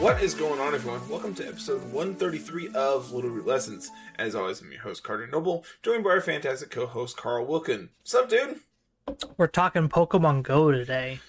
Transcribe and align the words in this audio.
What 0.00 0.22
is 0.22 0.34
going 0.34 0.60
on, 0.60 0.74
everyone? 0.74 1.08
Welcome 1.08 1.34
to 1.36 1.46
episode 1.48 1.80
133 1.92 2.68
of 2.74 3.12
Little 3.12 3.30
Root 3.30 3.46
Lessons. 3.46 3.90
As 4.18 4.34
always, 4.34 4.60
I'm 4.60 4.70
your 4.70 4.82
host, 4.82 5.02
Carter 5.02 5.26
Noble, 5.26 5.64
joined 5.82 6.04
by 6.04 6.10
our 6.10 6.20
fantastic 6.20 6.70
co 6.70 6.86
host, 6.86 7.16
Carl 7.16 7.46
Wilkin. 7.46 7.88
What's 8.00 8.14
up, 8.14 8.28
dude? 8.28 8.60
We're 9.36 9.46
talking 9.46 9.88
Pokemon 9.88 10.42
Go 10.42 10.70
today. 10.70 11.20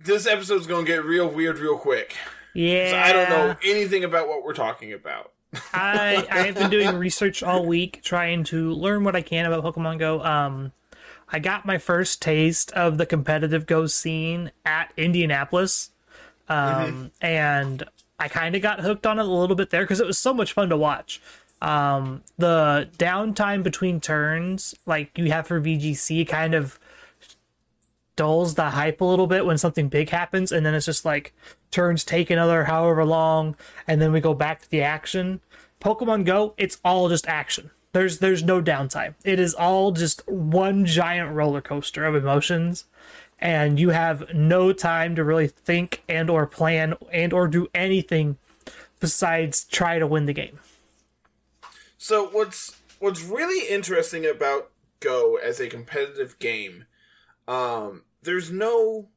This 0.00 0.26
episode's 0.26 0.66
gonna 0.66 0.84
get 0.86 1.04
real 1.04 1.28
weird 1.28 1.58
real 1.58 1.78
quick. 1.78 2.16
Yeah. 2.54 3.02
I 3.04 3.12
don't 3.12 3.30
know 3.30 3.56
anything 3.64 4.04
about 4.04 4.28
what 4.28 4.42
we're 4.44 4.52
talking 4.54 4.92
about. 4.92 5.32
I 5.72 6.26
I've 6.30 6.54
been 6.54 6.70
doing 6.70 6.96
research 6.96 7.42
all 7.42 7.64
week 7.64 8.02
trying 8.02 8.44
to 8.44 8.72
learn 8.72 9.04
what 9.04 9.16
I 9.16 9.22
can 9.22 9.46
about 9.46 9.64
Pokemon 9.64 9.98
Go. 9.98 10.22
Um 10.22 10.72
I 11.30 11.38
got 11.38 11.66
my 11.66 11.78
first 11.78 12.20
taste 12.20 12.72
of 12.72 12.98
the 12.98 13.06
competitive 13.06 13.66
Go 13.66 13.86
scene 13.86 14.50
at 14.64 14.92
Indianapolis. 14.96 15.90
Um 16.48 17.12
and 17.20 17.84
I 18.18 18.28
kind 18.28 18.56
of 18.56 18.62
got 18.62 18.80
hooked 18.80 19.06
on 19.06 19.18
it 19.18 19.26
a 19.26 19.28
little 19.28 19.56
bit 19.56 19.70
there 19.70 19.82
because 19.82 20.00
it 20.00 20.06
was 20.06 20.18
so 20.18 20.34
much 20.34 20.52
fun 20.52 20.68
to 20.70 20.76
watch. 20.76 21.20
Um, 21.60 22.22
the 22.36 22.88
downtime 22.98 23.62
between 23.62 24.00
turns, 24.00 24.74
like 24.86 25.16
you 25.16 25.30
have 25.30 25.46
for 25.46 25.60
VGC, 25.60 26.26
kind 26.26 26.54
of 26.54 26.78
dulls 28.16 28.56
the 28.56 28.70
hype 28.70 29.00
a 29.00 29.04
little 29.04 29.26
bit 29.26 29.46
when 29.46 29.58
something 29.58 29.88
big 29.88 30.10
happens, 30.10 30.50
and 30.52 30.66
then 30.66 30.74
it's 30.74 30.86
just 30.86 31.04
like 31.04 31.32
turns 31.70 32.04
take 32.04 32.30
another 32.30 32.64
however 32.64 33.04
long, 33.04 33.56
and 33.86 34.02
then 34.02 34.12
we 34.12 34.20
go 34.20 34.34
back 34.34 34.60
to 34.62 34.70
the 34.70 34.82
action. 34.82 35.40
Pokemon 35.80 36.24
Go, 36.24 36.54
it's 36.56 36.78
all 36.84 37.08
just 37.08 37.28
action. 37.28 37.70
There's 37.92 38.18
there's 38.18 38.42
no 38.42 38.60
downtime. 38.60 39.14
It 39.24 39.38
is 39.38 39.54
all 39.54 39.92
just 39.92 40.28
one 40.28 40.84
giant 40.84 41.34
roller 41.34 41.60
coaster 41.60 42.04
of 42.04 42.14
emotions 42.14 42.84
and 43.38 43.78
you 43.78 43.90
have 43.90 44.34
no 44.34 44.72
time 44.72 45.14
to 45.16 45.24
really 45.24 45.48
think 45.48 46.02
and 46.08 46.28
or 46.28 46.46
plan 46.46 46.94
and 47.12 47.32
or 47.32 47.46
do 47.46 47.68
anything 47.74 48.36
besides 49.00 49.64
try 49.64 49.98
to 49.98 50.06
win 50.06 50.26
the 50.26 50.32
game. 50.32 50.58
So 51.96 52.28
what's 52.28 52.76
what's 52.98 53.22
really 53.22 53.68
interesting 53.68 54.26
about 54.26 54.70
Go 55.00 55.36
as 55.36 55.60
a 55.60 55.68
competitive 55.68 56.40
game, 56.40 56.86
um, 57.46 58.02
there's 58.22 58.50
no 58.50 59.08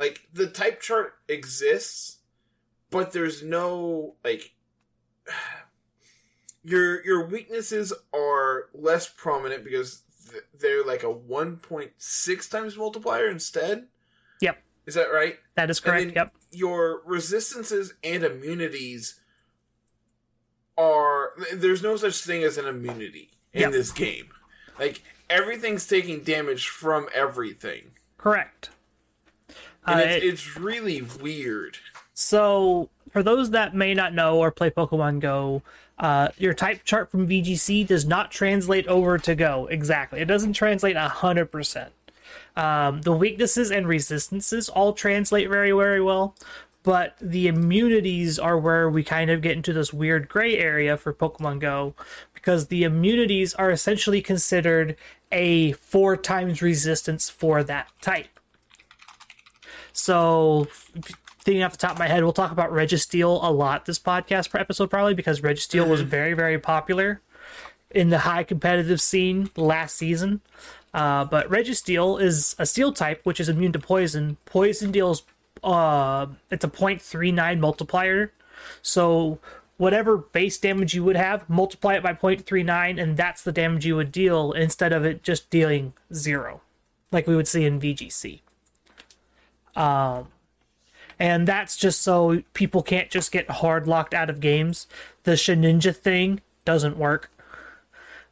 like 0.00 0.28
the 0.32 0.46
type 0.46 0.80
chart 0.80 1.14
exists, 1.28 2.18
but 2.90 3.12
there's 3.12 3.42
no 3.42 4.14
like 4.24 4.54
your 6.64 7.04
your 7.04 7.26
weaknesses 7.26 7.92
are 8.14 8.70
less 8.72 9.10
prominent 9.10 9.62
because 9.62 10.04
they're 10.58 10.84
like 10.84 11.02
a 11.02 11.06
1.6 11.12 12.50
times 12.50 12.76
multiplier 12.76 13.28
instead. 13.28 13.86
Yep. 14.40 14.62
Is 14.86 14.94
that 14.94 15.08
right? 15.12 15.36
That 15.54 15.70
is 15.70 15.80
correct. 15.80 16.12
Yep. 16.14 16.32
Your 16.52 17.02
resistances 17.04 17.94
and 18.04 18.22
immunities 18.24 19.20
are 20.78 21.32
there's 21.52 21.82
no 21.82 21.96
such 21.96 22.16
thing 22.20 22.42
as 22.42 22.58
an 22.58 22.66
immunity 22.66 23.30
in 23.52 23.62
Yep. 23.62 23.72
this 23.72 23.92
game. 23.92 24.28
Like 24.78 25.02
everything's 25.30 25.86
taking 25.86 26.20
damage 26.22 26.68
from 26.68 27.08
everything. 27.14 27.92
Correct. 28.18 28.70
And 29.86 30.00
Uh, 30.00 30.04
it's, 30.04 30.24
it- 30.24 30.28
it's 30.28 30.56
really 30.56 31.02
weird. 31.02 31.78
So, 32.18 32.88
for 33.10 33.22
those 33.22 33.50
that 33.50 33.74
may 33.74 33.92
not 33.92 34.14
know 34.14 34.38
or 34.38 34.50
play 34.50 34.70
Pokemon 34.70 35.20
Go, 35.20 35.62
uh, 35.98 36.28
your 36.36 36.54
type 36.54 36.84
chart 36.84 37.10
from 37.10 37.26
VGC 37.26 37.86
does 37.86 38.04
not 38.04 38.30
translate 38.30 38.86
over 38.86 39.18
to 39.18 39.34
Go 39.34 39.66
exactly. 39.66 40.20
It 40.20 40.26
doesn't 40.26 40.52
translate 40.52 40.96
100%. 40.96 41.88
Um, 42.56 43.02
the 43.02 43.12
weaknesses 43.12 43.70
and 43.70 43.86
resistances 43.86 44.68
all 44.68 44.92
translate 44.92 45.48
very, 45.48 45.72
very 45.72 46.00
well, 46.00 46.34
but 46.82 47.16
the 47.20 47.48
immunities 47.48 48.38
are 48.38 48.58
where 48.58 48.88
we 48.88 49.02
kind 49.02 49.30
of 49.30 49.42
get 49.42 49.56
into 49.56 49.72
this 49.72 49.92
weird 49.92 50.28
gray 50.28 50.56
area 50.56 50.96
for 50.96 51.12
Pokemon 51.12 51.60
Go 51.60 51.94
because 52.34 52.68
the 52.68 52.84
immunities 52.84 53.54
are 53.54 53.70
essentially 53.70 54.22
considered 54.22 54.96
a 55.32 55.72
four 55.72 56.16
times 56.16 56.62
resistance 56.62 57.28
for 57.28 57.62
that 57.64 57.88
type. 58.00 58.28
So, 59.92 60.68
thinking 61.46 61.62
off 61.62 61.70
the 61.70 61.78
top 61.78 61.92
of 61.92 61.98
my 62.00 62.08
head, 62.08 62.24
we'll 62.24 62.32
talk 62.32 62.50
about 62.50 62.72
Registeel 62.72 63.38
a 63.40 63.52
lot 63.52 63.86
this 63.86 64.00
podcast 64.00 64.58
episode, 64.58 64.90
probably 64.90 65.14
because 65.14 65.42
Registeel 65.42 65.88
was 65.88 66.00
very, 66.00 66.32
very 66.32 66.58
popular 66.58 67.20
in 67.92 68.10
the 68.10 68.18
high 68.18 68.42
competitive 68.42 69.00
scene 69.00 69.48
last 69.56 69.94
season. 69.94 70.40
Uh, 70.92 71.24
but 71.24 71.48
Registeel 71.48 72.20
is 72.20 72.56
a 72.58 72.66
steel 72.66 72.92
type, 72.92 73.20
which 73.22 73.38
is 73.38 73.48
immune 73.48 73.70
to 73.70 73.78
poison. 73.78 74.38
Poison 74.44 74.90
deals, 74.90 75.22
uh, 75.62 76.26
it's 76.50 76.64
a 76.64 76.68
0.39 76.68 77.60
multiplier. 77.60 78.32
So, 78.82 79.38
whatever 79.76 80.16
base 80.16 80.58
damage 80.58 80.94
you 80.94 81.04
would 81.04 81.14
have, 81.14 81.48
multiply 81.48 81.94
it 81.94 82.02
by 82.02 82.12
0.39, 82.12 83.00
and 83.00 83.16
that's 83.16 83.44
the 83.44 83.52
damage 83.52 83.86
you 83.86 83.94
would 83.94 84.10
deal 84.10 84.50
instead 84.50 84.92
of 84.92 85.04
it 85.04 85.22
just 85.22 85.48
dealing 85.50 85.92
zero, 86.12 86.60
like 87.12 87.28
we 87.28 87.36
would 87.36 87.46
see 87.46 87.64
in 87.64 87.78
VGC 87.78 88.40
and 91.18 91.46
that's 91.48 91.76
just 91.76 92.02
so 92.02 92.42
people 92.52 92.82
can't 92.82 93.10
just 93.10 93.32
get 93.32 93.50
hard 93.50 93.86
locked 93.86 94.14
out 94.14 94.30
of 94.30 94.40
games. 94.40 94.86
The 95.24 95.32
Shedinja 95.32 95.94
thing 95.96 96.40
doesn't 96.64 96.96
work. 96.96 97.30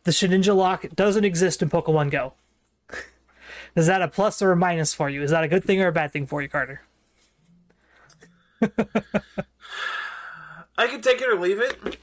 The 0.04 0.10
Shedinja 0.10 0.54
lock 0.54 0.86
doesn't 0.94 1.24
exist 1.24 1.62
in 1.62 1.70
Pokemon 1.70 2.10
Go. 2.10 2.34
Is 3.74 3.86
that 3.86 4.02
a 4.02 4.08
plus 4.08 4.42
or 4.42 4.52
a 4.52 4.56
minus 4.56 4.92
for 4.92 5.08
you? 5.08 5.22
Is 5.22 5.30
that 5.30 5.44
a 5.44 5.48
good 5.48 5.64
thing 5.64 5.80
or 5.80 5.88
a 5.88 5.92
bad 5.92 6.12
thing 6.12 6.26
for 6.26 6.42
you, 6.42 6.48
Carter? 6.48 6.82
I 10.76 10.86
can 10.86 11.00
take 11.00 11.20
it 11.20 11.28
or 11.28 11.38
leave 11.38 11.60
it. 11.60 11.98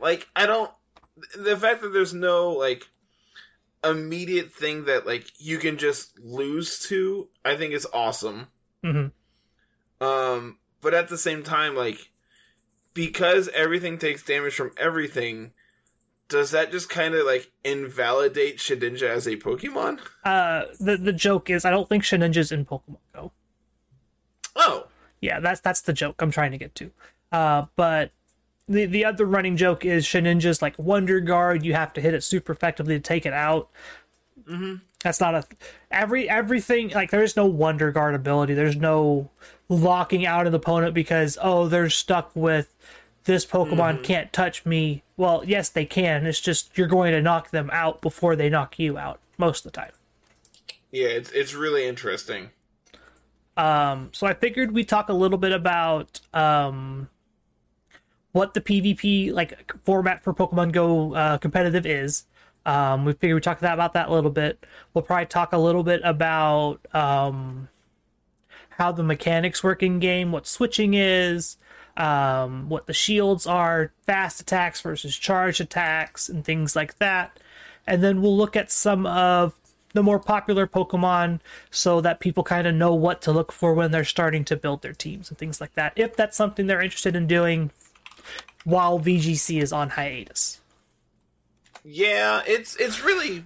Like 0.00 0.28
I 0.34 0.46
don't 0.46 0.70
the 1.36 1.56
fact 1.56 1.82
that 1.82 1.92
there's 1.92 2.14
no 2.14 2.50
like 2.50 2.88
immediate 3.84 4.52
thing 4.52 4.84
that 4.84 5.06
like 5.06 5.26
you 5.38 5.58
can 5.58 5.78
just 5.78 6.18
lose 6.18 6.78
to, 6.88 7.28
I 7.44 7.56
think 7.56 7.72
is 7.72 7.86
awesome. 7.92 8.48
Mhm. 8.84 9.12
Um 10.00 10.58
but 10.80 10.94
at 10.94 11.08
the 11.08 11.18
same 11.18 11.42
time 11.42 11.76
like 11.76 12.10
because 12.94 13.48
everything 13.54 13.98
takes 13.98 14.22
damage 14.22 14.54
from 14.54 14.72
everything, 14.76 15.52
does 16.28 16.50
that 16.50 16.70
just 16.70 16.90
kind 16.90 17.14
of 17.14 17.24
like 17.24 17.50
invalidate 17.64 18.58
Shedinja 18.58 19.04
as 19.08 19.26
a 19.26 19.36
Pokemon? 19.36 20.00
Uh, 20.24 20.64
the 20.80 20.96
the 20.96 21.12
joke 21.12 21.48
is 21.50 21.64
I 21.64 21.70
don't 21.70 21.88
think 21.88 22.02
Shedinja's 22.04 22.52
in 22.52 22.64
Pokemon 22.66 22.98
Go. 23.14 23.32
Oh, 24.56 24.88
Yeah, 25.20 25.40
that's 25.40 25.60
that's 25.60 25.80
the 25.82 25.92
joke 25.92 26.20
I'm 26.20 26.30
trying 26.30 26.52
to 26.52 26.58
get 26.58 26.74
to. 26.76 26.90
Uh, 27.30 27.66
but 27.76 28.10
the 28.68 28.84
the 28.86 29.04
other 29.04 29.24
running 29.24 29.56
joke 29.56 29.84
is 29.84 30.04
Shedinja's 30.04 30.60
like 30.60 30.78
Wonder 30.78 31.20
Guard. 31.20 31.64
You 31.64 31.74
have 31.74 31.92
to 31.94 32.00
hit 32.00 32.12
it 32.14 32.22
super 32.22 32.52
effectively 32.52 32.94
to 32.94 33.00
take 33.00 33.24
it 33.24 33.32
out. 33.32 33.70
Mm-hmm. 34.44 34.76
That's 35.02 35.20
not 35.20 35.34
a 35.34 35.44
every 35.90 36.28
everything 36.28 36.90
like 36.90 37.10
there's 37.10 37.36
no 37.36 37.46
Wonder 37.46 37.90
Guard 37.90 38.14
ability. 38.14 38.54
There's 38.54 38.76
no 38.76 39.30
locking 39.68 40.26
out 40.26 40.46
an 40.46 40.54
opponent 40.54 40.94
because 40.94 41.38
oh 41.40 41.66
they're 41.68 41.90
stuck 41.90 42.30
with 42.34 42.72
this 43.24 43.46
Pokemon 43.46 44.02
can't 44.02 44.32
touch 44.32 44.64
me. 44.66 45.02
Well, 45.16 45.42
yes 45.46 45.68
they 45.68 45.84
can. 45.84 46.26
It's 46.26 46.40
just 46.40 46.76
you're 46.76 46.88
going 46.88 47.12
to 47.12 47.22
knock 47.22 47.50
them 47.50 47.70
out 47.72 48.00
before 48.00 48.36
they 48.36 48.48
knock 48.48 48.78
you 48.78 48.98
out 48.98 49.20
most 49.38 49.64
of 49.66 49.72
the 49.72 49.76
time. 49.76 49.92
yeah, 50.90 51.08
it's 51.08 51.30
it's 51.30 51.54
really 51.54 51.86
interesting. 51.86 52.50
Um, 53.56 54.10
so 54.12 54.26
I 54.26 54.34
figured 54.34 54.72
we'd 54.72 54.88
talk 54.88 55.08
a 55.08 55.12
little 55.12 55.36
bit 55.38 55.52
about 55.52 56.20
um, 56.32 57.08
what 58.32 58.54
the 58.54 58.60
PvP 58.60 59.32
like 59.32 59.72
format 59.84 60.22
for 60.22 60.32
Pokemon 60.32 60.72
Go 60.72 61.14
uh, 61.14 61.38
competitive 61.38 61.86
is. 61.86 62.24
Um, 62.64 63.04
we 63.04 63.12
figured 63.12 63.34
we 63.34 63.40
talk 63.40 63.60
that 63.60 63.74
about 63.74 63.94
that 63.94 64.08
a 64.08 64.12
little 64.12 64.30
bit. 64.30 64.64
We'll 64.94 65.02
probably 65.02 65.26
talk 65.26 65.52
a 65.52 65.58
little 65.58 65.82
bit 65.82 66.00
about 66.04 66.80
um, 66.94 67.68
how 68.70 68.92
the 68.92 69.02
mechanics 69.02 69.62
work 69.64 69.82
in 69.82 69.98
game, 69.98 70.32
what 70.32 70.46
switching 70.46 70.94
is, 70.94 71.56
um, 71.96 72.68
what 72.68 72.86
the 72.86 72.92
shields 72.92 73.46
are, 73.46 73.92
fast 74.06 74.40
attacks 74.40 74.80
versus 74.80 75.16
charge 75.16 75.60
attacks, 75.60 76.28
and 76.28 76.44
things 76.44 76.76
like 76.76 76.98
that. 76.98 77.38
And 77.86 78.02
then 78.02 78.22
we'll 78.22 78.36
look 78.36 78.56
at 78.56 78.70
some 78.70 79.06
of 79.06 79.54
the 79.92 80.02
more 80.02 80.18
popular 80.18 80.66
Pokemon 80.66 81.40
so 81.70 82.00
that 82.00 82.20
people 82.20 82.42
kind 82.42 82.66
of 82.66 82.74
know 82.74 82.94
what 82.94 83.20
to 83.22 83.32
look 83.32 83.52
for 83.52 83.74
when 83.74 83.90
they're 83.90 84.04
starting 84.04 84.44
to 84.46 84.56
build 84.56 84.82
their 84.82 84.94
teams 84.94 85.28
and 85.28 85.36
things 85.36 85.60
like 85.60 85.74
that. 85.74 85.92
If 85.96 86.16
that's 86.16 86.36
something 86.36 86.66
they're 86.66 86.80
interested 86.80 87.14
in 87.14 87.26
doing 87.26 87.70
while 88.64 88.98
VGC 88.98 89.60
is 89.60 89.72
on 89.72 89.90
hiatus. 89.90 90.61
Yeah, 91.84 92.42
it's 92.46 92.76
it's 92.76 93.02
really 93.02 93.44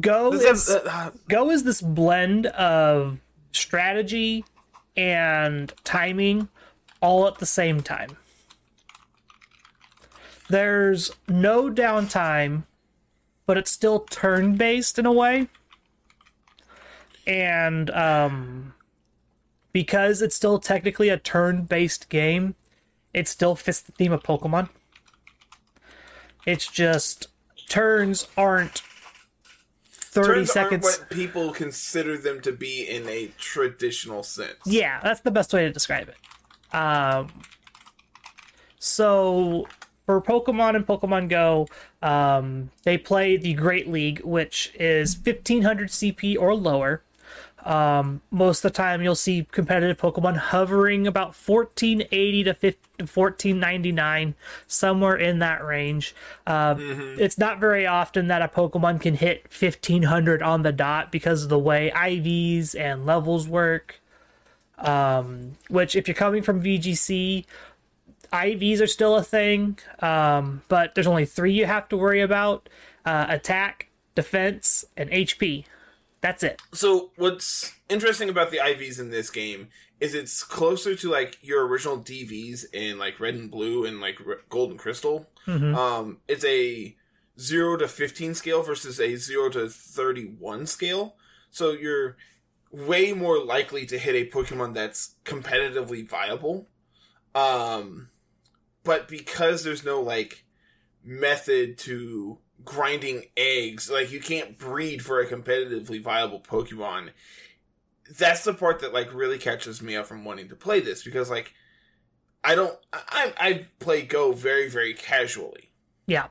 Go 0.00 0.32
is 0.32 0.70
ep- 0.70 0.82
uh, 0.86 1.10
Go 1.28 1.50
is 1.50 1.64
this 1.64 1.80
blend 1.80 2.46
of 2.46 3.18
strategy 3.52 4.44
and 4.96 5.72
timing 5.84 6.48
all 7.00 7.26
at 7.26 7.38
the 7.38 7.46
same 7.46 7.80
time. 7.80 8.16
There's 10.48 11.10
no 11.28 11.70
downtime, 11.70 12.64
but 13.46 13.56
it's 13.56 13.70
still 13.70 14.00
turn 14.00 14.56
based 14.56 14.98
in 14.98 15.06
a 15.06 15.12
way. 15.12 15.48
And 17.26 17.90
um 17.90 18.74
because 19.72 20.22
it's 20.22 20.36
still 20.36 20.60
technically 20.60 21.08
a 21.08 21.18
turn-based 21.18 22.08
game, 22.08 22.54
it 23.12 23.26
still 23.26 23.56
fits 23.56 23.80
the 23.80 23.90
theme 23.90 24.12
of 24.12 24.22
Pokemon. 24.22 24.68
It's 26.46 26.66
just 26.66 27.28
turns 27.68 28.28
aren't 28.36 28.82
30 29.90 30.28
Turns 30.34 30.52
seconds. 30.52 30.86
aren't 30.86 31.00
what 31.00 31.10
people 31.10 31.52
consider 31.52 32.16
them 32.16 32.40
to 32.42 32.52
be 32.52 32.88
in 32.88 33.08
a 33.08 33.30
traditional 33.38 34.22
sense. 34.22 34.56
Yeah, 34.64 35.00
that's 35.02 35.20
the 35.20 35.30
best 35.30 35.52
way 35.52 35.64
to 35.64 35.72
describe 35.72 36.08
it. 36.08 36.76
Um, 36.76 37.28
so 38.78 39.66
for 40.06 40.20
Pokemon 40.20 40.76
and 40.76 40.86
Pokemon 40.86 41.28
Go, 41.28 41.66
um, 42.02 42.70
they 42.84 42.98
play 42.98 43.36
the 43.36 43.54
Great 43.54 43.88
League, 43.88 44.20
which 44.22 44.72
is 44.78 45.16
1500 45.16 45.88
CP 45.88 46.36
or 46.38 46.54
lower. 46.54 47.02
Um, 47.64 48.20
most 48.30 48.64
of 48.64 48.72
the 48.72 48.76
time, 48.76 49.02
you'll 49.02 49.14
see 49.14 49.46
competitive 49.50 49.98
Pokemon 49.98 50.36
hovering 50.36 51.06
about 51.06 51.28
1480 51.34 52.44
to 52.44 52.54
50, 52.54 52.78
1499, 52.98 54.34
somewhere 54.66 55.16
in 55.16 55.38
that 55.38 55.64
range. 55.64 56.14
Uh, 56.46 56.74
It's 57.18 57.38
not 57.38 57.58
very 57.60 57.86
often 57.86 58.28
that 58.28 58.42
a 58.42 58.48
Pokemon 58.48 59.00
can 59.00 59.14
hit 59.14 59.46
1500 59.50 60.42
on 60.42 60.62
the 60.62 60.72
dot 60.72 61.10
because 61.10 61.44
of 61.44 61.48
the 61.48 61.58
way 61.58 61.90
IVs 61.94 62.78
and 62.78 63.06
levels 63.06 63.48
work. 63.48 64.00
Um, 64.76 65.52
which, 65.68 65.96
if 65.96 66.08
you're 66.08 66.16
coming 66.16 66.42
from 66.42 66.62
VGC, 66.62 67.46
IVs 68.32 68.80
are 68.82 68.86
still 68.88 69.14
a 69.16 69.22
thing, 69.22 69.78
um, 70.00 70.62
but 70.68 70.94
there's 70.94 71.06
only 71.06 71.24
three 71.24 71.52
you 71.52 71.64
have 71.66 71.88
to 71.88 71.96
worry 71.96 72.20
about 72.20 72.68
uh, 73.06 73.26
attack, 73.28 73.88
defense, 74.16 74.84
and 74.96 75.08
HP. 75.10 75.64
That's 76.24 76.42
it. 76.42 76.62
So 76.72 77.10
what's 77.16 77.74
interesting 77.90 78.30
about 78.30 78.50
the 78.50 78.56
IVs 78.56 78.98
in 78.98 79.10
this 79.10 79.28
game 79.28 79.68
is 80.00 80.14
it's 80.14 80.42
closer 80.42 80.94
to 80.94 81.10
like 81.10 81.36
your 81.42 81.66
original 81.66 81.98
DVs 81.98 82.64
in 82.72 82.98
like 82.98 83.20
red 83.20 83.34
and 83.34 83.50
blue 83.50 83.84
and 83.84 84.00
like 84.00 84.18
Re- 84.24 84.36
gold 84.48 84.70
and 84.70 84.78
crystal. 84.78 85.28
Um, 85.74 86.20
it's 86.26 86.46
a 86.46 86.96
zero 87.38 87.76
to 87.76 87.86
fifteen 87.86 88.34
scale 88.34 88.62
versus 88.62 88.98
a 88.98 89.16
zero 89.16 89.50
to 89.50 89.68
thirty-one 89.68 90.66
scale. 90.66 91.16
So 91.50 91.72
you're 91.72 92.16
way 92.70 93.12
more 93.12 93.44
likely 93.44 93.84
to 93.84 93.98
hit 93.98 94.14
a 94.14 94.30
Pokemon 94.30 94.72
that's 94.72 95.16
competitively 95.26 96.08
viable. 96.08 96.68
Um, 97.34 98.08
but 98.82 99.08
because 99.08 99.62
there's 99.62 99.84
no 99.84 100.00
like 100.00 100.46
method 101.04 101.76
to 101.80 102.38
grinding 102.64 103.24
eggs, 103.36 103.90
like 103.90 104.10
you 104.10 104.20
can't 104.20 104.58
breed 104.58 105.04
for 105.04 105.20
a 105.20 105.26
competitively 105.26 106.02
viable 106.02 106.40
Pokemon. 106.40 107.10
That's 108.18 108.44
the 108.44 108.54
part 108.54 108.80
that 108.80 108.92
like 108.92 109.12
really 109.12 109.38
catches 109.38 109.82
me 109.82 109.96
up 109.96 110.06
from 110.06 110.24
wanting 110.24 110.48
to 110.48 110.56
play 110.56 110.80
this 110.80 111.02
because 111.02 111.30
like 111.30 111.54
I 112.42 112.54
don't 112.54 112.78
I 112.92 113.32
I 113.38 113.66
play 113.78 114.02
Go 114.02 114.32
very 114.32 114.68
very 114.68 114.94
casually. 114.94 115.70
Yeah. 116.06 116.28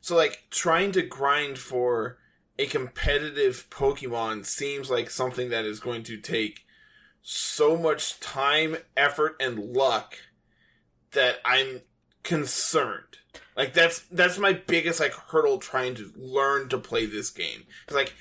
So 0.00 0.16
like 0.16 0.44
trying 0.50 0.92
to 0.92 1.02
grind 1.02 1.58
for 1.58 2.18
a 2.58 2.66
competitive 2.66 3.68
Pokemon 3.70 4.44
seems 4.46 4.90
like 4.90 5.10
something 5.10 5.48
that 5.50 5.64
is 5.64 5.80
going 5.80 6.02
to 6.04 6.16
take 6.16 6.66
so 7.22 7.76
much 7.76 8.20
time, 8.20 8.76
effort, 8.96 9.36
and 9.40 9.58
luck 9.58 10.16
that 11.12 11.36
I'm 11.44 11.82
concerned. 12.22 13.11
Like 13.56 13.74
that's 13.74 14.00
that's 14.10 14.38
my 14.38 14.52
biggest 14.54 15.00
like 15.00 15.12
hurdle 15.12 15.58
trying 15.58 15.94
to 15.96 16.10
learn 16.16 16.68
to 16.70 16.78
play 16.78 17.06
this 17.06 17.30
game. 17.30 17.64
'Cause, 17.86 17.96
like 17.96 18.14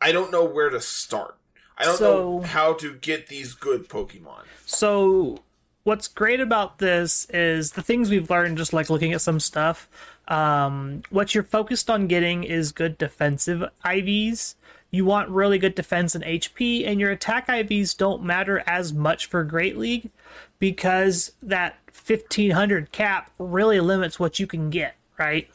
I 0.00 0.12
don't 0.12 0.30
know 0.30 0.44
where 0.44 0.70
to 0.70 0.80
start. 0.80 1.36
I 1.76 1.84
don't 1.84 2.00
know 2.00 2.40
how 2.42 2.72
to 2.74 2.94
get 2.94 3.28
these 3.28 3.54
good 3.54 3.88
Pokemon. 3.88 4.42
So, 4.66 5.42
what's 5.84 6.08
great 6.08 6.40
about 6.40 6.78
this 6.78 7.26
is 7.30 7.72
the 7.72 7.82
things 7.82 8.10
we've 8.10 8.28
learned 8.30 8.58
just 8.58 8.72
like 8.72 8.90
looking 8.90 9.12
at 9.12 9.20
some 9.20 9.40
stuff. 9.40 9.88
Um, 10.28 11.02
what 11.10 11.34
you're 11.34 11.42
focused 11.42 11.90
on 11.90 12.06
getting 12.06 12.44
is 12.44 12.70
good 12.72 12.98
defensive 12.98 13.64
IVs. 13.84 14.54
You 14.90 15.04
want 15.04 15.28
really 15.30 15.58
good 15.58 15.74
defense 15.74 16.14
and 16.14 16.24
HP, 16.24 16.86
and 16.86 17.00
your 17.00 17.10
attack 17.10 17.48
IVs 17.48 17.96
don't 17.96 18.22
matter 18.22 18.62
as 18.66 18.92
much 18.92 19.26
for 19.26 19.42
Great 19.44 19.76
League 19.76 20.10
because 20.58 21.32
that 21.42 21.76
1500 21.92 22.92
cap 22.92 23.30
really 23.38 23.80
limits 23.80 24.18
what 24.18 24.38
you 24.38 24.46
can 24.46 24.70
get, 24.70 24.94
right? 25.18 25.48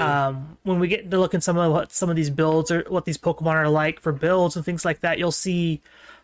Um, 0.00 0.58
when 0.64 0.80
we 0.80 0.88
get 0.88 1.08
to 1.10 1.18
look 1.20 1.34
at 1.34 1.42
some 1.44 1.56
of 1.56 1.72
what 1.72 1.92
some 1.92 2.10
of 2.10 2.16
these 2.16 2.30
builds 2.30 2.70
or 2.70 2.84
what 2.88 3.04
these 3.04 3.18
Pokemon 3.18 3.54
are 3.54 3.68
like 3.68 4.00
for 4.00 4.12
builds 4.12 4.56
and 4.56 4.64
things 4.64 4.84
like 4.84 5.00
that, 5.00 5.18
you'll 5.18 5.30
see 5.30 5.80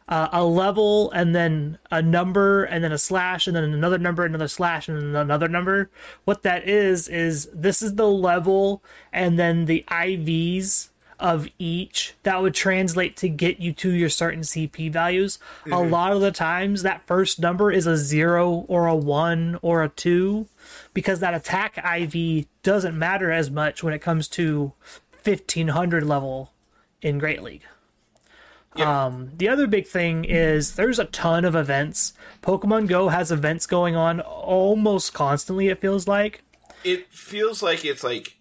uh, 0.08 0.28
a 0.32 0.44
level 0.44 1.10
and 1.12 1.34
then 1.34 1.78
a 1.90 2.02
number 2.02 2.64
and 2.64 2.84
then 2.84 2.92
a 2.92 2.98
slash 2.98 3.46
and 3.46 3.56
then 3.56 3.64
another 3.64 3.98
number, 3.98 4.24
another 4.24 4.48
slash 4.48 4.88
and 4.88 4.98
then 4.98 5.16
another 5.16 5.48
number. 5.48 5.90
What 6.24 6.42
that 6.42 6.68
is 6.68 7.08
is 7.08 7.48
this 7.52 7.80
is 7.82 7.94
the 7.94 8.08
level 8.08 8.82
and 9.12 9.38
then 9.38 9.64
the 9.64 9.84
IVs 9.88 10.88
of 11.18 11.48
each 11.58 12.14
that 12.24 12.42
would 12.42 12.54
translate 12.54 13.16
to 13.16 13.28
get 13.28 13.60
you 13.60 13.72
to 13.72 13.90
your 13.90 14.08
certain 14.08 14.40
CP 14.40 14.92
values. 14.92 15.38
A 15.70 15.80
lot 15.80 16.12
of 16.12 16.20
the 16.20 16.32
times 16.32 16.82
that 16.82 17.06
first 17.06 17.40
number 17.40 17.70
is 17.70 17.86
a 17.86 17.96
0 17.96 18.66
or 18.68 18.86
a 18.86 18.96
1 18.96 19.58
or 19.62 19.82
a 19.82 19.88
2 19.88 20.46
because 20.92 21.20
that 21.20 21.32
attack 21.32 21.78
IV 21.78 22.46
doesn't 22.62 22.98
matter 22.98 23.30
as 23.30 23.50
much 23.50 23.82
when 23.82 23.94
it 23.94 24.00
comes 24.00 24.28
to 24.28 24.72
1500 25.22 26.02
level 26.02 26.52
in 27.00 27.18
Great 27.18 27.42
League. 27.42 27.62
Um, 28.82 29.30
the 29.36 29.48
other 29.48 29.66
big 29.66 29.86
thing 29.86 30.24
is 30.24 30.74
there's 30.74 30.98
a 30.98 31.04
ton 31.06 31.44
of 31.44 31.54
events. 31.54 32.12
Pokemon 32.42 32.88
Go 32.88 33.08
has 33.08 33.30
events 33.30 33.66
going 33.66 33.94
on 33.96 34.20
almost 34.20 35.14
constantly, 35.14 35.68
it 35.68 35.80
feels 35.80 36.08
like. 36.08 36.42
It 36.82 37.10
feels 37.12 37.62
like 37.62 37.84
it's 37.84 38.02
like 38.04 38.36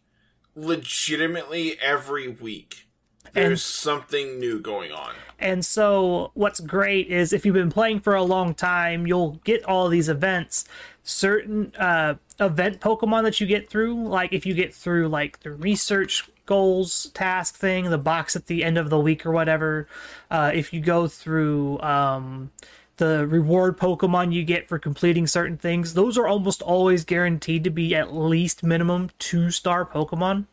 legitimately 0.56 1.80
every 1.80 2.28
week 2.28 2.88
there's 3.34 3.50
And- 3.50 3.60
something 3.60 4.40
new 4.40 4.60
going 4.60 4.92
on. 4.92 5.14
And 5.40 5.66
so, 5.66 6.32
what's 6.36 6.60
great 6.62 7.08
is 7.08 7.34
if 7.34 7.46
you've 7.46 7.56
been 7.56 7.72
playing 7.72 8.00
for 8.00 8.16
a 8.16 8.24
long 8.24 8.54
time, 8.54 9.06
you'll 9.08 9.42
get 9.44 9.64
all 9.66 9.90
these 9.90 10.08
events. 10.08 10.64
Certain 11.04 11.74
uh, 11.78 12.16
event 12.40 12.80
Pokemon 12.80 13.24
that 13.24 13.42
you 13.42 13.48
get 13.48 13.70
through, 13.70 14.08
like 14.08 14.32
if 14.32 14.46
you 14.46 14.54
get 14.54 14.74
through 14.74 15.10
like 15.10 15.42
the 15.42 15.52
research 15.52 16.30
goals 16.46 17.08
task 17.14 17.56
thing, 17.56 17.90
the 17.90 17.98
box 17.98 18.36
at 18.36 18.48
the 18.48 18.64
end 18.64 18.78
of 18.78 18.90
the 18.90 19.00
week 19.00 19.26
or 19.26 19.32
whatever. 19.32 19.88
Uh, 20.30 20.52
if 20.54 20.74
you 20.74 20.82
go 20.82 21.08
through 21.08 21.80
um, 21.82 22.52
the 22.98 23.26
reward 23.28 23.78
Pokemon 23.78 24.34
you 24.34 24.44
get 24.44 24.68
for 24.68 24.78
completing 24.78 25.28
certain 25.28 25.58
things, 25.58 25.94
those 25.94 26.18
are 26.18 26.28
almost 26.28 26.62
always 26.62 27.06
guaranteed 27.06 27.64
to 27.64 27.70
be 27.70 27.96
at 27.96 28.14
least 28.14 28.64
minimum 28.64 29.10
two 29.20 29.52
star 29.52 29.86
Pokemon. 29.86 30.46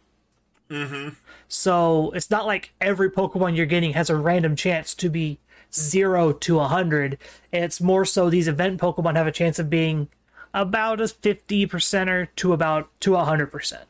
Mhm. 0.70 1.16
So 1.48 2.12
it's 2.14 2.30
not 2.30 2.46
like 2.46 2.72
every 2.80 3.10
Pokemon 3.10 3.56
you're 3.56 3.66
getting 3.66 3.92
has 3.94 4.08
a 4.08 4.16
random 4.16 4.54
chance 4.54 4.94
to 4.94 5.08
be 5.08 5.38
zero 5.72 6.32
to 6.32 6.60
a 6.60 6.68
hundred. 6.68 7.18
It's 7.52 7.80
more 7.80 8.04
so 8.04 8.30
these 8.30 8.48
event 8.48 8.80
Pokemon 8.80 9.16
have 9.16 9.26
a 9.26 9.32
chance 9.32 9.58
of 9.58 9.68
being 9.68 10.08
about 10.54 11.00
a 11.00 11.08
fifty 11.08 11.66
percenter 11.66 12.28
to 12.36 12.52
about 12.52 12.88
to 13.00 13.16
a 13.16 13.24
hundred 13.24 13.48
percent. 13.48 13.84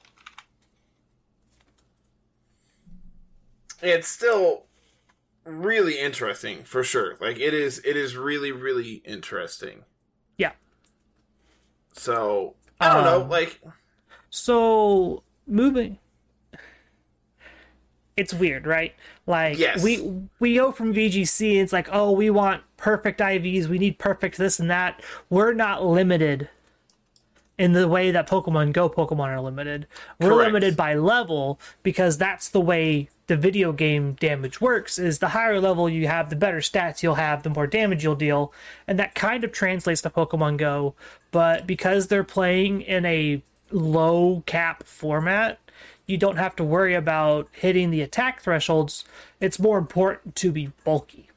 It's 3.83 4.09
still 4.09 4.65
really 5.45 5.99
interesting 5.99 6.63
for 6.65 6.85
sure. 6.85 7.17
Like 7.21 7.39
it 7.39 7.55
is 7.55 7.79
it 7.85 7.97
is 7.97 8.17
really 8.17 8.53
really 8.53 9.03
interesting. 9.05 9.85
Yeah. 10.37 10.53
So, 11.95 12.55
I 12.81 12.93
don't 12.95 13.05
know, 13.05 13.23
Um, 13.23 13.29
like 13.29 13.61
So 14.31 15.23
moving 15.47 15.99
it's 18.17 18.35
weird, 18.35 18.67
right? 18.67 18.95
Like 19.27 19.59
Yes. 19.59 19.83
we 19.83 20.29
we 20.41 20.55
go 20.57 20.73
from 20.73 20.93
VGC 20.93 21.59
it's 21.61 21.73
like, 21.73 21.89
"Oh, 21.91 22.13
we 22.13 22.29
want 22.29 22.63
perfect 22.77 23.21
IVs, 23.21 23.67
we 23.67 23.79
need 23.79 23.99
perfect 23.99 24.37
this 24.37 24.61
and 24.61 24.71
that." 24.71 25.03
We're 25.31 25.55
not 25.55 25.85
limited 25.87 26.51
in 27.57 27.73
the 27.73 27.89
way 27.89 28.11
that 28.11 28.29
Pokemon 28.29 28.73
Go 28.73 28.89
Pokemon 28.91 29.29
are 29.29 29.41
limited. 29.41 29.87
We're 30.19 30.31
Correct. 30.31 30.49
limited 30.49 30.77
by 30.77 30.95
level 30.95 31.61
because 31.83 32.19
that's 32.19 32.49
the 32.49 32.61
way 32.61 33.09
the 33.31 33.37
video 33.37 33.71
game 33.71 34.15
damage 34.15 34.61
works 34.61 34.99
is 34.99 35.21
the 35.21 35.29
higher 35.29 35.61
level 35.61 35.89
you 35.89 36.09
have, 36.09 36.31
the 36.31 36.37
better 36.37 36.59
stats 36.59 37.01
you'll 37.01 37.15
have, 37.15 37.45
the 37.45 37.49
more 37.49 37.69
damage 37.69 38.03
you'll 38.03 38.17
deal. 38.17 38.53
And 38.89 38.99
that 38.99 39.15
kind 39.15 39.45
of 39.45 39.53
translates 39.53 40.03
to 40.03 40.11
Pokemon 40.11 40.57
Go, 40.57 40.97
but 41.31 41.65
because 41.65 42.09
they're 42.09 42.25
playing 42.25 42.81
in 42.81 43.07
a 43.07 43.41
low 43.71 44.43
cap 44.47 44.83
format, 44.83 45.61
you 46.07 46.19
don't 46.19 46.39
have 46.39 46.57
to 46.57 46.65
worry 46.65 46.93
about 46.93 47.47
hitting 47.53 47.93
the 47.93 48.01
attack 48.01 48.43
thresholds. 48.43 49.05
It's 49.39 49.61
more 49.61 49.79
important 49.79 50.35
to 50.35 50.51
be 50.51 50.73
bulky. 50.83 51.29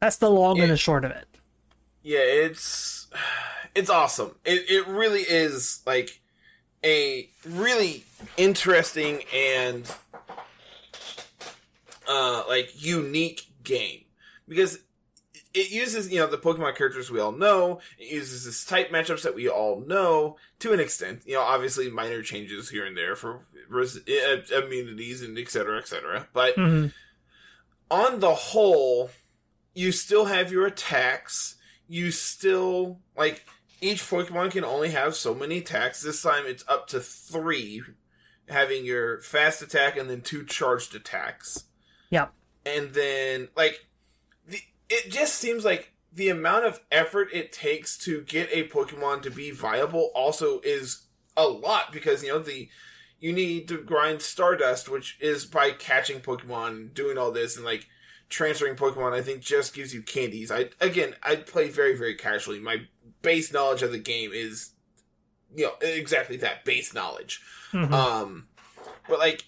That's 0.00 0.16
the 0.16 0.28
long 0.28 0.60
and 0.60 0.70
the 0.70 0.76
short 0.76 1.06
of 1.06 1.12
it. 1.12 1.26
yeah, 2.02 2.18
it's 2.18 3.08
it's 3.74 3.88
awesome. 3.88 4.34
It 4.44 4.68
it 4.68 4.86
really 4.86 5.22
is 5.22 5.80
like 5.86 6.20
a 6.84 7.28
really 7.46 8.04
interesting 8.36 9.22
and 9.34 9.90
uh 12.08 12.42
like 12.48 12.70
unique 12.82 13.42
game 13.62 14.00
because 14.48 14.78
it 15.52 15.70
uses 15.70 16.10
you 16.12 16.18
know 16.18 16.26
the 16.26 16.38
Pokemon 16.38 16.76
characters 16.76 17.10
we 17.10 17.20
all 17.20 17.32
know. 17.32 17.80
It 17.98 18.12
uses 18.12 18.44
this 18.44 18.64
type 18.64 18.90
matchups 18.90 19.22
that 19.22 19.34
we 19.34 19.48
all 19.48 19.80
know 19.80 20.36
to 20.60 20.72
an 20.72 20.80
extent. 20.80 21.22
You 21.26 21.34
know, 21.34 21.42
obviously 21.42 21.90
minor 21.90 22.22
changes 22.22 22.70
here 22.70 22.86
and 22.86 22.96
there 22.96 23.16
for 23.16 23.46
res- 23.68 23.96
uh, 24.08 24.42
immunities 24.56 25.22
and 25.22 25.36
etc. 25.36 25.78
etc. 25.78 26.28
But 26.32 26.54
hmm 26.54 26.86
on 27.90 28.20
the 28.20 28.34
whole, 28.34 29.10
you 29.74 29.90
still 29.90 30.26
have 30.26 30.52
your 30.52 30.66
attacks. 30.66 31.56
You 31.88 32.12
still 32.12 33.00
like 33.16 33.44
each 33.80 34.02
Pokemon 34.02 34.50
can 34.50 34.64
only 34.64 34.90
have 34.90 35.14
so 35.14 35.34
many 35.34 35.58
attacks. 35.58 36.02
This 36.02 36.22
time 36.22 36.44
it's 36.46 36.64
up 36.68 36.86
to 36.88 37.00
three, 37.00 37.82
having 38.48 38.84
your 38.84 39.20
fast 39.20 39.62
attack 39.62 39.96
and 39.96 40.10
then 40.10 40.20
two 40.20 40.44
charged 40.44 40.94
attacks. 40.94 41.64
Yep. 42.10 42.32
And 42.66 42.92
then 42.92 43.48
like 43.56 43.86
the 44.46 44.60
it 44.88 45.10
just 45.10 45.36
seems 45.36 45.64
like 45.64 45.92
the 46.12 46.28
amount 46.28 46.64
of 46.64 46.80
effort 46.90 47.28
it 47.32 47.52
takes 47.52 47.96
to 47.98 48.22
get 48.22 48.48
a 48.52 48.68
Pokemon 48.68 49.22
to 49.22 49.30
be 49.30 49.50
viable 49.50 50.10
also 50.14 50.60
is 50.60 51.06
a 51.36 51.44
lot 51.44 51.92
because 51.92 52.22
you 52.22 52.30
know 52.30 52.38
the 52.38 52.68
you 53.20 53.32
need 53.32 53.68
to 53.68 53.76
grind 53.82 54.22
Stardust, 54.22 54.88
which 54.88 55.18
is 55.20 55.44
by 55.44 55.72
catching 55.72 56.20
Pokemon, 56.20 56.94
doing 56.94 57.18
all 57.18 57.30
this, 57.30 57.56
and 57.56 57.64
like 57.64 57.86
transferring 58.30 58.76
Pokemon. 58.76 59.12
I 59.12 59.22
think 59.22 59.42
just 59.42 59.74
gives 59.74 59.94
you 59.94 60.02
candies. 60.02 60.50
I 60.50 60.70
again, 60.80 61.14
I 61.22 61.36
play 61.36 61.68
very 61.68 61.96
very 61.96 62.14
casually. 62.14 62.58
My 62.58 62.82
base 63.22 63.52
knowledge 63.52 63.82
of 63.82 63.92
the 63.92 63.98
game 63.98 64.30
is, 64.32 64.70
you 65.54 65.66
know, 65.66 65.72
exactly 65.80 66.36
that 66.38 66.64
base 66.64 66.94
knowledge. 66.94 67.40
hmm 67.70 67.92
Um, 67.92 68.48
but 69.08 69.18
like 69.18 69.44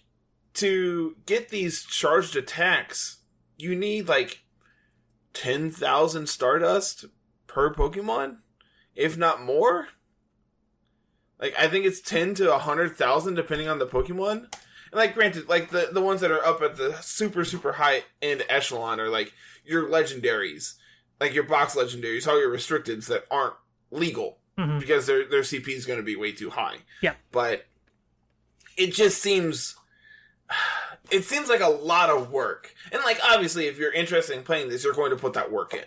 to 0.55 1.17
get 1.27 1.49
these 1.49 1.85
charged 1.85 2.37
attacks, 2.37 3.19
you 3.57 3.75
need 3.75 4.09
like 4.09 4.43
ten 5.33 5.71
thousand 5.71 6.29
Stardust 6.29 7.07
per 7.47 7.73
Pokemon, 7.73 8.39
if 8.95 9.17
not 9.17 9.43
more. 9.43 9.89
Like 11.41 11.55
I 11.59 11.69
think 11.69 11.85
it's 11.85 12.01
ten 12.01 12.35
to 12.35 12.57
hundred 12.59 12.97
thousand 12.97 13.35
depending 13.35 13.69
on 13.69 13.79
the 13.79 13.87
Pokemon. 13.87 14.53
And 14.93 14.99
like 14.99 15.15
granted, 15.15 15.49
like 15.49 15.71
the 15.71 15.89
the 15.93 16.03
ones 16.03 16.21
that 16.21 16.31
are 16.31 16.45
up 16.45 16.61
at 16.63 16.77
the 16.77 16.95
super 17.01 17.45
super 17.45 17.73
high 17.73 18.05
end 18.21 18.45
echelon 18.49 19.01
are 19.01 19.09
like 19.09 19.33
your 19.65 19.89
legendaries, 19.89 20.75
like 21.23 21.35
your 21.35 21.45
box 21.45 21.75
legendaries, 21.77 22.27
all 22.27 22.39
your 22.39 22.51
restricteds 22.51 23.07
that 23.07 23.25
aren't 23.31 23.55
legal 23.91 24.39
hmm 24.59 24.79
because 24.79 25.07
their 25.07 25.25
their 25.25 25.41
CP 25.41 25.69
is 25.69 25.87
going 25.87 25.99
to 25.99 26.03
be 26.03 26.17
way 26.17 26.33
too 26.33 26.51
high. 26.51 26.77
Yeah. 27.01 27.15
but 27.31 27.65
it 28.77 28.93
just 28.93 29.23
seems 29.23 29.77
it 31.11 31.25
seems 31.25 31.49
like 31.49 31.61
a 31.61 31.69
lot 31.69 32.11
of 32.11 32.31
work, 32.31 32.75
and 32.91 33.03
like 33.05 33.19
obviously, 33.25 33.67
if 33.67 33.79
you're 33.79 33.93
interested 33.93 34.37
in 34.37 34.43
playing 34.43 34.69
this, 34.69 34.85
you're 34.85 34.93
going 34.93 35.11
to 35.11 35.17
put 35.17 35.33
that 35.35 35.51
work 35.53 35.73
in. 35.75 35.85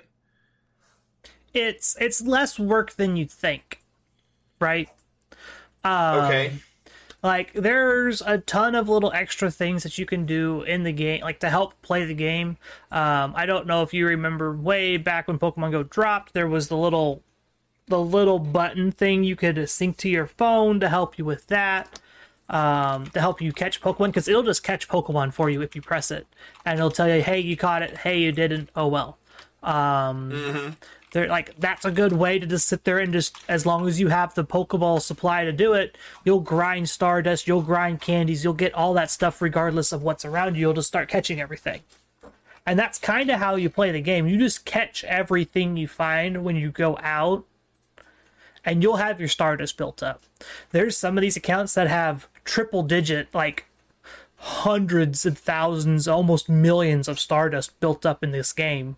It's 1.54 1.96
it's 2.00 2.22
less 2.22 2.58
work 2.60 2.94
than 2.94 3.16
you 3.16 3.26
think, 3.26 3.82
right? 4.60 4.90
Um, 5.84 6.26
Okay, 6.26 6.54
Like 7.26 7.54
there's 7.54 8.22
a 8.22 8.38
ton 8.38 8.76
of 8.76 8.88
little 8.88 9.12
extra 9.12 9.50
things 9.50 9.82
that 9.82 9.98
you 9.98 10.06
can 10.06 10.28
do 10.28 10.62
in 10.62 10.84
the 10.84 10.92
game, 10.92 11.22
like 11.22 11.40
to 11.40 11.50
help 11.50 11.74
play 11.82 12.06
the 12.06 12.14
game. 12.14 12.58
Um, 12.92 13.34
I 13.36 13.48
don't 13.48 13.66
know 13.66 13.82
if 13.82 13.96
you 13.96 14.06
remember 14.06 14.56
way 14.56 14.98
back 14.98 15.28
when 15.28 15.40
Pokemon 15.40 15.72
Go 15.72 15.82
dropped, 15.82 16.34
there 16.34 16.48
was 16.48 16.68
the 16.68 16.78
little 16.78 17.24
the 17.88 18.00
little 18.00 18.38
button 18.38 18.92
thing 18.92 19.24
you 19.24 19.36
could 19.36 19.68
sync 19.68 19.98
to 19.98 20.10
your 20.10 20.28
phone 20.28 20.80
to 20.80 20.88
help 20.88 21.18
you 21.18 21.26
with 21.26 21.48
that. 21.48 22.00
Um, 22.48 23.08
to 23.08 23.20
help 23.20 23.42
you 23.42 23.52
catch 23.52 23.82
Pokemon 23.82 24.10
because 24.10 24.28
it'll 24.28 24.44
just 24.44 24.62
catch 24.62 24.88
Pokemon 24.88 25.34
for 25.34 25.50
you 25.50 25.64
if 25.64 25.76
you 25.76 25.82
press 25.82 26.12
it, 26.12 26.28
and 26.64 26.78
it'll 26.78 26.92
tell 26.92 27.10
you, 27.10 27.24
"Hey, 27.24 27.40
you 27.40 27.58
caught 27.58 27.82
it. 27.82 27.98
Hey, 27.98 28.20
you 28.20 28.32
didn't. 28.32 28.70
Oh 28.76 28.88
well." 28.88 29.18
Um, 29.66 30.32
hmm 30.32 30.70
they're 31.16 31.28
like 31.30 31.58
that's 31.58 31.86
a 31.86 31.92
good 31.92 32.12
way 32.12 32.38
to 32.38 32.46
just 32.46 32.68
sit 32.68 32.84
there 32.84 33.00
and 33.00 33.14
just 33.14 33.38
as 33.48 33.66
long 33.66 33.88
as 33.88 34.02
you 34.02 34.10
have 34.10 34.34
the 34.34 34.44
pokeball 34.44 35.02
supply 35.02 35.46
to 35.46 35.54
do 35.54 35.72
it 35.72 35.98
you'll 36.26 36.42
grind 36.42 36.90
stardust 36.90 37.48
you'll 37.48 37.62
grind 37.62 38.02
candies 38.02 38.44
you'll 38.44 38.54
get 38.54 38.74
all 38.74 38.94
that 38.94 39.10
stuff 39.10 39.42
regardless 39.42 39.94
of 39.94 40.04
what's 40.04 40.26
around 40.26 40.56
you. 40.56 40.62
You'll 40.62 40.74
just 40.74 40.90
start 40.90 41.08
catching 41.08 41.40
everything. 41.40 41.82
And 42.66 42.78
that's 42.78 42.98
kind 42.98 43.30
of 43.30 43.40
how 43.40 43.56
you 43.56 43.70
play 43.70 43.92
the 43.92 44.02
game. 44.02 44.28
You 44.28 44.38
just 44.38 44.66
catch 44.66 45.04
everything 45.04 45.78
you 45.78 45.88
find 45.88 46.44
when 46.44 46.56
you 46.56 46.72
go 46.72 46.98
out 47.02 47.46
and 48.66 48.82
you'll 48.82 48.98
have 48.98 49.20
your 49.20 49.30
stardust 49.30 49.78
built 49.78 50.02
up. 50.02 50.24
There's 50.72 50.98
some 50.98 51.18
of 51.18 51.22
these 51.22 51.38
accounts 51.38 51.76
that 51.76 51.88
have 51.88 52.28
triple 52.44 52.84
digit 52.84 53.34
like 53.34 53.68
hundreds 54.38 55.26
and 55.26 55.38
thousands 55.38 56.08
almost 56.08 56.50
millions 56.50 57.08
of 57.08 57.20
stardust 57.20 57.80
built 57.80 58.06
up 58.06 58.24
in 58.24 58.32
this 58.32 58.52
game 58.52 58.98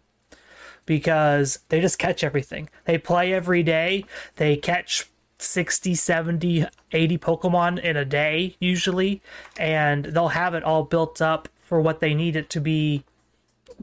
because 0.87 1.59
they 1.69 1.79
just 1.79 1.99
catch 1.99 2.23
everything. 2.23 2.69
They 2.85 2.97
play 2.97 3.31
every 3.31 3.61
day. 3.61 4.05
They 4.37 4.55
catch 4.55 5.05
60, 5.37 5.93
70, 5.93 6.65
80 6.91 7.17
Pokemon 7.19 7.79
in 7.79 7.95
a 7.95 8.05
day 8.05 8.55
usually, 8.59 9.21
and 9.59 10.05
they'll 10.05 10.29
have 10.29 10.55
it 10.55 10.63
all 10.63 10.83
built 10.83 11.21
up 11.21 11.47
for 11.59 11.79
what 11.79 11.99
they 11.99 12.15
need 12.15 12.35
it 12.35 12.49
to 12.49 12.59
be 12.59 13.03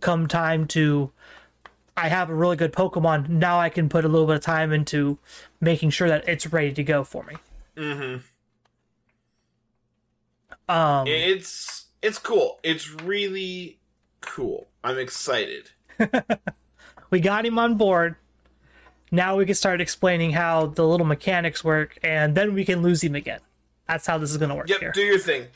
come 0.00 0.26
time 0.26 0.66
to 0.66 1.12
I 1.96 2.08
have 2.08 2.28
a 2.28 2.34
really 2.34 2.56
good 2.56 2.72
Pokemon. 2.72 3.28
Now 3.28 3.60
I 3.60 3.68
can 3.68 3.88
put 3.88 4.04
a 4.04 4.08
little 4.08 4.26
bit 4.26 4.36
of 4.36 4.42
time 4.42 4.72
into 4.72 5.18
making 5.60 5.90
sure 5.90 6.08
that 6.08 6.28
it's 6.28 6.46
ready 6.48 6.72
to 6.72 6.82
go 6.82 7.04
for 7.04 7.22
me. 7.24 7.36
hmm 7.76 8.16
Um 10.68 11.06
it's 11.06 11.86
it's 12.02 12.18
cool. 12.18 12.58
It's 12.62 12.90
really 12.90 13.78
cool. 14.20 14.68
I'm 14.82 14.98
excited. 14.98 15.70
we 17.10 17.20
got 17.20 17.44
him 17.46 17.58
on 17.58 17.76
board. 17.76 18.16
Now 19.10 19.36
we 19.36 19.46
can 19.46 19.54
start 19.54 19.80
explaining 19.80 20.32
how 20.32 20.66
the 20.66 20.86
little 20.86 21.06
mechanics 21.06 21.62
work, 21.62 21.98
and 22.02 22.34
then 22.34 22.54
we 22.54 22.64
can 22.64 22.82
lose 22.82 23.02
him 23.02 23.14
again. 23.14 23.40
That's 23.86 24.06
how 24.06 24.18
this 24.18 24.30
is 24.30 24.36
going 24.38 24.48
to 24.48 24.54
work 24.54 24.68
Yep, 24.68 24.80
here. 24.80 24.92
do 24.92 25.02
your 25.02 25.18
thing. 25.18 25.46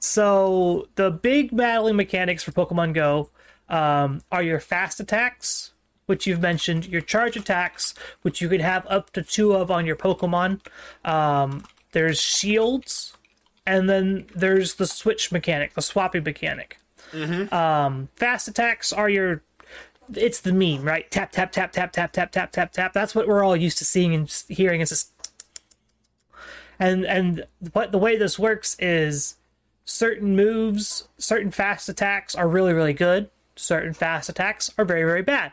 So 0.00 0.88
the 0.96 1.10
big 1.10 1.56
battling 1.56 1.96
mechanics 1.96 2.42
for 2.42 2.50
Pokemon 2.52 2.92
Go 2.94 3.30
um, 3.68 4.20
are 4.32 4.42
your 4.42 4.58
fast 4.60 4.98
attacks, 5.00 5.72
which 6.06 6.26
you've 6.26 6.40
mentioned, 6.40 6.86
your 6.86 7.00
charge 7.00 7.36
attacks, 7.36 7.94
which 8.22 8.40
you 8.40 8.48
can 8.48 8.60
have 8.60 8.84
up 8.88 9.10
to 9.12 9.22
two 9.22 9.52
of 9.52 9.70
on 9.70 9.86
your 9.86 9.96
Pokemon. 9.96 10.60
Um, 11.04 11.64
there's 11.92 12.20
shields, 12.20 13.16
and 13.64 13.88
then 13.88 14.26
there's 14.34 14.74
the 14.74 14.86
switch 14.86 15.30
mechanic, 15.30 15.74
the 15.74 15.82
swapping 15.82 16.24
mechanic. 16.24 16.78
Um, 17.52 18.08
fast 18.16 18.48
attacks 18.48 18.92
are 18.92 19.08
your 19.08 19.42
it's 20.16 20.40
the 20.40 20.52
meme, 20.52 20.82
right? 20.82 21.10
Tap 21.10 21.32
tap 21.32 21.52
tap 21.52 21.72
tap 21.72 21.92
tap 21.92 22.12
tap 22.12 22.32
tap 22.32 22.52
tap 22.52 22.72
tap. 22.72 22.92
That's 22.92 23.14
what 23.14 23.26
we're 23.26 23.44
all 23.44 23.56
used 23.56 23.78
to 23.78 23.84
seeing 23.84 24.14
and 24.14 24.44
hearing. 24.48 24.80
It's 24.80 24.90
just 24.90 25.12
and 26.78 27.04
and 27.04 27.46
what 27.72 27.92
the 27.92 27.98
way 27.98 28.16
this 28.16 28.38
works 28.38 28.76
is 28.78 29.36
certain 29.84 30.34
moves, 30.36 31.08
certain 31.18 31.50
fast 31.50 31.88
attacks 31.88 32.34
are 32.34 32.48
really 32.48 32.72
really 32.72 32.92
good. 32.92 33.30
Certain 33.54 33.92
fast 33.92 34.28
attacks 34.28 34.70
are 34.78 34.84
very 34.84 35.04
very 35.04 35.22
bad, 35.22 35.52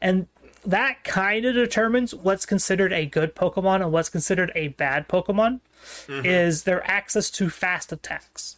and 0.00 0.26
that 0.64 1.04
kind 1.04 1.44
of 1.44 1.54
determines 1.54 2.14
what's 2.14 2.46
considered 2.46 2.92
a 2.92 3.04
good 3.04 3.34
Pokemon 3.34 3.82
and 3.82 3.92
what's 3.92 4.08
considered 4.08 4.50
a 4.54 4.68
bad 4.68 5.08
Pokemon. 5.08 5.60
Is 6.08 6.62
their 6.62 6.86
access 6.90 7.28
to 7.32 7.50
fast 7.50 7.92
attacks. 7.92 8.56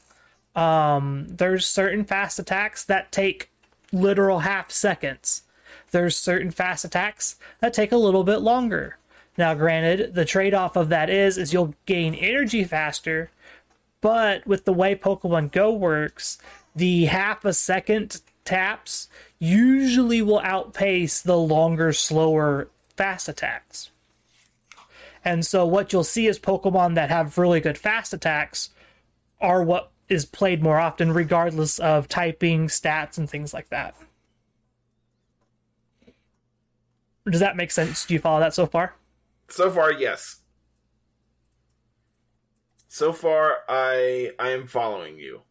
Um, 0.55 1.27
there's 1.29 1.67
certain 1.67 2.05
fast 2.05 2.39
attacks 2.39 2.85
that 2.85 3.11
take 3.11 3.51
literal 3.93 4.41
half 4.41 4.71
seconds. 4.71 5.43
There's 5.91 6.17
certain 6.17 6.51
fast 6.51 6.85
attacks 6.85 7.37
that 7.61 7.73
take 7.73 7.93
a 7.93 7.97
little 7.97 8.25
bit 8.25 8.39
longer. 8.39 8.99
Now, 9.39 9.55
granted, 9.55 10.15
the 10.15 10.25
trade-off 10.25 10.77
of 10.77 10.89
that 10.89 11.11
is 11.11 11.37
is 11.37 11.53
you'll 11.53 11.75
gain 11.85 12.15
energy 12.15 12.65
faster, 12.65 13.31
but 14.01 14.47
with 14.47 14.65
the 14.65 14.73
way 14.73 14.95
Pokemon 14.95 15.53
Go 15.53 15.73
works, 15.73 16.39
the 16.75 17.07
half 17.07 17.45
a 17.45 17.53
second 17.53 18.21
taps 18.45 19.09
usually 19.39 20.23
will 20.23 20.41
outpace 20.41 21.21
the 21.21 21.37
longer, 21.37 21.93
slower 21.93 22.69
fast 22.97 23.29
attacks. 23.29 23.91
And 25.25 25.45
so 25.45 25.67
what 25.67 25.93
you'll 25.93 26.05
see 26.05 26.29
is 26.29 26.39
Pokemon 26.39 26.95
that 26.95 27.11
have 27.11 27.37
really 27.37 27.61
good 27.61 27.77
fast 27.77 28.15
attacks 28.15 28.71
are 29.41 29.63
what 29.63 29.91
is 30.09 30.25
played 30.25 30.63
more 30.63 30.79
often, 30.79 31.13
regardless 31.13 31.79
of 31.79 32.09
typing, 32.09 32.69
stats, 32.69 33.19
and 33.19 33.29
things 33.29 33.53
like 33.53 33.69
that. 33.71 33.95
Does 37.29 37.41
that 37.41 37.57
make 37.57 37.71
sense? 37.73 38.07
Do 38.07 38.15
you 38.15 38.21
follow 38.21 38.39
that 38.41 38.55
so 38.55 38.67
far? 38.67 38.95
So 39.49 39.71
far, 39.71 39.93
yes. 39.93 40.43
So 42.89 43.13
far, 43.13 43.59
I 43.69 44.31
I 44.39 44.51
am 44.51 44.67
following 44.67 45.19
you. 45.19 45.43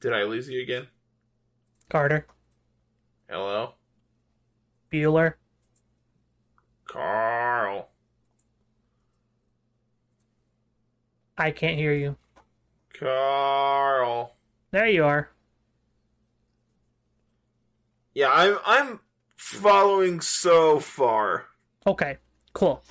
Did 0.00 0.12
I 0.12 0.22
lose 0.22 0.48
you 0.48 0.62
again? 0.62 0.86
Carter, 1.90 2.26
Hello, 3.28 3.74
Bueller, 4.92 5.34
Carl. 6.86 7.89
I 11.40 11.50
can't 11.52 11.78
hear 11.78 11.94
you. 11.94 12.16
Carl. 12.92 14.36
There 14.72 14.86
you 14.86 15.04
are. 15.04 15.30
Yeah, 18.12 18.30
I'm 18.30 18.58
I'm 18.66 19.00
following 19.36 20.20
so 20.20 20.80
far. 20.80 21.46
Okay, 21.86 22.18
cool. 22.52 22.82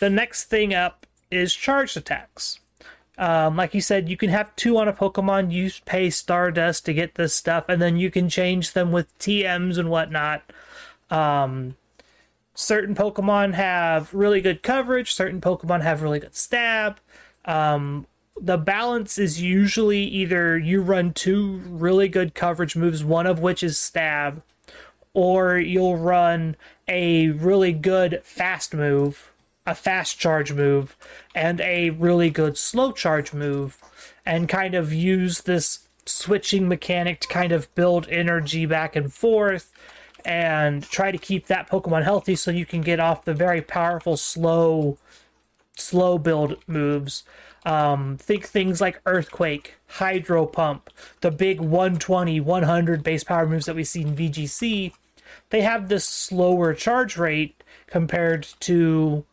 The 0.00 0.08
next 0.08 0.44
thing 0.44 0.72
up 0.72 1.06
is 1.30 1.54
charged 1.54 1.98
attacks. 1.98 2.60
Um, 3.18 3.56
like 3.56 3.74
you 3.74 3.82
said, 3.82 4.08
you 4.08 4.16
can 4.16 4.30
have 4.30 4.56
two 4.56 4.78
on 4.78 4.88
a 4.88 4.92
Pokemon. 4.94 5.52
You 5.52 5.70
pay 5.84 6.08
Stardust 6.08 6.86
to 6.86 6.94
get 6.94 7.16
this 7.16 7.34
stuff, 7.34 7.66
and 7.68 7.80
then 7.80 7.98
you 7.98 8.10
can 8.10 8.30
change 8.30 8.72
them 8.72 8.90
with 8.90 9.16
TMs 9.18 9.76
and 9.76 9.90
whatnot. 9.90 10.50
Um, 11.10 11.76
certain 12.54 12.94
Pokemon 12.94 13.52
have 13.52 14.14
really 14.14 14.40
good 14.40 14.62
coverage. 14.62 15.12
Certain 15.12 15.42
Pokemon 15.42 15.82
have 15.82 16.00
really 16.00 16.20
good 16.20 16.34
stab. 16.34 17.00
Um, 17.44 18.06
the 18.40 18.56
balance 18.56 19.18
is 19.18 19.40
usually 19.40 20.02
either 20.02 20.58
you 20.58 20.82
run 20.82 21.12
two 21.12 21.62
really 21.66 22.08
good 22.08 22.34
coverage 22.34 22.74
moves, 22.74 23.04
one 23.04 23.26
of 23.26 23.38
which 23.38 23.62
is 23.62 23.78
stab, 23.78 24.42
or 25.12 25.56
you'll 25.56 25.96
run 25.96 26.56
a 26.88 27.28
really 27.28 27.72
good 27.72 28.20
fast 28.24 28.74
move, 28.74 29.30
a 29.66 29.74
fast 29.74 30.18
charge 30.18 30.52
move, 30.52 30.96
and 31.34 31.60
a 31.60 31.90
really 31.90 32.28
good 32.28 32.58
slow 32.58 32.92
charge 32.92 33.32
move, 33.32 33.80
and 34.26 34.48
kind 34.48 34.74
of 34.74 34.92
use 34.92 35.42
this 35.42 35.88
switching 36.06 36.68
mechanic 36.68 37.20
to 37.20 37.28
kind 37.28 37.52
of 37.52 37.72
build 37.74 38.08
energy 38.08 38.66
back 38.66 38.96
and 38.96 39.12
forth 39.12 39.72
and 40.24 40.82
try 40.84 41.10
to 41.10 41.18
keep 41.18 41.46
that 41.46 41.68
Pokemon 41.68 42.02
healthy 42.02 42.34
so 42.34 42.50
you 42.50 42.66
can 42.66 42.80
get 42.80 42.98
off 42.98 43.24
the 43.24 43.34
very 43.34 43.60
powerful 43.60 44.16
slow 44.16 44.96
slow 45.76 46.18
build 46.18 46.56
moves. 46.66 47.24
Um, 47.66 48.18
think 48.18 48.46
things 48.46 48.80
like 48.80 49.00
Earthquake, 49.06 49.76
Hydro 49.86 50.46
Pump, 50.46 50.90
the 51.22 51.30
big 51.30 51.60
120, 51.60 52.40
100 52.40 53.02
base 53.02 53.24
power 53.24 53.46
moves 53.46 53.66
that 53.66 53.76
we 53.76 53.84
see 53.84 54.02
in 54.02 54.14
VGC. 54.14 54.92
They 55.50 55.62
have 55.62 55.88
this 55.88 56.04
slower 56.04 56.74
charge 56.74 57.16
rate 57.16 57.62
compared 57.86 58.46
to 58.60 59.24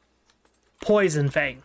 Poison 0.81 1.29
Fang 1.29 1.63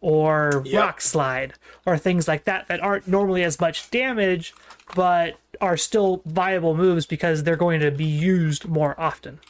or 0.00 0.62
Yep. 0.64 0.80
Rock 0.80 1.00
Slide 1.00 1.54
or 1.86 1.96
things 1.96 2.28
like 2.28 2.44
that 2.44 2.68
that 2.68 2.80
aren't 2.80 3.08
normally 3.08 3.42
as 3.42 3.60
much 3.60 3.90
damage 3.90 4.54
but 4.94 5.38
are 5.60 5.76
still 5.76 6.22
viable 6.24 6.74
moves 6.74 7.06
because 7.06 7.42
they're 7.42 7.56
going 7.56 7.80
to 7.80 7.90
be 7.90 8.04
used 8.04 8.68
more 8.68 8.94
often. 8.98 9.40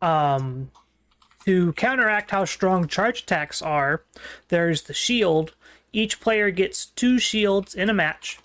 Um, 0.00 0.70
to 1.44 1.72
counteract 1.74 2.30
how 2.30 2.44
strong 2.44 2.86
charge 2.86 3.22
attacks 3.22 3.60
are, 3.62 4.02
there's 4.48 4.82
the 4.82 4.94
shield. 4.94 5.54
Each 5.92 6.20
player 6.20 6.50
gets 6.50 6.86
two 6.86 7.18
shields 7.18 7.74
in 7.74 7.90
a 7.90 7.94
match, 7.94 8.38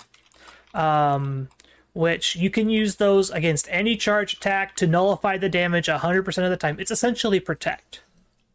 um, 0.74 1.50
which 1.94 2.36
you 2.36 2.50
can 2.50 2.70
use 2.70 2.96
those 2.96 3.30
against 3.30 3.68
any 3.72 3.96
charge 3.96 4.34
attack 4.34 4.76
to 4.78 4.88
nullify 4.88 5.38
the 5.38 5.50
damage 5.50 5.88
100% 5.88 6.44
of 6.44 6.50
the 6.50 6.58
time. 6.58 6.78
It's 6.80 6.92
essentially 6.92 7.40
protect. 7.40 8.02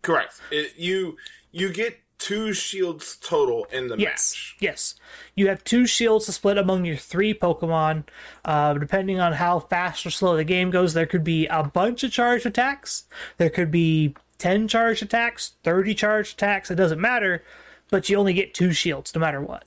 Correct. 0.03 0.41
It, 0.51 0.75
you 0.77 1.17
you 1.53 1.73
get 1.73 1.99
two 2.19 2.53
shields 2.53 3.17
total 3.21 3.67
in 3.73 3.89
the 3.89 3.97
Yes, 3.99 4.33
match. 4.35 4.57
yes. 4.61 4.95
You 5.35 5.49
have 5.49 5.65
two 5.65 5.87
shields 5.87 6.27
to 6.27 6.33
split 6.33 6.57
among 6.57 6.85
your 6.85 6.97
three 6.97 7.35
Pokemon. 7.35 8.05
Uh, 8.45 8.75
depending 8.75 9.21
on 9.21 9.35
how 9.35 9.59
fast 9.61 10.07
or 10.07 10.11
slow 10.11 10.37
the 10.37 10.45
game 10.45 10.71
goes, 10.71 10.95
there 10.95 11.07
could 11.07 11.25
be 11.25 11.47
a 11.47 11.63
bunch 11.65 12.05
of 12.05 12.13
charge 12.13 12.45
attacks. 12.47 13.05
There 13.39 13.51
could 13.51 13.71
be 13.71 14.15
10 14.43 14.67
charged 14.67 15.05
attacks, 15.05 15.53
30 15.63 15.95
charged 15.95 16.33
attacks. 16.33 16.69
It 16.69 16.75
doesn't 16.75 17.01
matter, 17.01 17.45
but 17.91 18.09
you 18.09 18.17
only 18.17 18.33
get 18.33 18.53
two 18.53 18.73
shields 18.73 19.15
no 19.15 19.21
matter 19.21 19.41
what. 19.41 19.63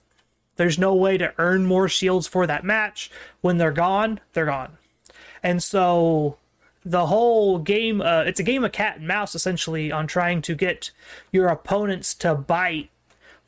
There's 0.57 0.77
no 0.77 0.93
way 0.93 1.17
to 1.17 1.33
earn 1.37 1.65
more 1.65 1.87
shields 1.87 2.27
for 2.27 2.45
that 2.45 2.65
match. 2.65 3.09
When 3.39 3.57
they're 3.57 3.71
gone, 3.71 4.19
they're 4.33 4.47
gone. 4.47 4.77
And 5.41 5.63
so 5.63 6.35
the 6.83 7.05
whole 7.05 7.57
game, 7.57 8.01
uh, 8.01 8.23
it's 8.23 8.41
a 8.41 8.43
game 8.43 8.65
of 8.65 8.73
cat 8.73 8.97
and 8.97 9.07
mouse 9.07 9.33
essentially 9.33 9.93
on 9.93 10.07
trying 10.07 10.41
to 10.41 10.55
get 10.55 10.91
your 11.31 11.47
opponents 11.47 12.13
to 12.15 12.35
bite 12.35 12.89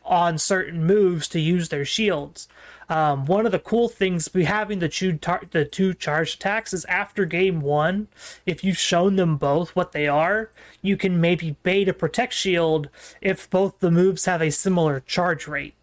on 0.06 0.38
certain 0.38 0.86
moves 0.86 1.28
to 1.28 1.42
use 1.42 1.68
their 1.68 1.84
shields. 1.84 2.48
Um, 2.89 3.26
one 3.26 3.45
of 3.45 3.52
the 3.52 3.60
cool 3.60 3.89
things 3.89 4.34
we 4.34 4.45
having 4.45 4.80
the 4.80 4.88
two, 4.88 5.17
tar- 5.17 5.43
the 5.52 5.65
two 5.65 5.93
charge 5.93 6.36
attacks 6.36 6.73
is 6.73 6.86
after 6.86 7.26
game 7.26 7.60
one, 7.62 8.08
if 8.45 8.63
you've 8.63 8.78
shown 8.78 9.17
them 9.17 9.36
both 9.36 9.76
what 9.76 9.91
they 9.91 10.08
are, 10.08 10.52
you 10.82 10.95
can 10.95 11.19
maybe 11.19 11.58
bait 11.63 11.89
a 11.89 11.93
protect 11.93 12.34
shield 12.34 12.89
if 13.21 13.50
both 13.50 13.80
the 13.80 13.91
moves 13.91 14.26
have 14.26 14.41
a 14.41 14.52
similar 14.52 15.02
charge 15.02 15.47
rate. 15.47 15.73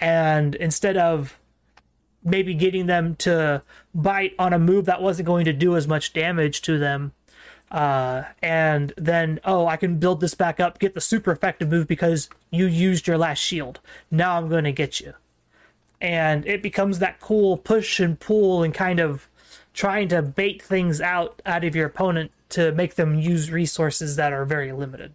And 0.00 0.54
instead 0.54 0.96
of 0.96 1.36
maybe 2.22 2.54
getting 2.54 2.86
them 2.86 3.16
to 3.16 3.62
bite 3.92 4.34
on 4.38 4.52
a 4.52 4.58
move 4.58 4.84
that 4.84 5.02
wasn't 5.02 5.26
going 5.26 5.44
to 5.46 5.52
do 5.52 5.76
as 5.76 5.88
much 5.88 6.12
damage 6.12 6.62
to 6.62 6.78
them, 6.78 7.12
uh, 7.72 8.22
and 8.40 8.92
then 8.96 9.40
oh 9.44 9.66
i 9.66 9.76
can 9.76 9.98
build 9.98 10.20
this 10.20 10.34
back 10.34 10.60
up 10.60 10.78
get 10.78 10.94
the 10.94 11.00
super 11.00 11.32
effective 11.32 11.68
move 11.68 11.88
because 11.88 12.28
you 12.52 12.66
used 12.66 13.08
your 13.08 13.18
last 13.18 13.38
shield. 13.38 13.80
Now 14.08 14.36
i'm 14.36 14.48
going 14.48 14.62
to 14.62 14.70
get 14.70 15.00
you 15.00 15.14
and 16.06 16.46
it 16.46 16.62
becomes 16.62 17.00
that 17.00 17.18
cool 17.18 17.56
push 17.56 17.98
and 17.98 18.20
pull 18.20 18.62
and 18.62 18.72
kind 18.72 19.00
of 19.00 19.28
trying 19.74 20.06
to 20.06 20.22
bait 20.22 20.62
things 20.62 21.00
out 21.00 21.42
out 21.44 21.64
of 21.64 21.74
your 21.74 21.86
opponent 21.86 22.30
to 22.48 22.70
make 22.72 22.94
them 22.94 23.16
use 23.18 23.50
resources 23.50 24.14
that 24.14 24.32
are 24.32 24.44
very 24.44 24.70
limited 24.70 25.12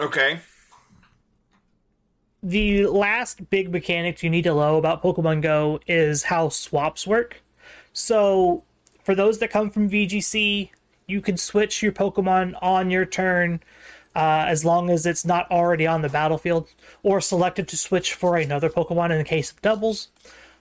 Okay. 0.00 0.40
the 2.42 2.86
last 2.86 3.50
big 3.50 3.70
mechanic 3.70 4.22
you 4.22 4.30
need 4.30 4.44
to 4.44 4.54
know 4.54 4.78
about 4.78 5.02
Pokemon 5.02 5.42
Go 5.42 5.80
is 5.86 6.24
how 6.24 6.48
swaps 6.48 7.06
work. 7.06 7.42
So, 7.92 8.64
for 9.04 9.14
those 9.14 9.38
that 9.38 9.50
come 9.50 9.70
from 9.70 9.88
VGC, 9.88 10.70
you 11.06 11.20
can 11.20 11.36
switch 11.36 11.82
your 11.82 11.92
Pokemon 11.92 12.56
on 12.60 12.90
your 12.90 13.04
turn 13.04 13.60
uh, 14.14 14.44
as 14.46 14.64
long 14.64 14.90
as 14.90 15.06
it's 15.06 15.24
not 15.24 15.50
already 15.50 15.86
on 15.86 16.02
the 16.02 16.08
battlefield, 16.08 16.68
or 17.02 17.20
selected 17.20 17.68
to 17.68 17.76
switch 17.76 18.14
for 18.14 18.36
another 18.36 18.70
Pokemon 18.70 19.10
in 19.10 19.18
the 19.18 19.24
case 19.24 19.50
of 19.50 19.60
doubles. 19.62 20.08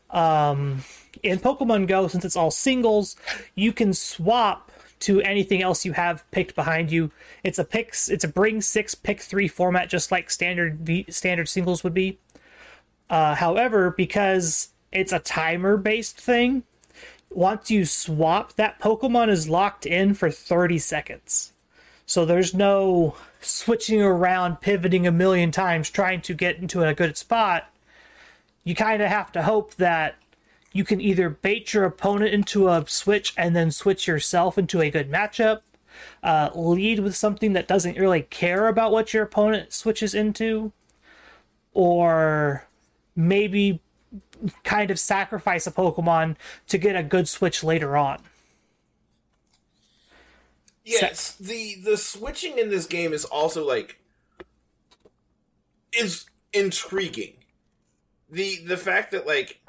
Um, 0.10 0.84
in 1.22 1.40
Pokemon 1.40 1.88
Go, 1.88 2.08
since 2.08 2.26
it's 2.26 2.36
all 2.36 2.52
singles, 2.52 3.16
you 3.56 3.74
can 3.74 3.94
swap 3.94 4.72
to 5.00 5.22
anything 5.22 5.62
else 5.62 5.84
you 5.84 5.92
have 5.94 6.30
picked 6.32 6.56
behind 6.56 6.92
you. 6.92 7.12
It's 7.44 7.60
a 7.60 7.66
pick, 7.66 7.94
it's 8.08 8.24
a 8.24 8.28
bring 8.28 8.62
six, 8.62 8.96
pick 8.96 9.20
three 9.20 9.48
format, 9.48 9.90
just 9.90 10.12
like 10.12 10.30
standard 10.32 11.06
standard 11.10 11.50
singles 11.50 11.84
would 11.84 11.94
be. 11.94 12.20
Uh, 13.10 13.36
however, 13.36 13.92
because 13.92 14.70
it's 14.92 15.12
a 15.12 15.20
timer 15.20 15.78
based 15.78 16.18
thing, 16.20 16.64
once 17.30 17.70
you 17.70 17.86
swap, 17.86 18.54
that 18.54 18.80
Pokemon 18.80 19.30
is 19.30 19.50
locked 19.50 19.86
in 19.86 20.14
for 20.14 20.32
30 20.32 20.80
seconds. 20.80 21.52
So 22.06 22.26
there's 22.26 22.54
no 22.54 23.16
switching 23.44 24.02
around, 24.02 24.62
pivoting 24.62 25.06
a 25.06 25.12
million 25.12 25.52
times, 25.52 25.90
trying 25.90 26.22
to 26.22 26.34
get 26.34 26.58
into 26.58 26.84
a 26.84 26.94
good 26.94 27.18
spot. 27.18 27.70
You 28.64 28.76
kind 28.76 29.02
of 29.02 29.10
have 29.10 29.32
to 29.34 29.44
hope 29.44 29.76
that 29.76 30.16
you 30.72 30.84
can 30.84 31.00
either 31.00 31.30
bait 31.30 31.74
your 31.74 31.86
opponent 31.86 32.34
into 32.34 32.68
a 32.68 32.84
switch 32.88 33.34
and 33.38 33.56
then 33.56 33.72
switch 33.72 34.08
yourself 34.08 34.58
into 34.58 34.82
a 34.82 34.90
good 34.90 35.12
matchup, 35.12 35.62
uh, 36.24 36.50
lead 36.56 37.00
with 37.00 37.16
something 37.16 37.54
that 37.54 37.68
doesn't 37.68 37.98
really 37.98 38.24
care 38.24 38.68
about 38.68 38.92
what 38.92 39.14
your 39.14 39.24
opponent 39.24 39.72
switches 39.74 40.16
into, 40.16 40.72
or 41.74 42.66
maybe 43.16 43.82
kind 44.64 44.90
of 44.90 45.00
sacrifice 45.00 45.68
a 45.68 45.72
Pokemon 45.72 46.36
to 46.68 46.78
get 46.78 46.96
a 46.96 47.04
good 47.04 47.28
switch 47.28 47.64
later 47.64 47.96
on. 47.96 48.20
Yes, 50.86 51.36
the 51.36 51.76
the 51.84 51.98
switching 51.98 52.58
in 52.58 52.70
this 52.70 52.86
game 52.86 53.14
is 53.14 53.24
also 53.26 53.66
like 53.66 54.00
is 55.98 56.26
intriguing. 56.54 57.36
The 58.30 58.58
the 58.66 58.78
fact 58.78 59.12
that 59.12 59.26
like 59.28 59.62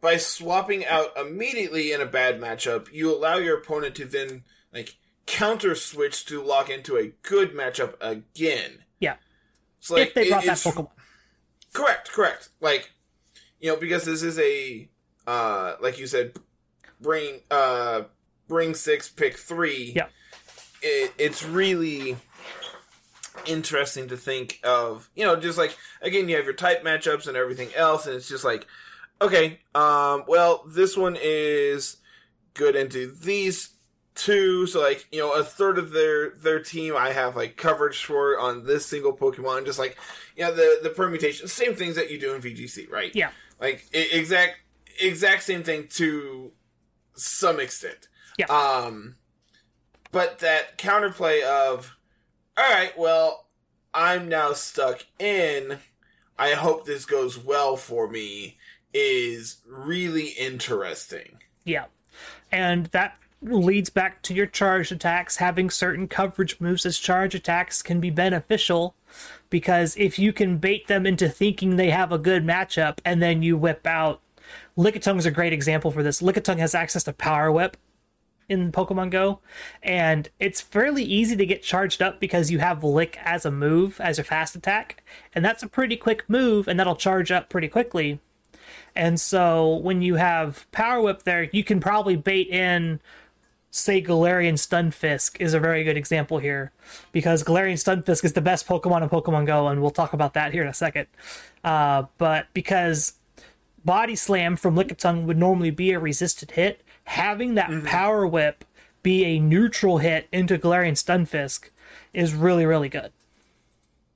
by 0.00 0.16
swapping 0.16 0.84
out 0.86 1.16
immediately 1.16 1.92
in 1.92 2.00
a 2.00 2.06
bad 2.06 2.40
matchup, 2.40 2.92
you 2.92 3.14
allow 3.14 3.36
your 3.36 3.58
opponent 3.58 3.94
to 3.96 4.04
then 4.04 4.44
like 4.72 4.96
counter 5.26 5.74
switch 5.74 6.24
to 6.26 6.42
lock 6.42 6.70
into 6.70 6.96
a 6.96 7.08
good 7.22 7.52
matchup 7.52 7.94
again. 8.00 8.84
Yeah, 9.00 9.16
It's 9.78 9.90
like 9.90 10.08
if 10.08 10.14
they 10.14 10.22
it- 10.26 10.30
brought 10.30 10.44
that 10.44 10.58
it's- 10.58 10.64
Pokemon. 10.64 10.90
Correct, 11.72 12.10
correct. 12.10 12.48
Like, 12.60 12.92
you 13.60 13.70
know, 13.70 13.76
because 13.78 14.04
this 14.04 14.22
is 14.22 14.38
a 14.38 14.88
uh 15.26 15.76
like 15.80 15.98
you 15.98 16.06
said, 16.06 16.34
bring 17.00 17.40
uh 17.50 18.02
bring 18.48 18.74
six, 18.74 19.08
pick 19.08 19.36
three. 19.36 19.92
Yeah. 19.96 20.06
It, 20.82 21.12
it's 21.18 21.44
really 21.44 22.16
interesting 23.46 24.08
to 24.08 24.16
think 24.16 24.60
of, 24.64 25.08
you 25.14 25.24
know, 25.24 25.36
just 25.36 25.58
like 25.58 25.76
again 26.02 26.28
you 26.28 26.36
have 26.36 26.44
your 26.44 26.54
type 26.54 26.84
matchups 26.84 27.26
and 27.26 27.36
everything 27.36 27.70
else, 27.74 28.06
and 28.06 28.14
it's 28.14 28.28
just 28.28 28.44
like, 28.44 28.66
okay, 29.20 29.60
um, 29.74 30.24
well, 30.28 30.64
this 30.66 30.96
one 30.96 31.16
is 31.20 31.96
good 32.54 32.76
into 32.76 33.12
these 33.12 33.70
two, 34.16 34.66
so 34.66 34.80
like 34.80 35.06
you 35.12 35.20
know 35.20 35.32
a 35.32 35.44
third 35.44 35.78
of 35.78 35.92
their 35.92 36.30
their 36.30 36.58
team 36.58 36.96
I 36.96 37.12
have 37.12 37.36
like 37.36 37.56
coverage 37.56 38.04
for 38.04 38.38
on 38.38 38.64
this 38.64 38.86
single 38.86 39.16
Pokemon. 39.16 39.66
Just 39.66 39.78
like 39.78 39.96
you 40.36 40.44
know 40.44 40.52
the 40.52 40.80
the 40.82 40.90
permutation, 40.90 41.46
same 41.46 41.74
things 41.74 41.94
that 41.94 42.10
you 42.10 42.18
do 42.18 42.34
in 42.34 42.42
VGC, 42.42 42.90
right? 42.90 43.14
Yeah. 43.14 43.30
Like 43.60 43.86
exact 43.92 44.56
exact 45.00 45.44
same 45.44 45.62
thing 45.62 45.86
to 45.90 46.50
some 47.14 47.60
extent. 47.60 48.08
Yeah. 48.38 48.46
Um, 48.46 49.16
but 50.16 50.38
that 50.38 50.78
counterplay 50.78 51.42
of, 51.42 51.94
all 52.56 52.64
right, 52.64 52.96
well, 52.96 53.48
I'm 53.92 54.30
now 54.30 54.54
stuck 54.54 55.04
in. 55.18 55.76
I 56.38 56.52
hope 56.52 56.86
this 56.86 57.04
goes 57.04 57.36
well 57.36 57.76
for 57.76 58.08
me. 58.08 58.56
Is 58.94 59.58
really 59.68 60.28
interesting. 60.28 61.40
Yeah. 61.64 61.84
And 62.50 62.86
that 62.86 63.18
leads 63.42 63.90
back 63.90 64.22
to 64.22 64.32
your 64.32 64.46
charge 64.46 64.90
attacks. 64.90 65.36
Having 65.36 65.68
certain 65.68 66.08
coverage 66.08 66.62
moves 66.62 66.86
as 66.86 66.98
charge 66.98 67.34
attacks 67.34 67.82
can 67.82 68.00
be 68.00 68.08
beneficial 68.08 68.94
because 69.50 69.98
if 69.98 70.18
you 70.18 70.32
can 70.32 70.56
bait 70.56 70.86
them 70.86 71.04
into 71.04 71.28
thinking 71.28 71.76
they 71.76 71.90
have 71.90 72.10
a 72.10 72.16
good 72.16 72.42
matchup 72.42 73.00
and 73.04 73.22
then 73.22 73.42
you 73.42 73.58
whip 73.58 73.86
out. 73.86 74.22
Lickitung 74.78 75.18
is 75.18 75.26
a 75.26 75.30
great 75.30 75.52
example 75.52 75.90
for 75.90 76.02
this. 76.02 76.22
Lickitung 76.22 76.58
has 76.58 76.74
access 76.74 77.04
to 77.04 77.12
Power 77.12 77.52
Whip 77.52 77.76
in 78.48 78.72
Pokemon 78.72 79.10
Go, 79.10 79.40
and 79.82 80.28
it's 80.38 80.60
fairly 80.60 81.02
easy 81.02 81.36
to 81.36 81.46
get 81.46 81.62
charged 81.62 82.00
up 82.00 82.20
because 82.20 82.50
you 82.50 82.58
have 82.58 82.84
Lick 82.84 83.18
as 83.24 83.44
a 83.44 83.50
move, 83.50 84.00
as 84.00 84.18
a 84.18 84.24
fast 84.24 84.54
attack, 84.54 85.02
and 85.34 85.44
that's 85.44 85.62
a 85.62 85.68
pretty 85.68 85.96
quick 85.96 86.28
move, 86.28 86.68
and 86.68 86.78
that'll 86.78 86.96
charge 86.96 87.30
up 87.30 87.48
pretty 87.48 87.68
quickly. 87.68 88.20
And 88.94 89.20
so 89.20 89.76
when 89.76 90.00
you 90.00 90.14
have 90.14 90.70
Power 90.72 91.00
Whip 91.02 91.24
there, 91.24 91.48
you 91.52 91.64
can 91.64 91.80
probably 91.80 92.16
bait 92.16 92.48
in, 92.48 93.00
say, 93.70 94.00
Galarian 94.00 94.54
Stunfisk 94.54 95.40
is 95.40 95.52
a 95.52 95.60
very 95.60 95.84
good 95.84 95.96
example 95.96 96.38
here, 96.38 96.72
because 97.12 97.44
Galarian 97.44 97.74
Stunfisk 97.74 98.24
is 98.24 98.32
the 98.32 98.40
best 98.40 98.66
Pokemon 98.66 99.02
in 99.02 99.08
Pokemon 99.08 99.46
Go, 99.46 99.68
and 99.68 99.82
we'll 99.82 99.90
talk 99.90 100.12
about 100.12 100.34
that 100.34 100.52
here 100.52 100.62
in 100.62 100.68
a 100.68 100.74
second. 100.74 101.08
Uh, 101.62 102.04
but 102.16 102.46
because 102.54 103.14
Body 103.84 104.16
Slam 104.16 104.56
from 104.56 104.76
Lickitung 104.76 105.24
would 105.24 105.36
normally 105.36 105.70
be 105.70 105.92
a 105.92 105.98
resisted 105.98 106.52
hit, 106.52 106.82
having 107.06 107.54
that 107.54 107.70
mm-hmm. 107.70 107.86
Power 107.86 108.26
Whip 108.26 108.64
be 109.02 109.24
a 109.24 109.38
neutral 109.38 109.98
hit 109.98 110.28
into 110.32 110.58
Galarian 110.58 110.92
Stunfisk 110.92 111.70
is 112.12 112.34
really, 112.34 112.66
really 112.66 112.88
good. 112.88 113.12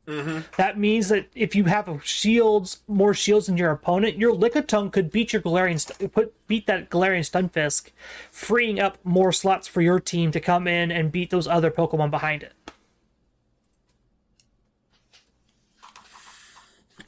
Mm-hmm. 0.07 0.41
That 0.57 0.77
means 0.77 1.09
that 1.09 1.29
if 1.35 1.55
you 1.55 1.65
have 1.65 2.05
shields, 2.05 2.81
more 2.89 3.15
shields 3.15 3.47
than 3.47 3.57
your 3.57 3.71
opponent, 3.71 4.19
your 4.19 4.35
Lickitung 4.35 4.91
could 4.91 5.13
beat 5.13 5.33
your 5.33 5.41
Galarian, 5.41 6.13
put 6.13 6.35
beat 6.49 6.67
that 6.67 6.91
Galarian 6.91 7.21
Stunfisk, 7.21 7.91
freeing 8.31 8.81
up 8.81 8.99
more 9.05 9.31
slots 9.31 9.69
for 9.69 9.81
your 9.81 10.01
team 10.01 10.33
to 10.33 10.41
come 10.41 10.67
in 10.67 10.91
and 10.91 11.13
beat 11.13 11.31
those 11.31 11.47
other 11.47 11.71
Pokemon 11.71 12.11
behind 12.11 12.43
it. 12.43 12.53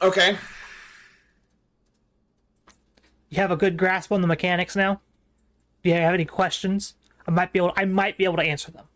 Okay. 0.01 0.37
You 3.31 3.37
have 3.37 3.51
a 3.51 3.57
good 3.57 3.77
grasp 3.77 4.12
on 4.12 4.21
the 4.21 4.27
mechanics 4.29 4.77
now. 4.77 5.01
Do 5.83 5.90
you 5.90 5.97
have 5.97 6.14
any 6.14 6.25
questions? 6.25 6.95
I 7.27 7.31
might 7.31 7.53
be 7.53 7.59
able. 7.59 7.73
I 7.77 7.85
might 7.85 8.16
be 8.18 8.25
able 8.25 8.37
to 8.37 8.42
answer 8.42 8.71
them. 8.71 8.87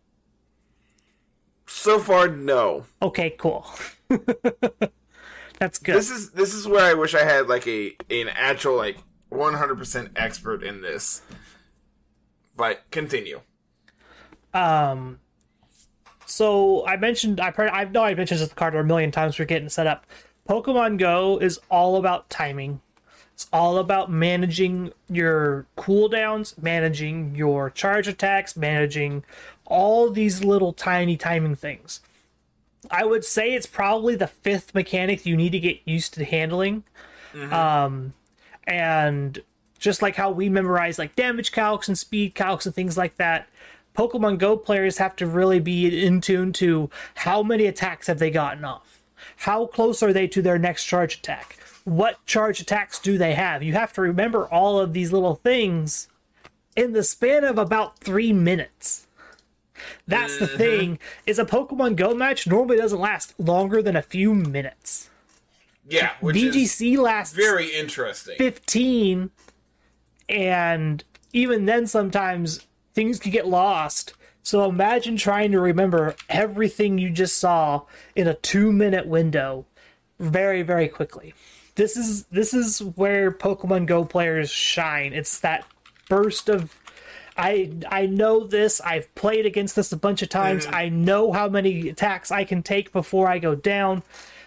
So 1.65 1.99
far, 1.99 2.27
no. 2.29 2.85
Okay, 3.01 3.31
cool. 3.31 3.69
That's 5.59 5.79
good. 5.79 5.95
This 5.95 6.09
is 6.09 6.31
this 6.31 6.53
is 6.53 6.67
where 6.67 6.85
I 6.85 6.93
wish 6.93 7.13
I 7.13 7.23
had 7.23 7.47
like 7.47 7.67
a 7.67 7.95
an 8.09 8.29
actual 8.29 8.77
like 8.77 8.97
100% 9.31 10.11
expert 10.15 10.63
in 10.63 10.81
this. 10.81 11.21
But 12.55 12.83
continue. 12.91 13.41
Um, 14.53 15.19
so 16.25 16.85
I 16.87 16.97
mentioned 16.97 17.39
I 17.39 17.53
I 17.57 17.85
know 17.85 18.03
I 18.03 18.15
mentioned 18.15 18.39
this 18.39 18.53
card 18.53 18.75
a 18.75 18.83
million 18.83 19.11
times 19.11 19.35
for 19.35 19.45
getting 19.45 19.69
set 19.69 19.87
up. 19.87 20.05
Pokemon 20.47 20.97
Go 20.97 21.37
is 21.39 21.59
all 21.69 21.97
about 21.97 22.29
timing. 22.29 22.81
It's 23.37 23.47
all 23.53 23.77
about 23.77 24.09
managing 24.09 24.93
your 25.07 25.67
cooldowns, 25.77 26.59
managing 26.59 27.35
your 27.35 27.69
charge 27.69 28.07
attacks, 28.07 28.57
managing 28.57 29.23
all 29.63 30.09
these 30.09 30.43
little 30.43 30.73
tiny 30.73 31.15
timing 31.17 31.53
things. 31.53 31.99
I 32.89 33.05
would 33.05 33.23
say 33.23 33.53
it's 33.53 33.67
probably 33.67 34.15
the 34.15 34.25
fifth 34.25 34.73
mechanic 34.73 35.23
you 35.27 35.37
need 35.37 35.51
to 35.51 35.59
get 35.59 35.81
used 35.85 36.15
to 36.15 36.25
handling. 36.25 36.83
Um, 37.53 38.13
and 38.63 39.39
just 39.77 40.01
like 40.01 40.15
how 40.15 40.31
we 40.31 40.49
memorize 40.49 40.97
like 40.97 41.15
damage 41.15 41.51
calcs 41.51 41.87
and 41.87 41.95
speed 41.95 42.33
calcs 42.33 42.65
and 42.65 42.73
things 42.73 42.97
like 42.97 43.17
that, 43.17 43.47
Pokemon 43.95 44.39
Go 44.39 44.57
players 44.57 44.97
have 44.97 45.15
to 45.17 45.27
really 45.27 45.59
be 45.59 46.03
in 46.03 46.21
tune 46.21 46.53
to 46.53 46.89
how 47.13 47.43
many 47.43 47.67
attacks 47.67 48.07
have 48.07 48.17
they 48.17 48.31
gotten 48.31 48.65
off? 48.65 49.03
How 49.35 49.67
close 49.67 50.01
are 50.01 50.11
they 50.11 50.27
to 50.29 50.41
their 50.41 50.57
next 50.57 50.85
charge 50.85 51.19
attack? 51.19 51.59
What 51.87 52.25
charge 52.25 52.59
attacks 52.59 52.99
do 52.99 53.17
they 53.17 53.33
have? 53.35 53.63
You 53.63 53.71
have 53.71 53.93
to 53.93 54.01
remember 54.01 54.45
all 54.45 54.77
of 54.77 54.91
these 54.91 55.13
little 55.13 55.35
things 55.35 56.09
in 56.75 56.91
the 56.91 57.01
span 57.01 57.45
of 57.45 57.57
about 57.57 57.99
three 57.99 58.33
minutes. 58.33 59.07
That's 60.05 60.37
the 60.37 60.47
uh-huh. 60.47 60.57
thing, 60.57 60.99
is 61.25 61.39
a 61.39 61.45
Pokemon 61.45 61.95
Go 61.95 62.13
match 62.13 62.45
normally 62.45 62.75
doesn't 62.75 62.99
last 62.99 63.33
longer 63.39 63.81
than 63.81 63.95
a 63.95 64.01
few 64.01 64.35
minutes. 64.35 65.09
Yeah, 65.87 66.11
which 66.19 66.35
is 66.35 66.53
VGC 66.53 66.97
lasts 66.97 67.33
very 67.33 67.73
interesting. 67.73 68.35
15 68.37 69.31
and 70.27 71.05
even 71.31 71.67
then 71.67 71.87
sometimes 71.87 72.67
things 72.93 73.17
can 73.17 73.31
get 73.31 73.47
lost 73.47 74.13
so 74.43 74.67
imagine 74.67 75.15
trying 75.15 75.53
to 75.53 75.59
remember 75.61 76.17
everything 76.27 76.97
you 76.97 77.09
just 77.09 77.37
saw 77.37 77.83
in 78.13 78.27
a 78.27 78.33
two 78.33 78.73
minute 78.73 79.07
window 79.07 79.65
very 80.19 80.63
very 80.63 80.89
quickly 80.89 81.33
this 81.77 81.95
is 81.95 82.25
this 82.25 82.53
is 82.53 82.79
where 82.79 83.31
pokemon 83.31 83.85
go 83.85 84.03
players 84.03 84.49
shine. 84.51 85.13
It's 85.13 85.39
that 85.39 85.65
burst 86.09 86.49
of 86.49 86.75
i 87.35 87.69
i 87.89 88.05
know 88.05 88.45
this 88.47 88.79
i've 88.81 89.13
played 89.13 89.45
against 89.45 89.75
this 89.75 89.91
a 89.91 89.97
bunch 89.97 90.21
of 90.21 90.29
times 90.29 90.65
mm-hmm. 90.65 90.75
i 90.75 90.87
know 90.89 91.33
how 91.33 91.49
many 91.49 91.89
attacks 91.89 92.31
i 92.31 92.45
can 92.45 92.63
take 92.63 92.91
before 92.91 93.29
i 93.29 93.39
go 93.39 93.55
down. 93.55 94.03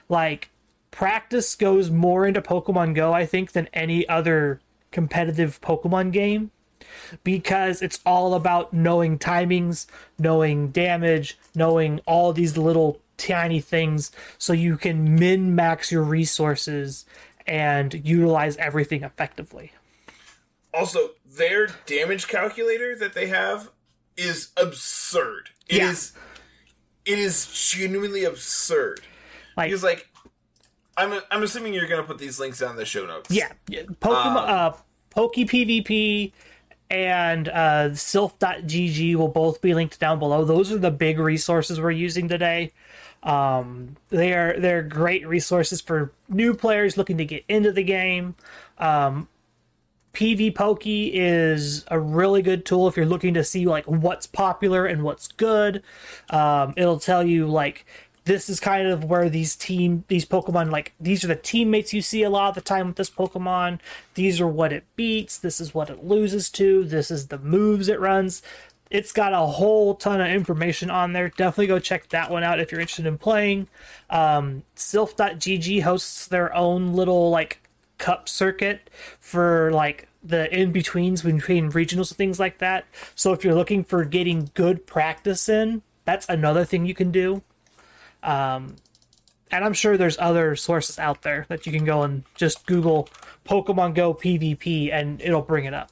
Like 0.09 0.51
practice 0.91 1.55
goes 1.55 1.91
more 1.91 2.27
into 2.27 2.43
Pokemon 2.43 2.95
Go, 2.95 3.13
I 3.13 3.27
think, 3.27 3.53
than 3.53 3.69
any 3.73 4.09
other 4.09 4.61
competitive 4.91 5.61
Pokemon 5.61 6.13
game 6.13 6.51
because 7.23 7.81
it's 7.83 8.01
all 8.05 8.35
about 8.35 8.73
knowing 8.73 9.19
timings, 9.19 9.87
knowing 10.19 10.71
damage, 10.71 11.39
knowing 11.55 12.01
all 12.07 12.33
these 12.33 12.57
little 12.57 13.01
tiny 13.21 13.61
things 13.61 14.11
so 14.39 14.53
you 14.53 14.77
can 14.77 15.17
min 15.17 15.55
max 15.55 15.93
your 15.93 16.03
resources 16.03 17.05
and 17.47 17.95
utilize 18.07 18.57
everything 18.57 19.03
effectively. 19.03 19.73
Also, 20.73 21.11
their 21.27 21.69
damage 21.87 22.29
calculator 22.29 22.95
that 22.97 23.13
they 23.15 23.27
have 23.27 23.71
is 24.17 24.49
absurd. 24.57 25.51
It 25.69 25.77
Yeah. 25.77 25.91
is 25.91 26.13
it 27.07 27.19
is 27.19 27.47
genuinely 27.73 28.25
absurd. 28.25 29.01
Like 29.57 29.69
Because 29.71 29.83
like 29.83 30.07
I'm 30.97 31.21
I'm 31.31 31.43
assuming 31.43 31.75
you're 31.75 31.89
gonna 31.89 32.03
put 32.05 32.19
these 32.19 32.39
links 32.39 32.59
down 32.61 32.73
in 32.73 32.77
the 32.77 32.85
show 32.85 33.07
notes. 33.07 33.31
Yeah, 33.31 33.53
Pokemon, 33.69 34.49
uh, 34.49 34.73
Poke 35.11 35.35
PvP 35.35 36.33
and 36.91 37.49
uh, 37.49 37.89
Silph.gg 37.93 39.15
will 39.17 39.29
both 39.29 39.61
be 39.61 39.75
linked 39.75 39.99
down 39.99 40.19
below. 40.19 40.45
Those 40.45 40.71
are 40.73 40.79
the 40.79 40.91
big 40.91 41.19
resources 41.19 41.81
we're 41.81 41.91
using 41.93 42.29
today. 42.29 42.73
Um, 43.23 43.97
they 44.09 44.33
are 44.33 44.59
they're 44.59 44.83
great 44.83 45.27
resources 45.27 45.81
for 45.81 46.13
new 46.29 46.55
players 46.55 46.97
looking 46.97 47.19
to 47.19 47.25
get 47.25 47.45
into 47.49 47.73
the 47.73 47.83
game. 47.83 48.35
Um, 48.79 49.29
PvPoke 50.15 51.11
is 51.15 51.85
a 51.89 52.01
really 52.01 52.43
good 52.43 52.65
tool 52.65 52.89
if 52.89 52.97
you're 52.97 53.07
looking 53.07 53.35
to 53.35 53.45
see 53.45 53.67
like 53.67 53.85
what's 53.85 54.27
popular 54.27 54.87
and 54.87 55.03
what's 55.03 55.29
good. 55.29 55.83
Um, 56.31 56.75
it'll 56.77 56.99
tell 56.99 57.23
you 57.23 57.47
like 57.47 57.87
this 58.25 58.49
is 58.49 58.61
kind 58.61 58.87
of 58.87 59.05
where 59.05 59.29
these 59.29 59.57
team 59.57 60.05
these 60.09 60.25
Pokemon 60.25 60.71
like 60.71 60.93
these 61.01 61.25
are 61.25 61.29
the 61.29 61.37
teammates 61.37 61.93
you 61.93 62.03
see 62.03 62.23
a 62.23 62.31
lot 62.31 62.51
of 62.51 62.55
the 62.55 62.61
time 62.61 62.89
with 62.89 62.97
this 62.97 63.11
Pokemon. 63.11 63.81
These 64.15 64.41
are 64.41 64.49
what 64.49 64.73
it 64.73 64.85
beats. 64.97 65.39
This 65.39 65.61
is 65.61 65.75
what 65.75 65.91
it 65.91 66.05
loses 66.05 66.51
to. 66.51 66.85
This 66.85 67.11
is 67.11 67.29
the 67.29 67.39
moves 67.39 67.89
it 67.89 68.01
runs. 68.01 68.43
It's 68.91 69.13
got 69.13 69.33
a 69.33 69.47
whole 69.47 69.95
ton 69.95 70.21
of 70.21 70.29
information 70.29 70.91
on 70.91 71.13
there. 71.13 71.29
Definitely 71.29 71.69
go 71.69 71.79
check 71.79 72.09
that 72.09 72.31
one 72.31 72.43
out 72.43 72.59
if 72.59 72.73
you're 72.73 72.81
interested 72.81 73.07
in 73.07 73.19
playing. 73.19 73.69
Um, 74.11 74.65
Silph.gg 74.75 75.83
hosts 75.83 76.27
their 76.27 76.55
own 76.55 76.93
little 76.95 77.31
like 77.31 77.61
cup 77.99 78.29
circuit 78.29 78.91
for 79.21 79.71
like 79.73 80.09
the 80.23 80.53
in 80.53 80.73
betweens 80.73 81.23
between 81.23 81.71
regionals 81.71 82.11
and 82.11 82.19
things 82.19 82.41
like 82.41 82.59
that. 82.59 82.85
So 83.15 83.33
if 83.33 83.45
you're 83.45 83.55
looking 83.55 83.85
for 83.85 84.05
getting 84.05 84.51
good 84.55 84.87
practice 84.87 85.49
in, 85.49 85.83
that's 86.05 86.29
another 86.29 86.65
thing 86.65 86.85
you 86.85 86.95
can 86.95 87.13
do. 87.13 87.43
Um, 88.23 88.77
and 89.53 89.65
I'm 89.65 89.73
sure 89.73 89.97
there's 89.97 90.19
other 90.19 90.57
sources 90.57 90.99
out 90.99 91.23
there 91.23 91.47
that 91.49 91.67
you 91.67 91.73
can 91.73 91.85
go 91.85 92.03
and 92.03 92.25
just 92.35 92.67
Google 92.67 93.09
Pokemon 93.47 93.95
Go 93.95 94.15
PvP 94.15 94.93
and 94.93 95.21
it'll 95.21 95.43
bring 95.43 95.65
it 95.65 95.75
up. 95.75 95.91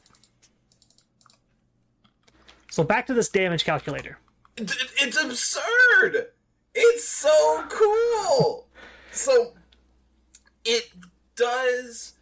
So 2.79 2.85
back 2.85 3.09
to 3.09 3.15
this 3.15 3.29
damage 3.29 3.65
calculator. 3.65 4.21
It's 4.57 5.21
absurd. 5.21 6.29
It's 6.77 7.09
so 7.09 7.65
cool. 7.69 8.69
so 9.11 9.55
it 10.65 10.93
does 11.35 12.15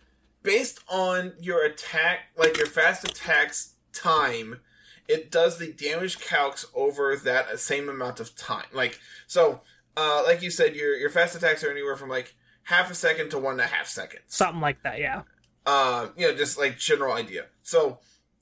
based 0.42 0.81
on 0.88 1.35
your 1.38 1.62
attack, 1.62 2.21
like 2.38 2.57
your 2.57 2.69
fast 2.69 3.05
attacks 3.05 3.75
time. 3.92 4.61
It 5.07 5.31
does 5.31 5.59
the 5.59 5.73
damage 5.73 6.21
calcs 6.21 6.64
over 6.73 7.14
that 7.16 7.61
same 7.61 7.90
amount 7.90 8.19
of 8.19 8.35
time. 8.35 8.64
Like 8.73 8.99
so, 9.27 9.61
uh, 9.95 10.23
like 10.25 10.40
you 10.40 10.51
said, 10.51 10.75
your 10.75 10.97
your 10.97 11.11
fast 11.11 11.37
attacks 11.37 11.64
are 11.64 11.71
anywhere 11.71 11.97
from 11.97 12.09
like 12.09 12.35
half 12.62 12.90
a 12.90 12.95
second 12.95 13.29
to 13.33 13.38
one 13.38 13.53
and 13.53 13.61
a 13.61 13.66
half 13.66 13.88
seconds. 13.88 14.23
Something 14.29 14.62
like 14.62 14.83
that, 14.85 15.01
yeah. 15.01 15.21
uh, 15.66 16.07
you 16.16 16.27
know, 16.27 16.35
just 16.35 16.59
like 16.59 16.79
general 16.79 17.12
idea. 17.12 17.45
So, 17.62 17.99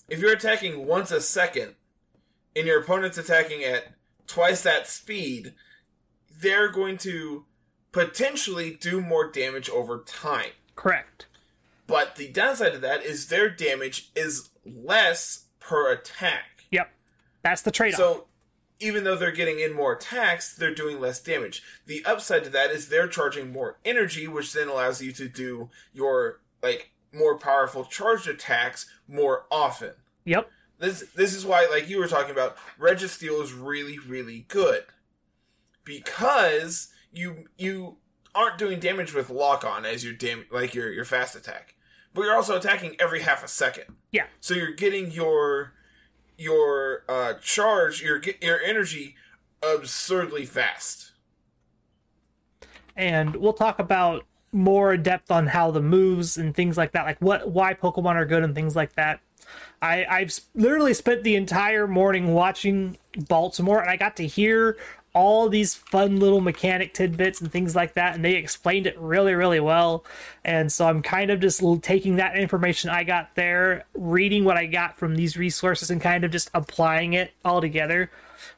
if 0.09 0.21
you're 0.21 0.33
attacking 0.33 0.87
once 0.87 1.11
a 1.11 1.21
second, 1.21 1.75
and 2.57 2.67
your 2.67 2.81
opponent's 2.81 3.19
attacking 3.19 3.63
at 3.63 3.95
twice 4.27 4.63
that 4.63 4.87
speed, 4.87 5.55
they're 6.41 6.71
going 6.71 6.99
to 6.99 7.45
potentially 7.93 8.77
do 8.81 9.01
more 9.01 9.31
damage 9.31 9.71
over 9.71 10.03
time. 10.07 10.51
Correct. 10.77 11.27
But 11.87 12.17
the 12.17 12.29
downside 12.29 12.75
of 12.75 12.81
that 12.81 13.05
is 13.05 13.29
their 13.29 13.49
damage 13.49 14.11
is 14.17 14.51
less 14.65 15.47
per 15.61 15.93
attack. 15.93 16.65
Yep. 16.71 16.91
That's 17.43 17.63
the 17.63 17.71
trade 17.71 17.95
off. 17.95 17.99
So, 17.99 18.27
even 18.81 19.05
though 19.05 19.17
they're 19.17 19.31
getting 19.31 19.61
in 19.61 19.73
more 19.73 19.93
attacks, 19.93 20.55
they're 20.55 20.75
doing 20.75 21.01
less 21.01 21.23
damage. 21.23 21.63
The 21.87 22.05
upside 22.05 22.45
to 22.45 22.51
that 22.51 22.71
is 22.71 22.89
they're 22.89 23.07
charging 23.07 23.53
more 23.53 23.79
energy, 23.85 24.27
which 24.27 24.53
then 24.53 24.69
allows 24.69 25.01
you 25.01 25.13
to 25.13 25.29
do 25.29 25.71
your 25.93 26.41
like 26.63 26.91
more 27.13 27.39
powerful 27.39 27.85
charged 27.85 28.27
attacks 28.27 28.87
more 29.07 29.45
often. 29.51 29.93
yep. 30.25 30.51
This 30.85 31.05
this 31.15 31.35
is 31.35 31.45
why, 31.47 31.67
like 31.71 31.89
you 31.89 31.99
were 31.99 32.09
talking 32.09 32.31
about, 32.31 32.57
Registeel 32.79 33.43
is 33.43 33.53
really 33.53 33.99
really 33.99 34.45
good 34.49 34.85
because 35.85 36.89
you 37.13 37.47
you 37.57 37.97
aren't 38.35 38.59
doing 38.59 38.81
damage 38.81 39.15
with 39.15 39.31
lock 39.31 39.65
on 39.65 39.85
as 39.87 40.05
your 40.05 40.13
dam 40.13 40.45
like 40.51 40.75
your 40.75 40.93
your 40.93 41.05
fast 41.05 41.35
attack, 41.37 41.75
but 42.13 42.23
you're 42.23 42.35
also 42.35 42.57
attacking 42.57 42.97
every 42.99 43.23
half 43.23 43.45
a 43.45 43.49
second. 43.49 43.85
Yeah. 44.13 44.27
So 44.41 44.55
you're 44.55 44.73
getting 44.73 45.11
your 45.11 45.73
your 46.37 47.05
uh, 47.09 47.35
charge, 47.41 48.03
your 48.03 48.21
your 48.43 48.61
energy 48.61 49.17
absurdly 49.63 50.45
fast. 50.47 51.13
and 52.97 53.37
we'll 53.37 53.53
talk 53.53 53.79
about 53.79 54.25
more 54.53 54.97
depth 54.97 55.31
on 55.31 55.47
how 55.49 55.71
the 55.71 55.83
moves 55.83 56.39
and 56.39 56.55
things 56.55 56.77
like 56.77 56.93
that, 56.93 57.05
like 57.05 57.19
what 57.21 57.51
why 57.51 57.75
Pokemon 57.75 58.15
are 58.15 58.25
good 58.27 58.43
and 58.43 58.55
things 58.55 58.77
like 58.77 58.95
that. 58.95 59.21
I 59.85 60.07
I've 60.09 60.41
literally 60.55 60.95
spent 60.95 61.23
the 61.23 61.37
entire 61.37 61.87
morning 61.87 62.33
watching 62.33 62.97
Baltimore, 63.29 63.81
and 63.81 63.91
I 63.91 63.97
got 63.97 64.17
to 64.17 64.27
hear 64.27 64.77
all 65.13 65.49
these 65.49 65.77
fun 65.77 66.19
little 66.19 66.41
mechanic 66.41 66.93
tidbits 66.93 67.41
and 67.41 67.53
things 67.53 67.77
like 67.77 67.95
that, 67.95 68.15
and 68.17 68.25
they 68.25 68.35
explained 68.35 68.87
it 68.87 68.99
really 68.99 69.35
really 69.35 69.61
well. 69.61 70.05
And 70.45 70.73
so 70.73 70.87
I'm 70.87 71.03
kind 71.03 71.31
of 71.31 71.41
just 71.41 71.63
taking 71.83 72.17
that 72.17 72.37
information 72.37 72.91
I 72.91 73.05
got 73.05 73.35
there, 73.35 73.85
reading 73.95 74.45
what 74.45 74.57
I 74.57 74.67
got 74.67 74.97
from 74.97 75.17
these 75.17 75.37
resources, 75.37 75.91
and 75.91 76.01
kind 76.01 76.25
of 76.25 76.31
just 76.31 76.51
applying 76.55 77.13
it 77.13 77.33
all 77.45 77.61
together 77.61 78.11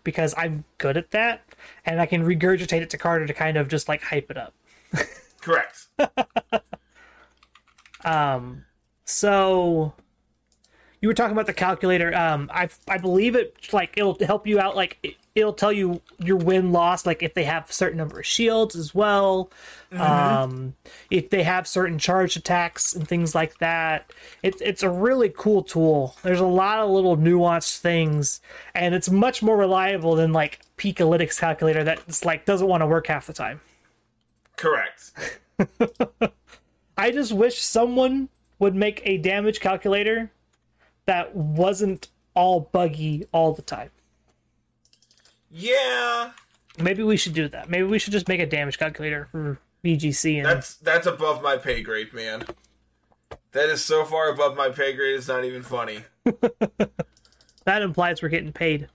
because 0.05 0.35
I'm 0.37 0.65
good 0.79 0.97
at 0.97 1.11
that, 1.11 1.43
and 1.85 2.01
I 2.01 2.07
can 2.07 2.23
regurgitate 2.25 2.83
it 2.83 2.91
to 2.91 2.99
Carter 2.99 3.27
to 3.27 3.35
kind 3.35 3.57
of 3.57 3.69
just 3.69 3.89
like 3.89 4.03
hype 4.03 4.31
it 4.31 4.37
up. 4.37 4.55
Correct. 5.41 5.87
Um, 8.07 8.65
so 9.05 9.93
you 11.07 11.11
were 11.11 11.15
talking 11.15 11.35
about 11.35 11.47
the 11.47 11.55
calculator. 11.55 12.13
Um, 12.17 12.51
I 12.53 12.69
I 12.89 12.99
believe 12.99 13.37
it 13.37 13.55
like 13.73 13.97
it'll 13.97 14.19
help 14.27 14.45
you 14.45 14.59
out. 14.59 14.75
Like 14.75 14.99
it, 15.05 15.15
it'll 15.37 15.53
tell 15.53 15.73
you 15.73 16.03
your 16.19 16.37
win 16.37 16.73
loss. 16.73 17.07
Like 17.07 17.23
if 17.23 17.33
they 17.33 17.45
have 17.45 17.71
a 17.71 17.73
certain 17.73 17.97
number 17.97 18.19
of 18.19 18.27
shields 18.27 18.75
as 18.75 18.93
well. 18.93 19.53
Um, 19.93 20.75
if 21.09 21.31
they 21.31 21.45
have 21.45 21.69
certain 21.69 22.01
charge 22.01 22.35
attacks 22.35 22.93
and 22.93 23.07
things 23.07 23.37
like 23.37 23.57
that. 23.59 24.13
It's 24.43 24.61
it's 24.61 24.83
a 24.83 24.91
really 24.91 25.29
cool 25.29 25.63
tool. 25.63 26.17
There's 26.25 26.41
a 26.41 26.45
lot 26.47 26.81
of 26.81 26.91
little 26.91 27.17
nuanced 27.17 27.79
things, 27.79 28.41
and 28.75 28.93
it's 28.93 29.09
much 29.09 29.45
more 29.45 29.57
reliable 29.57 30.17
than 30.17 30.33
like 30.33 30.59
Pikalytics 30.77 31.39
calculator 31.39 31.85
that's 31.85 32.25
like 32.25 32.47
doesn't 32.47 32.67
want 32.67 32.81
to 32.81 32.87
work 32.89 33.07
half 33.07 33.29
the 33.29 33.33
time. 33.33 33.61
Correct. 34.57 35.13
I 36.99 37.13
just 37.13 37.33
wish 37.33 37.63
someone 37.63 38.29
would 38.59 38.75
make 38.75 39.03
a 39.05 39.19
damage 39.19 39.61
calculator 39.61 40.33
that 41.07 41.35
wasn't 41.35 42.09
all 42.35 42.61
buggy 42.61 43.27
all 43.33 43.53
the 43.53 43.63
time. 43.63 43.91
Yeah, 45.51 46.33
Maybe 46.79 47.03
we 47.03 47.17
should 47.17 47.35
do 47.35 47.49
that. 47.49 47.71
Maybe 47.71 47.85
we 47.85 47.99
should 47.99 48.13
just 48.13 48.29
make 48.29 48.41
a 48.41 48.47
damage 48.47 48.79
calculator 48.79 49.29
for 49.31 49.59
VGC 49.85 50.39
and 50.39 50.47
that's 50.47 50.77
that's 50.77 51.07
above 51.07 51.43
my 51.43 51.57
pay 51.57 51.83
grade, 51.83 52.13
man. 52.13 52.45
That 53.53 53.71
is 53.71 53.85
so 53.85 54.05
far 54.05 54.31
above 54.31 54.57
my 54.57 54.69
pay 54.69 54.93
grade. 54.93 55.17
It's 55.17 55.29
not 55.29 55.45
even 55.45 55.63
funny. 55.63 56.01
that 57.65 57.83
implies 57.83 58.21
we're 58.21 58.29
getting 58.29 58.53
paid. 58.53 58.89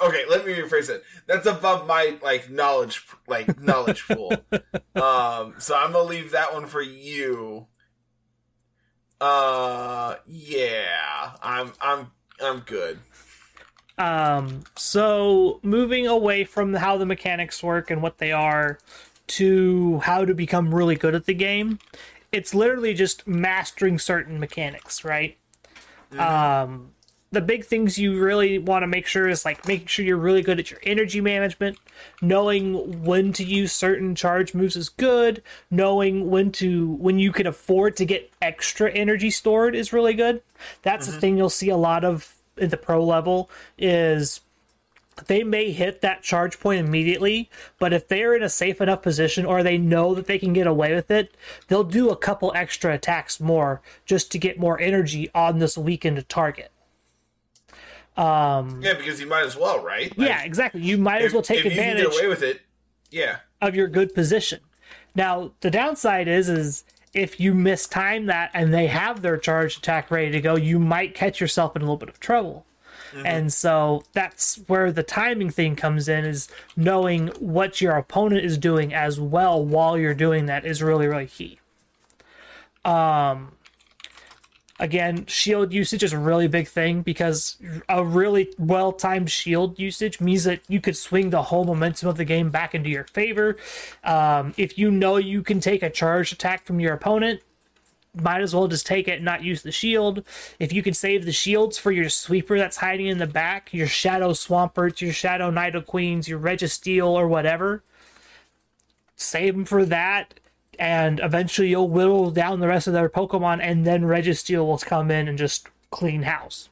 Okay, 0.00 0.24
let 0.28 0.44
me 0.46 0.54
rephrase 0.54 0.88
it. 0.88 1.04
That's 1.26 1.46
above 1.46 1.86
my 1.86 2.16
like 2.22 2.50
knowledge 2.50 3.06
like 3.26 3.60
knowledge 3.60 4.06
pool. 4.06 4.32
Um, 4.94 5.54
so 5.58 5.74
I'm 5.74 5.92
gonna 5.92 6.04
leave 6.04 6.32
that 6.32 6.52
one 6.52 6.66
for 6.66 6.82
you. 6.82 7.66
Uh, 9.22 10.16
yeah, 10.26 11.30
I'm 11.40 11.72
I'm 11.80 12.10
I'm 12.42 12.58
good. 12.60 12.98
Um, 13.96 14.64
so 14.76 15.60
moving 15.62 16.08
away 16.08 16.42
from 16.42 16.74
how 16.74 16.96
the 16.96 17.06
mechanics 17.06 17.62
work 17.62 17.92
and 17.92 18.02
what 18.02 18.18
they 18.18 18.32
are 18.32 18.80
to 19.28 20.00
how 20.00 20.24
to 20.24 20.34
become 20.34 20.74
really 20.74 20.96
good 20.96 21.14
at 21.14 21.26
the 21.26 21.34
game, 21.34 21.78
it's 22.32 22.52
literally 22.52 22.94
just 22.94 23.24
mastering 23.24 23.96
certain 23.96 24.40
mechanics, 24.40 25.04
right? 25.04 25.36
Um, 26.18 26.90
the 27.32 27.40
big 27.40 27.64
things 27.64 27.98
you 27.98 28.22
really 28.22 28.58
want 28.58 28.82
to 28.82 28.86
make 28.86 29.06
sure 29.06 29.26
is 29.26 29.44
like 29.44 29.66
making 29.66 29.86
sure 29.86 30.04
you're 30.04 30.18
really 30.18 30.42
good 30.42 30.60
at 30.60 30.70
your 30.70 30.80
energy 30.82 31.20
management, 31.20 31.78
knowing 32.20 33.02
when 33.02 33.32
to 33.32 33.42
use 33.42 33.72
certain 33.72 34.14
charge 34.14 34.54
moves 34.54 34.76
is 34.76 34.90
good, 34.90 35.42
knowing 35.70 36.30
when 36.30 36.52
to 36.52 36.92
when 36.92 37.18
you 37.18 37.32
can 37.32 37.46
afford 37.46 37.96
to 37.96 38.04
get 38.04 38.30
extra 38.42 38.90
energy 38.92 39.30
stored 39.30 39.74
is 39.74 39.94
really 39.94 40.12
good. 40.12 40.42
That's 40.82 41.06
the 41.06 41.12
mm-hmm. 41.12 41.20
thing 41.20 41.36
you'll 41.38 41.50
see 41.50 41.70
a 41.70 41.76
lot 41.76 42.04
of 42.04 42.36
at 42.60 42.70
the 42.70 42.76
pro 42.76 43.02
level 43.02 43.50
is 43.78 44.42
they 45.26 45.42
may 45.42 45.72
hit 45.72 46.02
that 46.02 46.22
charge 46.22 46.60
point 46.60 46.86
immediately, 46.86 47.50
but 47.78 47.94
if 47.94 48.08
they're 48.08 48.34
in 48.34 48.42
a 48.42 48.48
safe 48.48 48.80
enough 48.80 49.02
position 49.02 49.46
or 49.46 49.62
they 49.62 49.78
know 49.78 50.14
that 50.14 50.26
they 50.26 50.38
can 50.38 50.52
get 50.52 50.66
away 50.66 50.94
with 50.94 51.10
it, 51.10 51.34
they'll 51.68 51.84
do 51.84 52.10
a 52.10 52.16
couple 52.16 52.52
extra 52.54 52.92
attacks 52.92 53.40
more 53.40 53.80
just 54.04 54.30
to 54.32 54.38
get 54.38 54.58
more 54.58 54.78
energy 54.80 55.30
on 55.34 55.58
this 55.58 55.78
weakened 55.78 56.28
target. 56.28 56.70
Yeah, 58.82 58.94
because 58.94 59.20
you 59.20 59.26
might 59.26 59.44
as 59.44 59.56
well, 59.56 59.82
right? 59.82 60.16
Like, 60.16 60.28
yeah, 60.28 60.42
exactly. 60.42 60.82
You 60.82 60.98
might 60.98 61.22
as 61.22 61.32
well 61.32 61.42
take 61.42 61.60
if 61.60 61.72
advantage 61.72 62.04
get 62.04 62.18
away 62.18 62.28
with 62.28 62.42
it, 62.42 62.60
yeah. 63.10 63.38
of 63.60 63.74
your 63.74 63.88
good 63.88 64.14
position. 64.14 64.60
Now, 65.14 65.52
the 65.60 65.70
downside 65.70 66.28
is 66.28 66.48
is 66.48 66.84
if 67.14 67.38
you 67.38 67.54
mistime 67.54 68.26
that 68.26 68.50
and 68.54 68.72
they 68.72 68.86
have 68.86 69.22
their 69.22 69.36
charge 69.36 69.76
attack 69.76 70.10
ready 70.10 70.30
to 70.30 70.40
go, 70.40 70.56
you 70.56 70.78
might 70.78 71.14
catch 71.14 71.40
yourself 71.40 71.76
in 71.76 71.82
a 71.82 71.84
little 71.84 71.96
bit 71.98 72.08
of 72.08 72.20
trouble. 72.20 72.64
And 73.24 73.52
so 73.52 74.04
that's 74.12 74.56
where 74.66 74.90
the 74.90 75.02
timing 75.02 75.50
thing 75.50 75.76
comes 75.76 76.08
in 76.08 76.24
is 76.24 76.48
knowing 76.76 77.28
what 77.38 77.80
your 77.80 77.96
opponent 77.96 78.44
is 78.44 78.56
doing 78.56 78.94
as 78.94 79.20
well 79.20 79.62
while 79.62 79.98
you're 79.98 80.14
doing 80.14 80.46
that 80.46 80.64
is 80.64 80.82
really 80.82 81.06
really 81.06 81.26
key. 81.26 81.58
Um 82.84 83.52
again, 84.82 85.24
shield 85.26 85.72
usage 85.72 86.02
is 86.02 86.12
a 86.12 86.18
really 86.18 86.48
big 86.48 86.66
thing 86.66 87.02
because 87.02 87.56
a 87.88 88.04
really 88.04 88.52
well 88.58 88.92
timed 88.92 89.30
shield 89.30 89.78
usage 89.78 90.20
means 90.20 90.42
that 90.42 90.60
you 90.68 90.80
could 90.80 90.96
swing 90.96 91.30
the 91.30 91.44
whole 91.44 91.64
momentum 91.64 92.08
of 92.08 92.16
the 92.16 92.24
game 92.24 92.50
back 92.50 92.74
into 92.74 92.90
your 92.90 93.04
favor. 93.04 93.56
Um, 94.02 94.52
if 94.56 94.76
you 94.76 94.90
know 94.90 95.16
you 95.16 95.42
can 95.42 95.60
take 95.60 95.84
a 95.84 95.88
charge 95.88 96.32
attack 96.32 96.64
from 96.64 96.80
your 96.80 96.94
opponent, 96.94 97.40
might 98.12 98.42
as 98.42 98.54
well 98.54 98.66
just 98.66 98.84
take 98.84 99.06
it 99.06 99.16
and 99.16 99.24
not 99.24 99.44
use 99.44 99.62
the 99.62 99.70
shield. 99.70 100.24
If 100.58 100.72
you 100.72 100.82
can 100.82 100.94
save 100.94 101.24
the 101.24 101.32
shields 101.32 101.78
for 101.78 101.92
your 101.92 102.08
sweeper 102.08 102.58
that's 102.58 102.78
hiding 102.78 103.06
in 103.06 103.18
the 103.18 103.26
back, 103.28 103.72
your 103.72 103.86
Shadow 103.86 104.32
Swamperts, 104.32 105.00
your 105.00 105.12
Shadow 105.12 105.52
Nidoqueens, 105.52 106.26
your 106.26 106.40
Registeel, 106.40 107.06
or 107.06 107.28
whatever, 107.28 107.84
save 109.14 109.54
them 109.54 109.64
for 109.64 109.84
that 109.86 110.40
and 110.78 111.20
eventually 111.22 111.68
you'll 111.68 111.88
whittle 111.88 112.30
down 112.30 112.60
the 112.60 112.68
rest 112.68 112.86
of 112.86 112.92
their 112.92 113.08
Pokemon, 113.08 113.60
and 113.62 113.86
then 113.86 114.02
Registeel 114.02 114.66
will 114.66 114.78
come 114.78 115.10
in 115.10 115.28
and 115.28 115.38
just 115.38 115.68
clean 115.90 116.22
house. 116.22 116.68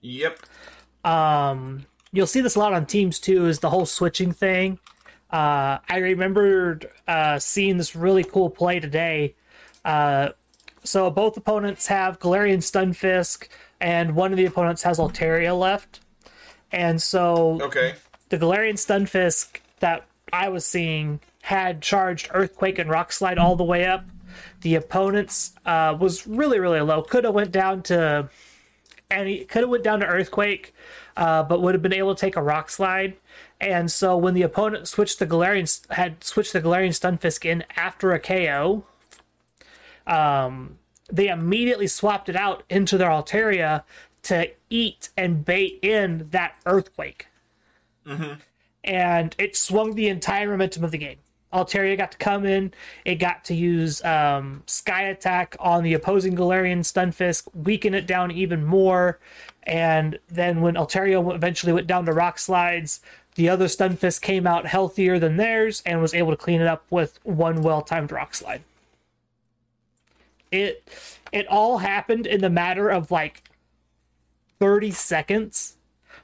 Yep. 0.00 0.38
Um, 1.04 1.86
you'll 2.12 2.26
see 2.26 2.40
this 2.40 2.56
a 2.56 2.58
lot 2.58 2.72
on 2.72 2.86
teams 2.86 3.18
too, 3.18 3.46
is 3.46 3.60
the 3.60 3.70
whole 3.70 3.86
switching 3.86 4.32
thing. 4.32 4.78
Uh, 5.30 5.78
I 5.88 5.98
remembered 5.98 6.90
uh, 7.06 7.38
seeing 7.38 7.76
this 7.76 7.94
really 7.94 8.24
cool 8.24 8.50
play 8.50 8.80
today. 8.80 9.34
Uh, 9.84 10.30
so 10.82 11.10
both 11.10 11.36
opponents 11.36 11.86
have 11.86 12.18
Galarian 12.18 12.58
Stunfisk, 12.58 13.48
and 13.80 14.16
one 14.16 14.32
of 14.32 14.38
the 14.38 14.46
opponents 14.46 14.82
has 14.82 14.98
Altaria 14.98 15.56
left. 15.58 16.00
And 16.72 17.00
so 17.00 17.60
Okay. 17.62 17.94
the 18.28 18.38
Galarian 18.38 18.74
Stunfisk 18.74 19.60
that 19.80 20.06
I 20.32 20.48
was 20.48 20.64
seeing 20.66 21.20
had 21.42 21.82
charged 21.82 22.30
Earthquake 22.32 22.78
and 22.78 22.90
Rock 22.90 23.12
Slide 23.12 23.38
all 23.38 23.56
the 23.56 23.64
way 23.64 23.86
up. 23.86 24.04
The 24.60 24.74
opponent's 24.74 25.52
uh, 25.66 25.96
was 25.98 26.26
really 26.26 26.58
really 26.58 26.80
low. 26.80 27.02
Could 27.02 27.24
have 27.24 27.34
went 27.34 27.52
down 27.52 27.82
to 27.84 28.28
any 29.10 29.44
could 29.44 29.62
have 29.62 29.70
went 29.70 29.84
down 29.84 30.00
to 30.00 30.06
Earthquake, 30.06 30.74
uh, 31.16 31.42
but 31.42 31.60
would 31.62 31.74
have 31.74 31.82
been 31.82 31.92
able 31.92 32.14
to 32.14 32.20
take 32.20 32.36
a 32.36 32.42
Rock 32.42 32.70
Slide. 32.70 33.16
And 33.60 33.90
so 33.90 34.16
when 34.16 34.34
the 34.34 34.42
opponent 34.42 34.88
switched 34.88 35.18
the 35.18 35.26
Galarian 35.26 35.90
had 35.90 36.22
switched 36.22 36.52
the 36.52 36.60
Galarian 36.60 36.90
Stunfisk 36.90 37.44
in 37.44 37.64
after 37.76 38.12
a 38.12 38.20
KO, 38.20 38.84
um, 40.06 40.78
they 41.10 41.28
immediately 41.28 41.86
swapped 41.86 42.28
it 42.28 42.36
out 42.36 42.62
into 42.70 42.96
their 42.96 43.10
Altaria 43.10 43.82
to 44.22 44.50
eat 44.68 45.08
and 45.16 45.44
bait 45.44 45.78
in 45.82 46.28
that 46.30 46.54
Earthquake 46.66 47.26
and 48.84 49.34
it 49.38 49.56
swung 49.56 49.94
the 49.94 50.08
entire 50.08 50.48
momentum 50.50 50.84
of 50.84 50.90
the 50.90 50.98
game. 50.98 51.18
Altaria 51.52 51.96
got 51.96 52.12
to 52.12 52.18
come 52.18 52.46
in. 52.46 52.72
It 53.04 53.16
got 53.16 53.44
to 53.46 53.54
use 53.54 54.02
um, 54.04 54.62
Sky 54.66 55.02
Attack 55.02 55.56
on 55.58 55.82
the 55.82 55.94
opposing 55.94 56.36
Galarian 56.36 56.80
Stunfisk, 56.80 57.48
weaken 57.54 57.94
it 57.94 58.06
down 58.06 58.30
even 58.30 58.64
more. 58.64 59.18
And 59.64 60.18
then 60.28 60.60
when 60.60 60.74
Altaria 60.74 61.34
eventually 61.34 61.72
went 61.72 61.86
down 61.86 62.06
to 62.06 62.12
Rock 62.12 62.38
Slides, 62.38 63.00
the 63.34 63.48
other 63.48 63.66
Stunfisk 63.66 64.20
came 64.20 64.46
out 64.46 64.66
healthier 64.66 65.18
than 65.18 65.36
theirs 65.36 65.82
and 65.84 66.00
was 66.00 66.14
able 66.14 66.30
to 66.30 66.36
clean 66.36 66.60
it 66.60 66.66
up 66.66 66.84
with 66.90 67.18
one 67.24 67.62
well-timed 67.62 68.12
Rock 68.12 68.34
Slide. 68.34 68.62
It 70.50 70.88
it 71.30 71.46
all 71.46 71.78
happened 71.78 72.26
in 72.26 72.40
the 72.40 72.50
matter 72.50 72.88
of 72.88 73.12
like 73.12 73.44
30 74.58 74.90
seconds 74.90 75.76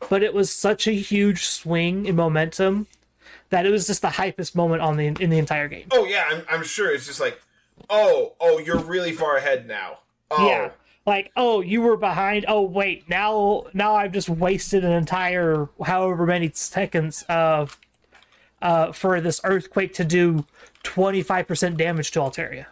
but 0.09 0.23
it 0.23 0.35
was 0.35 0.51
such 0.51 0.87
a 0.87 0.93
huge 0.93 1.45
swing 1.45 2.07
in 2.07 2.17
momentum 2.17 2.87
that 3.51 3.67
it 3.67 3.71
was 3.71 3.87
just 3.87 4.03
the 4.03 4.09
hypest 4.09 4.55
moment 4.55 4.83
on 4.83 4.97
the 4.97 5.07
in 5.07 5.31
the 5.31 5.39
entire 5.39 5.69
game. 5.69 5.87
Oh 5.91 6.05
yeah, 6.05 6.25
I'm, 6.31 6.43
I'm 6.49 6.65
sure 6.65 6.93
it's 6.93 7.07
just 7.07 7.21
like, 7.21 7.41
oh, 7.91 8.35
oh, 8.41 8.59
you're 8.59 8.79
really 8.79 9.13
far 9.13 9.37
ahead 9.37 9.67
now. 9.67 9.99
Oh, 10.31 10.47
Yeah. 10.49 10.71
Like, 11.05 11.31
oh, 11.37 11.61
you 11.61 11.83
were 11.83 11.97
behind. 11.97 12.45
Oh, 12.49 12.63
wait, 12.63 13.09
now 13.09 13.67
now 13.73 13.95
I've 13.95 14.13
just 14.13 14.29
wasted 14.29 14.85
an 14.85 14.93
entire 14.93 15.69
however 15.85 16.27
many 16.27 16.51
seconds 16.53 17.25
of 17.29 17.79
uh 18.63 18.91
for 18.93 19.21
this 19.21 19.41
earthquake 19.45 19.93
to 19.95 20.05
do 20.05 20.47
25% 20.83 21.77
damage 21.77 22.11
to 22.13 22.21
Altaria. 22.21 22.67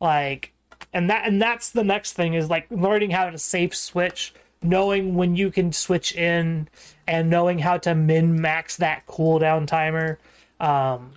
Like 0.00 0.52
and 0.92 1.10
that 1.10 1.26
and 1.26 1.42
that's 1.42 1.70
the 1.70 1.84
next 1.84 2.12
thing 2.12 2.34
is 2.34 2.48
like 2.48 2.66
learning 2.70 3.10
how 3.10 3.28
to 3.28 3.38
safe 3.38 3.74
switch, 3.74 4.32
knowing 4.64 5.14
when 5.14 5.36
you 5.36 5.50
can 5.50 5.72
switch 5.72 6.14
in 6.14 6.68
and 7.06 7.30
knowing 7.30 7.58
how 7.58 7.76
to 7.78 7.94
min 7.94 8.40
max 8.40 8.76
that 8.78 9.06
cooldown 9.06 9.66
timer. 9.66 10.18
Um 10.58 11.12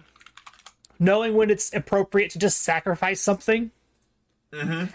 knowing 0.99 1.35
when 1.35 1.49
it's 1.49 1.73
appropriate 1.73 2.31
to 2.31 2.39
just 2.39 2.61
sacrifice 2.61 3.21
something 3.21 3.71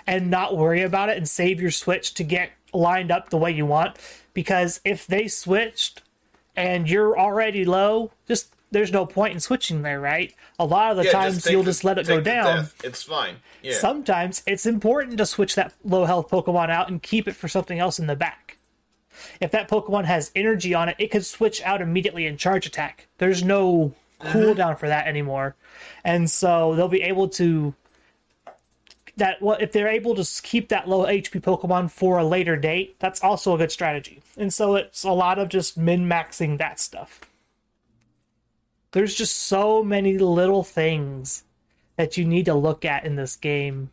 and 0.07 0.31
not 0.31 0.57
worry 0.57 0.83
about 0.83 1.09
it 1.09 1.17
and 1.17 1.29
save 1.29 1.61
your 1.61 1.71
switch 1.71 2.15
to 2.15 2.25
get 2.25 2.51
lined 2.73 3.11
up 3.11 3.31
the 3.31 3.37
way 3.37 3.51
you 3.51 3.67
want. 3.67 3.97
Because 4.35 4.81
if 4.85 5.07
they 5.07 5.29
switched 5.29 6.03
and 6.57 6.88
you're 6.88 7.19
already 7.19 7.65
low, 7.65 8.11
just 8.27 8.55
there's 8.73 8.91
no 8.91 9.07
point 9.07 9.35
in 9.35 9.41
switching 9.41 9.83
there, 9.83 10.01
right? 10.01 10.35
A 10.59 10.65
lot 10.65 10.91
of 10.91 10.97
the 10.97 11.05
Yeah, 11.05 11.13
times 11.13 11.45
take 11.45 11.53
you'll 11.53 11.63
the- 11.63 11.71
just 11.71 11.85
let 11.85 11.99
it 11.99 12.07
go 12.07 12.21
down. 12.21 12.69
It's 12.83 13.03
fine. 13.03 13.37
Yeah. 13.63 13.75
Sometimes 13.75 14.43
it's 14.47 14.67
important 14.67 15.19
to 15.19 15.27
switch 15.27 15.55
that 15.55 15.73
low 15.85 16.05
health 16.05 16.29
Pokemon 16.31 16.71
out 16.71 16.89
and 16.89 17.01
keep 17.03 17.29
it 17.29 17.37
for 17.37 17.49
something 17.49 17.79
else 17.79 17.99
in 17.99 18.09
the 18.09 18.17
back. 18.17 18.57
If 19.41 19.51
that 19.53 19.69
Pokemon 19.69 20.07
has 20.07 20.33
energy 20.35 20.75
on 20.75 20.89
it, 20.89 20.97
it 20.99 21.11
could 21.11 21.25
switch 21.25 21.63
out 21.63 21.81
immediately 21.81 22.27
and 22.27 22.39
charge 22.39 22.67
attack. 22.67 23.07
There's 23.19 23.45
no 23.45 23.95
cooldown 24.21 24.57
mm-hmm. 24.57 24.81
for 24.81 24.89
that 24.89 25.07
anymore. 25.07 25.55
And 26.03 26.31
so 26.31 26.75
they'll 26.75 26.89
be 26.89 27.03
able 27.03 27.29
to 27.31 27.75
that 29.19 29.43
well 29.43 29.59
if 29.61 29.73
they're 29.73 29.89
able 29.89 30.15
to 30.15 30.43
keep 30.43 30.71
that 30.71 30.89
low 30.89 31.05
HP 31.05 31.43
Pokemon 31.43 31.91
for 31.91 32.19
a 32.19 32.25
later 32.25 32.57
date, 32.57 32.97
that's 32.99 33.23
also 33.23 33.55
a 33.55 33.59
good 33.59 33.71
strategy. 33.71 34.23
And 34.37 34.53
so 34.53 34.77
it's 34.77 35.05
a 35.05 35.13
lot 35.13 35.39
of 35.39 35.49
just 35.49 35.77
min 35.77 36.09
maxing 36.09 36.59
that 36.59 36.81
stuff. 36.81 37.21
There's 38.93 39.15
just 39.15 39.37
so 39.37 39.83
many 39.83 40.19
little 40.19 40.63
things 40.63 41.45
that 41.97 42.17
you 42.17 42.25
need 42.25 42.45
to 42.47 42.55
look 42.55 42.85
at 42.85 43.05
in 43.05 43.17
this 43.17 43.37
game. 43.37 43.91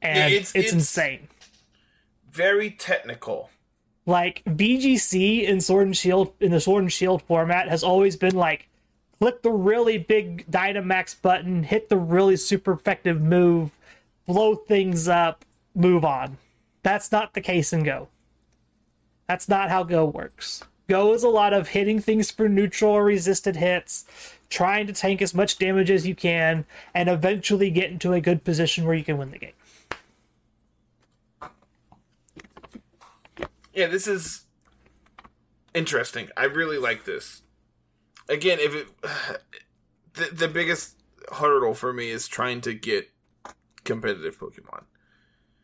And 0.00 0.16
Yeah, 0.18 0.26
it's, 0.38 0.50
it's- 0.50 0.66
it's- 0.66 0.72
insane. 0.72 1.28
Very 2.30 2.70
technical. 2.70 3.50
Like 4.06 4.42
VGC 4.44 5.44
in 5.44 5.60
Sword 5.60 5.86
and 5.86 5.96
Shield 5.96 6.32
in 6.40 6.50
the 6.50 6.60
Sword 6.60 6.82
and 6.84 6.92
Shield 6.92 7.22
format 7.22 7.68
has 7.68 7.82
always 7.82 8.16
been 8.16 8.34
like 8.34 8.68
click 9.18 9.40
the 9.42 9.50
really 9.52 9.96
big 9.96 10.44
Dynamax 10.50 11.20
button, 11.22 11.62
hit 11.62 11.88
the 11.88 11.96
really 11.96 12.36
super 12.36 12.72
effective 12.72 13.22
move, 13.22 13.70
blow 14.26 14.56
things 14.56 15.08
up, 15.08 15.44
move 15.74 16.04
on. 16.04 16.36
That's 16.82 17.10
not 17.12 17.32
the 17.32 17.40
case 17.40 17.72
in 17.72 17.82
Go. 17.84 18.08
That's 19.26 19.48
not 19.48 19.70
how 19.70 19.84
Go 19.84 20.04
works. 20.04 20.62
Go 20.88 21.14
is 21.14 21.22
a 21.22 21.28
lot 21.28 21.52
of 21.52 21.68
hitting 21.68 21.98
things 21.98 22.30
for 22.30 22.48
neutral 22.48 22.92
or 22.92 23.04
resisted 23.04 23.56
hits, 23.56 24.04
trying 24.50 24.86
to 24.86 24.92
tank 24.92 25.22
as 25.22 25.34
much 25.34 25.58
damage 25.58 25.90
as 25.90 26.06
you 26.06 26.14
can, 26.14 26.66
and 26.94 27.08
eventually 27.08 27.70
get 27.70 27.90
into 27.90 28.12
a 28.12 28.20
good 28.20 28.44
position 28.44 28.84
where 28.84 28.94
you 28.94 29.04
can 29.04 29.16
win 29.16 29.30
the 29.30 29.38
game. 29.38 29.52
Yeah, 33.72 33.88
this 33.88 34.06
is 34.06 34.44
interesting. 35.74 36.28
I 36.36 36.44
really 36.44 36.78
like 36.78 37.04
this. 37.04 37.42
Again, 38.28 38.58
if 38.60 38.74
it 38.74 38.88
the, 40.14 40.34
the 40.34 40.48
biggest 40.48 40.96
hurdle 41.32 41.74
for 41.74 41.92
me 41.92 42.10
is 42.10 42.28
trying 42.28 42.60
to 42.62 42.74
get 42.74 43.10
competitive 43.84 44.38
Pokemon. 44.38 44.84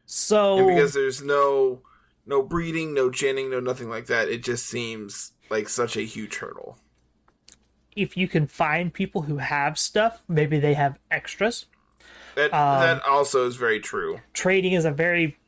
So 0.06 0.58
And 0.58 0.66
because 0.66 0.94
there's 0.94 1.22
no 1.22 1.82
no 2.26 2.42
breeding, 2.42 2.94
no 2.94 3.10
ginning, 3.10 3.50
no 3.50 3.60
nothing 3.60 3.88
like 3.90 4.06
that, 4.06 4.28
it 4.28 4.42
just 4.44 4.66
seems 4.66 5.32
like 5.50 5.68
such 5.68 5.96
a 5.96 6.02
huge 6.02 6.36
hurdle. 6.36 6.78
if 7.96 8.16
you 8.16 8.28
can 8.28 8.46
find 8.46 8.92
people 8.92 9.22
who 9.22 9.38
have 9.38 9.78
stuff, 9.78 10.22
maybe 10.28 10.58
they 10.58 10.74
have 10.74 10.98
extras. 11.10 11.66
That 12.34 12.50
Um, 12.52 12.80
that 12.80 13.04
also 13.04 13.46
is 13.46 13.56
very 13.56 13.80
true. 13.80 14.22
Trading 14.32 14.72
is 14.72 14.84
a 14.84 14.90
very, 14.92 15.38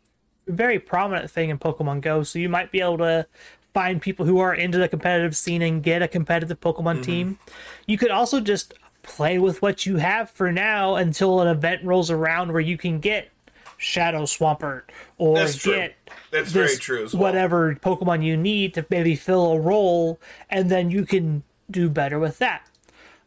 very 0.48 0.78
prominent 0.78 1.30
thing 1.30 1.50
in 1.50 1.58
Pokemon 1.58 2.00
Go, 2.02 2.22
so 2.24 2.38
you 2.38 2.48
might 2.48 2.72
be 2.72 2.80
able 2.80 2.98
to 2.98 3.26
find 3.74 4.02
people 4.02 4.26
who 4.26 4.38
are 4.40 4.54
into 4.54 4.78
the 4.78 4.88
competitive 4.88 5.36
scene 5.36 5.62
and 5.62 5.82
get 5.82 6.02
a 6.02 6.08
competitive 6.08 6.60
Pokemon 6.60 7.00
Mm-hmm. 7.00 7.02
team. 7.02 7.38
You 7.86 7.98
could 7.98 8.10
also 8.12 8.40
just 8.40 8.74
play 9.02 9.38
with 9.38 9.62
what 9.62 9.86
you 9.86 9.96
have 9.98 10.30
for 10.30 10.52
now 10.52 10.96
until 10.96 11.40
an 11.40 11.48
event 11.48 11.84
rolls 11.84 12.10
around 12.10 12.52
where 12.52 12.60
you 12.62 12.78
can 12.78 13.00
get 13.00 13.31
Shadow 13.82 14.22
Swampert 14.22 14.82
or 15.18 15.34
That's 15.36 15.64
get 15.64 15.96
That's 16.30 16.52
very 16.52 16.68
this 16.68 16.78
true 16.78 17.04
as 17.04 17.14
well. 17.14 17.22
whatever 17.22 17.74
Pokemon 17.74 18.24
you 18.24 18.36
need 18.36 18.74
to 18.74 18.86
maybe 18.88 19.16
fill 19.16 19.52
a 19.52 19.60
role, 19.60 20.20
and 20.48 20.70
then 20.70 20.90
you 20.90 21.04
can 21.04 21.42
do 21.70 21.90
better 21.90 22.18
with 22.18 22.38
that. 22.38 22.68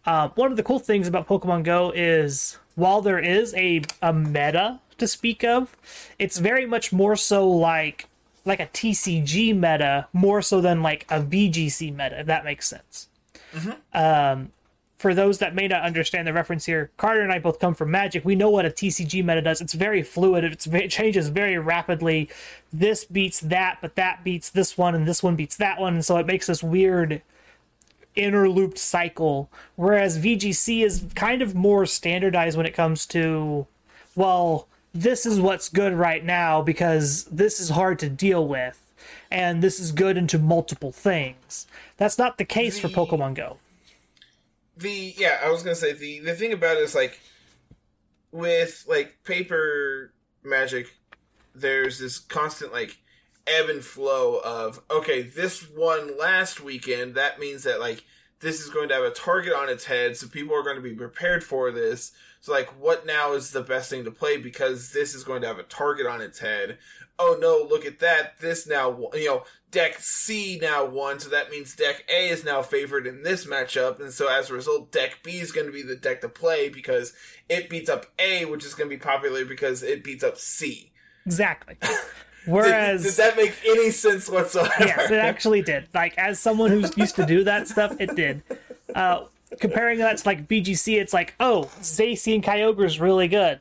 Uh, 0.06 0.30
one 0.36 0.52
of 0.52 0.58
the 0.58 0.64
cool 0.64 0.80
things 0.80 1.08
about 1.08 1.28
Pokemon 1.28 1.64
Go 1.64 1.92
is 1.96 2.58
while 2.76 3.02
there 3.02 3.20
is 3.20 3.54
a, 3.56 3.82
a 4.02 4.14
meta 4.14 4.80
to 4.98 5.08
speak 5.08 5.44
of, 5.44 5.76
it's 6.20 6.38
very 6.38 6.66
much 6.66 6.94
more 6.94 7.16
so 7.16 7.50
like 7.50 8.08
like 8.46 8.60
a 8.60 8.68
TCG 8.68 9.56
meta, 9.56 10.08
more 10.14 10.42
so 10.42 10.62
than 10.62 10.84
like 10.84 11.06
a 11.10 11.20
VGC 11.20 11.92
meta, 11.92 12.20
if 12.20 12.28
that 12.28 12.46
makes 12.46 12.68
sense. 12.68 13.08
Um, 13.94 14.52
for 15.06 15.14
those 15.14 15.38
that 15.38 15.54
may 15.54 15.68
not 15.68 15.84
understand 15.84 16.26
the 16.28 16.34
reference 16.34 16.66
here, 16.66 16.90
Carter 16.98 17.22
and 17.22 17.32
I 17.32 17.38
both 17.38 17.60
come 17.60 17.76
from 17.76 17.92
Magic. 17.92 18.26
We 18.26 18.34
know 18.34 18.50
what 18.50 18.66
a 18.66 18.72
TCG 18.72 19.24
meta 19.24 19.40
does. 19.40 19.62
It's 19.62 19.76
very 19.76 20.02
fluid. 20.02 20.44
It's, 20.44 20.66
it 20.66 20.90
changes 20.90 21.30
very 21.30 21.60
rapidly. 21.60 22.28
This 22.74 23.06
beats 23.06 23.40
that, 23.42 23.78
but 23.82 23.94
that 23.98 24.24
beats 24.24 24.50
this 24.50 24.80
one, 24.80 24.96
and 24.96 25.08
this 25.08 25.22
one 25.22 25.36
beats 25.36 25.58
that 25.58 25.80
one, 25.80 25.94
and 25.94 26.04
so 26.04 26.18
it 26.18 26.26
makes 26.26 26.48
this 26.48 26.64
weird 26.64 27.22
interlooped 28.16 28.80
cycle. 28.80 29.48
Whereas 29.76 30.18
VGC 30.18 30.84
is 30.84 31.06
kind 31.14 31.44
of 31.44 31.54
more 31.54 31.86
standardized 31.86 32.58
when 32.58 32.66
it 32.66 32.74
comes 32.74 33.06
to, 33.06 33.68
well, 34.16 34.68
this 34.92 35.28
is 35.28 35.40
what's 35.40 35.70
good 35.70 35.94
right 35.94 36.26
now 36.26 36.64
because 36.64 37.26
this 37.26 37.60
is 37.60 37.70
hard 37.70 38.00
to 38.00 38.10
deal 38.10 38.48
with, 38.48 38.92
and 39.30 39.62
this 39.62 39.80
is 39.80 39.92
good 39.92 40.18
into 40.18 40.40
multiple 40.40 40.92
things. 40.92 41.68
That's 41.98 42.18
not 42.18 42.40
the 42.40 42.44
case 42.44 42.80
for 42.80 42.88
Pokemon 42.88 43.36
Go. 43.36 43.60
The 44.78 45.14
yeah 45.18 45.40
i 45.44 45.50
was 45.50 45.64
gonna 45.64 45.76
say 45.76 45.94
the 45.94 46.20
the 46.20 46.34
thing 46.34 46.54
about 46.54 46.78
it 46.78 46.84
is 46.84 46.96
like 46.96 47.20
with 48.32 48.86
like 48.88 49.18
paper 49.24 50.14
magic 50.44 50.98
there's 51.54 52.00
this 52.00 52.20
constant 52.20 52.74
like 52.74 52.98
ebb 53.48 53.70
and 53.70 53.84
flow 53.84 54.40
of 54.44 54.82
okay 54.92 55.22
this 55.22 55.62
one 55.70 56.18
last 56.18 56.62
weekend 56.62 57.16
that 57.16 57.40
means 57.40 57.64
that 57.64 57.80
like 57.80 58.04
this 58.46 58.62
is 58.62 58.70
going 58.70 58.90
to 58.90 58.94
have 58.96 59.04
a 59.04 59.12
target 59.12 59.54
on 59.54 59.70
its 59.70 59.86
head, 59.86 60.18
so 60.18 60.28
people 60.28 60.56
are 60.56 60.64
going 60.64 60.76
to 60.76 60.82
be 60.82 60.94
prepared 60.94 61.44
for 61.44 61.72
this. 61.72 62.12
So, 62.42 62.52
like, 62.52 62.70
what 62.80 63.06
now 63.06 63.34
is 63.34 63.52
the 63.52 63.62
best 63.62 63.90
thing 63.90 64.04
to 64.04 64.12
play 64.12 64.38
because 64.38 64.92
this 64.92 65.16
is 65.16 65.24
going 65.24 65.42
to 65.42 65.48
have 65.48 65.58
a 65.58 65.64
target 65.64 66.06
on 66.06 66.22
its 66.22 66.40
head? 66.40 66.78
Oh 67.18 67.38
no, 67.40 67.66
look 67.68 67.86
at 67.86 68.00
that. 68.00 68.40
This 68.40 68.68
now, 68.68 69.10
you 69.14 69.26
know, 69.26 69.44
deck 69.72 69.98
C 70.00 70.60
now 70.62 70.86
won, 70.86 71.20
so 71.20 71.30
that 71.30 71.50
means 71.50 71.76
deck 71.76 72.04
A 72.10 72.30
is 72.30 72.44
now 72.44 72.62
favored 72.62 73.08
in 73.08 73.24
this 73.24 73.46
matchup, 73.46 74.00
and 74.00 74.12
so 74.12 74.28
as 74.28 74.50
a 74.50 74.54
result, 74.54 74.92
deck 74.92 75.20
B 75.24 75.40
is 75.40 75.52
going 75.52 75.68
to 75.68 75.74
be 75.74 75.82
the 75.82 75.96
deck 75.96 76.22
to 76.22 76.30
play 76.30 76.70
because 76.70 77.14
it 77.50 77.70
beats 77.70 77.90
up 77.90 78.06
A, 78.20 78.46
which 78.46 78.66
is 78.66 78.74
going 78.74 78.90
to 78.90 78.96
be 78.96 79.02
popular 79.02 79.46
because 79.46 79.84
it 79.84 80.04
beats 80.04 80.24
up 80.24 80.38
C. 80.38 80.92
Exactly. 81.26 81.78
Whereas, 82.46 83.04
did, 83.04 83.10
did, 83.10 83.18
that 83.18 83.38
make 83.38 83.56
any 83.66 83.90
sense 83.90 84.30
whatsoever? 84.30 84.72
Yes, 84.80 85.10
it 85.10 85.18
actually 85.18 85.62
did. 85.62 85.88
Like 85.94 86.16
as 86.18 86.40
someone 86.40 86.72
who's 86.72 86.96
used 86.98 87.16
to 87.16 87.26
do 87.26 87.44
that 87.46 87.68
stuff, 87.68 87.96
it 88.00 88.16
did. 88.16 88.44
Uh, 88.94 89.26
comparing 89.60 90.00
that 90.00 90.18
to 90.18 90.28
like 90.28 90.48
VGC, 90.48 91.00
it's 91.00 91.14
like, 91.14 91.34
oh, 91.40 91.72
Zacian 91.82 92.44
Kyogre 92.44 92.86
is 92.86 93.00
really 93.00 93.28
good. 93.28 93.60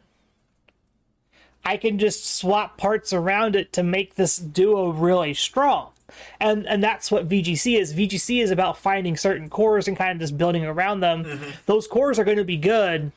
I 1.65 1.77
can 1.77 1.99
just 1.99 2.27
swap 2.27 2.77
parts 2.77 3.12
around 3.12 3.57
it 3.57 3.73
to 3.75 3.83
make 3.83 4.15
this 4.15 4.37
duo 4.37 4.91
really 4.91 5.35
strong. 5.35 5.91
And 6.39 6.67
and 6.67 6.83
that's 6.83 7.11
what 7.11 7.29
VGC 7.29 7.79
is. 7.79 7.95
VGC 7.95 8.43
is 8.43 8.51
about 8.51 8.79
finding 8.79 9.17
certain 9.17 9.49
cores 9.49 9.89
and 9.89 9.97
kind 9.97 10.12
of 10.12 10.21
just 10.21 10.39
building 10.39 10.65
around 10.65 11.01
them. 11.01 11.25
Mm-hmm. 11.25 11.51
Those 11.67 11.87
cores 11.87 12.19
are 12.19 12.25
going 12.25 12.37
to 12.37 12.45
be 12.45 12.57
good 12.57 13.12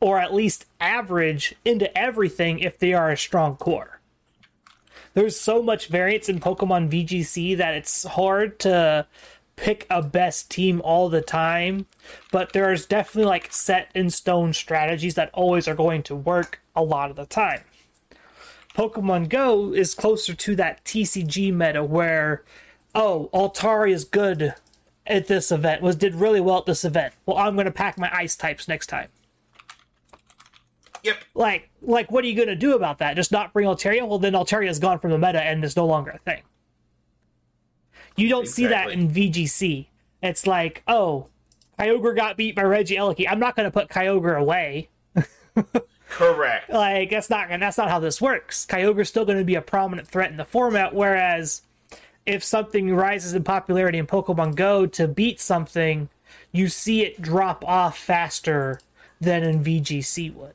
or 0.00 0.18
at 0.18 0.34
least 0.34 0.66
average 0.80 1.54
into 1.64 1.96
everything 1.96 2.58
if 2.58 2.78
they 2.78 2.92
are 2.92 3.10
a 3.10 3.16
strong 3.16 3.56
core 3.56 3.96
there's 5.16 5.40
so 5.40 5.62
much 5.62 5.88
variance 5.88 6.28
in 6.28 6.40
Pokemon 6.40 6.90
VGC 6.90 7.56
that 7.56 7.72
it's 7.72 8.04
hard 8.04 8.58
to 8.60 9.06
pick 9.56 9.86
a 9.88 10.02
best 10.02 10.50
team 10.50 10.82
all 10.84 11.08
the 11.08 11.22
time, 11.22 11.86
but 12.30 12.52
there's 12.52 12.84
definitely 12.84 13.24
like 13.24 13.50
set 13.50 13.90
in 13.94 14.10
stone 14.10 14.52
strategies 14.52 15.14
that 15.14 15.30
always 15.32 15.66
are 15.66 15.74
going 15.74 16.02
to 16.02 16.14
work 16.14 16.60
a 16.76 16.82
lot 16.82 17.08
of 17.08 17.16
the 17.16 17.24
time. 17.24 17.62
Pokemon 18.76 19.30
Go 19.30 19.72
is 19.72 19.94
closer 19.94 20.34
to 20.34 20.54
that 20.56 20.84
TCG 20.84 21.52
meta 21.52 21.82
where, 21.82 22.44
oh, 22.94 23.30
Altaria 23.32 23.92
is 23.92 24.04
good 24.04 24.54
at 25.06 25.28
this 25.28 25.50
event, 25.50 25.80
was 25.80 25.96
did 25.96 26.14
really 26.14 26.42
well 26.42 26.58
at 26.58 26.66
this 26.66 26.84
event. 26.84 27.14
Well, 27.24 27.38
I'm 27.38 27.54
going 27.54 27.64
to 27.64 27.72
pack 27.72 27.98
my 27.98 28.14
ice 28.14 28.36
types 28.36 28.68
next 28.68 28.88
time. 28.88 29.08
Yep. 31.02 31.16
Like, 31.34 31.70
like, 31.80 32.10
what 32.10 32.22
are 32.24 32.26
you 32.26 32.36
going 32.36 32.48
to 32.48 32.56
do 32.56 32.74
about 32.74 32.98
that? 32.98 33.16
Just 33.16 33.32
not 33.32 33.54
bring 33.54 33.66
Altaria? 33.66 34.06
Well, 34.06 34.18
then 34.18 34.34
Altaria 34.34 34.68
is 34.68 34.78
gone 34.78 34.98
from 34.98 35.10
the 35.10 35.18
meta 35.18 35.40
and 35.40 35.64
is 35.64 35.76
no 35.76 35.86
longer 35.86 36.10
a 36.10 36.18
thing. 36.18 36.42
You 38.16 38.28
don't 38.28 38.42
exactly. 38.42 38.64
see 38.64 38.68
that 38.68 38.90
in 38.90 39.10
VGC. 39.10 39.86
It's 40.22 40.46
like, 40.46 40.82
oh, 40.86 41.28
Kyogre 41.78 42.14
got 42.14 42.36
beat 42.36 42.54
by 42.54 42.62
Regieleki. 42.62 43.26
I'm 43.26 43.38
not 43.38 43.56
going 43.56 43.64
to 43.64 43.70
put 43.70 43.88
Kyogre 43.88 44.38
away. 44.38 44.90
Correct. 46.16 46.70
Like 46.70 47.10
that's 47.10 47.28
not 47.28 47.48
and 47.50 47.62
that's 47.62 47.76
not 47.76 47.90
how 47.90 47.98
this 47.98 48.22
works. 48.22 48.64
Kyogre's 48.64 49.10
still 49.10 49.26
going 49.26 49.36
to 49.36 49.44
be 49.44 49.54
a 49.54 49.60
prominent 49.60 50.08
threat 50.08 50.30
in 50.30 50.38
the 50.38 50.46
format. 50.46 50.94
Whereas 50.94 51.60
if 52.24 52.42
something 52.42 52.94
rises 52.94 53.34
in 53.34 53.44
popularity 53.44 53.98
in 53.98 54.06
Pokemon 54.06 54.54
Go 54.54 54.86
to 54.86 55.06
beat 55.06 55.40
something, 55.40 56.08
you 56.52 56.68
see 56.68 57.04
it 57.04 57.20
drop 57.20 57.62
off 57.66 57.98
faster 57.98 58.80
than 59.20 59.42
in 59.42 59.62
VGC 59.62 60.32
would. 60.34 60.54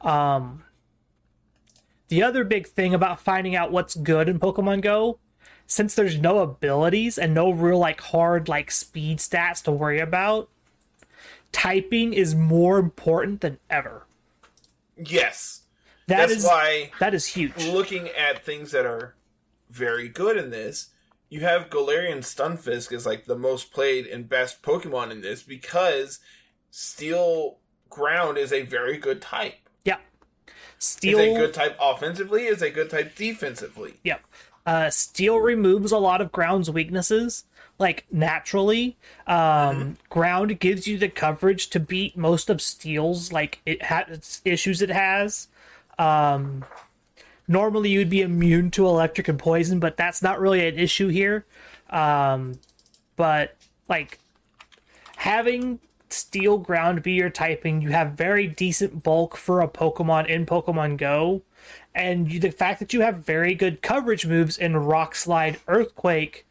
Um, 0.00 0.64
the 2.08 2.22
other 2.22 2.44
big 2.44 2.66
thing 2.66 2.94
about 2.94 3.20
finding 3.20 3.54
out 3.54 3.70
what's 3.70 3.94
good 3.94 4.26
in 4.26 4.40
Pokemon 4.40 4.80
Go, 4.80 5.18
since 5.66 5.94
there's 5.94 6.18
no 6.18 6.38
abilities 6.38 7.18
and 7.18 7.34
no 7.34 7.50
real 7.50 7.78
like 7.78 8.00
hard 8.00 8.48
like 8.48 8.70
speed 8.70 9.18
stats 9.18 9.62
to 9.64 9.70
worry 9.70 10.00
about, 10.00 10.48
typing 11.52 12.12
is 12.12 12.34
more 12.34 12.78
important 12.78 13.40
than 13.40 13.58
ever. 13.68 14.06
Yes. 14.96 15.62
That 16.06 16.28
That's 16.28 16.32
is, 16.32 16.44
why 16.44 16.90
that 16.98 17.14
is 17.14 17.26
huge. 17.26 17.66
Looking 17.66 18.08
at 18.08 18.44
things 18.44 18.72
that 18.72 18.84
are 18.84 19.14
very 19.70 20.08
good 20.08 20.36
in 20.36 20.50
this, 20.50 20.88
you 21.28 21.40
have 21.40 21.70
Galarian 21.70 22.18
Stunfisk 22.18 22.92
is 22.92 23.06
like 23.06 23.26
the 23.26 23.36
most 23.36 23.72
played 23.72 24.06
and 24.06 24.28
best 24.28 24.62
Pokemon 24.62 25.12
in 25.12 25.20
this 25.20 25.42
because 25.42 26.18
Steel 26.70 27.58
Ground 27.88 28.38
is 28.38 28.52
a 28.52 28.62
very 28.62 28.98
good 28.98 29.22
type. 29.22 29.54
Yep. 29.84 30.00
Steel 30.78 31.18
is 31.20 31.36
a 31.36 31.38
good 31.38 31.54
type 31.54 31.76
offensively, 31.80 32.46
is 32.46 32.62
a 32.62 32.70
good 32.70 32.90
type 32.90 33.14
defensively. 33.14 33.94
Yep. 34.02 34.22
Uh, 34.66 34.90
steel 34.90 35.38
removes 35.38 35.90
a 35.90 35.98
lot 35.98 36.20
of 36.20 36.30
ground's 36.30 36.70
weaknesses, 36.70 37.44
like 37.80 38.04
naturally. 38.12 38.96
Um, 39.26 39.36
mm-hmm. 39.36 39.92
Ground 40.10 40.60
gives 40.60 40.86
you 40.86 40.98
the 40.98 41.08
coverage 41.08 41.70
to 41.70 41.80
beat 41.80 42.16
most 42.16 42.50
of 42.50 42.60
Steel's 42.60 43.32
like 43.32 43.60
it 43.66 43.82
has 43.82 44.40
issues 44.44 44.82
it 44.82 44.90
has. 44.90 45.48
Um, 45.98 46.64
normally 47.48 47.90
you'd 47.90 48.10
be 48.10 48.20
immune 48.20 48.70
to 48.72 48.86
electric 48.86 49.28
and 49.28 49.38
poison, 49.38 49.80
but 49.80 49.96
that's 49.96 50.22
not 50.22 50.38
really 50.38 50.66
an 50.68 50.78
issue 50.78 51.08
here. 51.08 51.46
Um, 51.88 52.60
but 53.16 53.56
like 53.88 54.18
having 55.16 55.80
steel 56.10 56.58
ground 56.58 57.02
be 57.02 57.12
your 57.12 57.30
typing, 57.30 57.80
you 57.80 57.90
have 57.90 58.12
very 58.12 58.46
decent 58.46 59.02
bulk 59.02 59.36
for 59.36 59.60
a 59.60 59.68
Pokemon 59.68 60.26
in 60.26 60.44
Pokemon 60.44 60.98
Go, 60.98 61.42
and 61.94 62.30
you, 62.30 62.38
the 62.38 62.50
fact 62.50 62.78
that 62.80 62.92
you 62.92 63.00
have 63.00 63.16
very 63.16 63.54
good 63.54 63.82
coverage 63.82 64.26
moves 64.26 64.58
in 64.58 64.76
Rock 64.76 65.14
Slide 65.14 65.58
Earthquake 65.66 66.46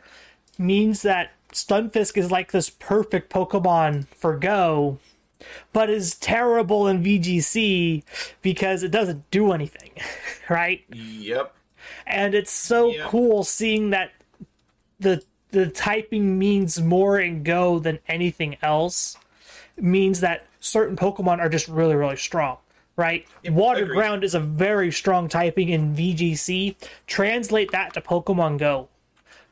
means 0.59 1.01
that 1.01 1.31
Stunfisk 1.51 2.17
is 2.17 2.29
like 2.29 2.51
this 2.51 2.69
perfect 2.69 3.31
Pokemon 3.31 4.07
for 4.09 4.37
Go, 4.37 4.99
but 5.73 5.89
is 5.89 6.15
terrible 6.15 6.87
in 6.87 7.03
VGC 7.03 8.03
because 8.41 8.83
it 8.83 8.91
doesn't 8.91 9.29
do 9.31 9.51
anything, 9.51 9.91
right? 10.49 10.83
Yep. 10.91 11.55
And 12.05 12.35
it's 12.35 12.51
so 12.51 12.91
yep. 12.91 13.07
cool 13.07 13.43
seeing 13.43 13.89
that 13.91 14.11
the 14.99 15.23
the 15.51 15.67
typing 15.67 16.37
means 16.37 16.79
more 16.79 17.19
in 17.19 17.41
Go 17.41 17.79
than 17.79 17.97
anything 18.07 18.57
else 18.61 19.17
means 19.77 20.19
that 20.19 20.45
certain 20.59 20.95
Pokemon 20.95 21.39
are 21.39 21.49
just 21.49 21.67
really, 21.67 21.95
really 21.95 22.17
strong, 22.17 22.57
right? 22.95 23.25
Yep, 23.43 23.53
Water 23.53 23.85
Ground 23.85 24.23
is 24.23 24.35
a 24.35 24.39
very 24.39 24.91
strong 24.91 25.27
typing 25.27 25.69
in 25.69 25.95
VGC. 25.95 26.75
Translate 27.07 27.71
that 27.71 27.93
to 27.93 28.01
Pokemon 28.01 28.59
Go. 28.59 28.89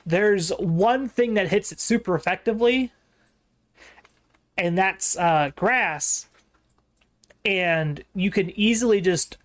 There's 0.08 0.52
one 0.52 1.10
thing 1.10 1.34
that 1.34 1.50
hits 1.50 1.74
it 1.74 1.82
super 1.82 2.16
effectively, 2.16 2.94
and 4.58 4.78
that's 4.78 5.18
uh, 5.18 5.52
grass. 5.58 6.28
And 7.44 8.02
you 8.16 8.32
can 8.32 8.58
easily 8.58 9.02
just 9.02 9.36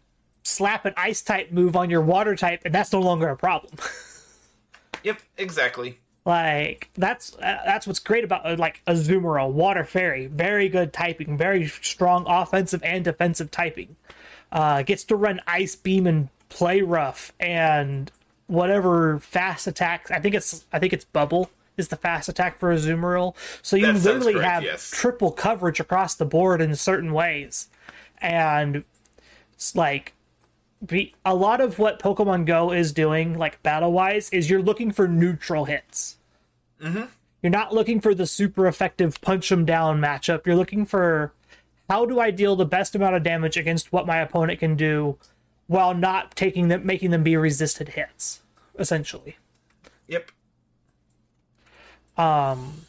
slap 0.45 0.85
an 0.85 0.95
ice 0.97 1.21
type 1.21 1.51
move 1.51 1.75
on 1.75 1.91
your 1.91 2.01
water 2.01 2.37
type, 2.37 2.63
and 2.65 2.73
that's 2.73 2.93
no 2.93 3.01
longer 3.01 3.29
a 3.29 3.37
problem. 3.37 3.75
yep, 5.03 5.21
exactly. 5.37 5.99
Like 6.25 6.91
that's 6.95 7.35
uh, 7.35 7.63
that's 7.65 7.85
what's 7.89 7.99
great 7.99 8.23
about 8.23 8.47
uh, 8.47 8.55
like 8.57 8.83
Azumarill, 8.87 9.51
Water 9.51 9.83
Fairy, 9.83 10.27
very 10.29 10.69
good 10.69 10.93
typing, 10.93 11.37
very 11.37 11.67
strong 11.67 12.25
offensive 12.29 12.85
and 12.85 13.05
defensive 13.05 13.51
typing. 13.51 13.97
Uh, 14.53 14.83
gets 14.83 15.03
to 15.05 15.17
run 15.17 15.41
Ice 15.49 15.75
Beam 15.75 16.07
and 16.07 16.29
play 16.49 16.83
rough 16.83 17.33
and 17.41 18.13
whatever 18.47 19.19
fast 19.19 19.67
attacks. 19.67 20.11
I 20.11 20.19
think 20.19 20.35
it's 20.35 20.67
I 20.73 20.79
think 20.79 20.93
it's 20.93 21.05
Bubble 21.05 21.51
is 21.77 21.89
the 21.89 21.97
fast 21.97 22.29
attack 22.29 22.59
for 22.59 22.75
Azumarill. 22.75 23.35
So 23.63 23.77
you 23.77 23.87
that 23.87 24.05
literally 24.05 24.35
correct, 24.35 24.49
have 24.49 24.63
yes. 24.63 24.91
triple 24.91 25.33
coverage 25.33 25.81
across 25.81 26.15
the 26.15 26.27
board 26.27 26.61
in 26.61 26.75
certain 26.77 27.13
ways, 27.13 27.69
and 28.19 28.85
it's 29.53 29.75
like 29.75 30.15
be, 30.85 31.15
a 31.25 31.35
lot 31.35 31.61
of 31.61 31.79
what 31.79 32.01
Pokemon 32.01 32.47
Go 32.47 32.73
is 32.73 32.93
doing, 32.93 33.39
like 33.39 33.63
battle 33.63 33.93
wise, 33.93 34.29
is 34.31 34.51
you're 34.51 34.63
looking 34.63 34.91
for 34.91 35.07
neutral 35.07 35.67
hits. 35.67 36.19
Mm-hmm. 36.83 37.05
You're 37.43 37.51
not 37.51 37.75
looking 37.75 38.01
for 38.01 38.15
the 38.15 38.27
super 38.27 38.67
effective 38.67 39.21
punch 39.21 39.49
them 39.49 39.65
down 39.65 40.01
matchup. 40.01 40.47
You're 40.47 40.57
looking 40.57 40.85
for 40.85 41.33
how 41.89 42.07
do 42.07 42.21
I 42.21 42.31
deal 42.31 42.57
the 42.57 42.65
best 42.65 42.95
amount 42.95 43.17
of 43.17 43.23
damage 43.23 43.57
against 43.57 43.93
what 43.93 44.07
my 44.07 44.19
opponent 44.19 44.61
can 44.61 44.77
do, 44.77 45.19
while 45.67 45.95
not 45.95 46.35
taking 46.37 46.69
them, 46.69 46.85
making 46.85 47.11
them 47.11 47.23
be 47.23 47.37
resisted 47.37 47.91
hits, 47.91 48.43
essentially. 48.79 49.37
Yep. 50.09 50.31
Um, 52.17 52.83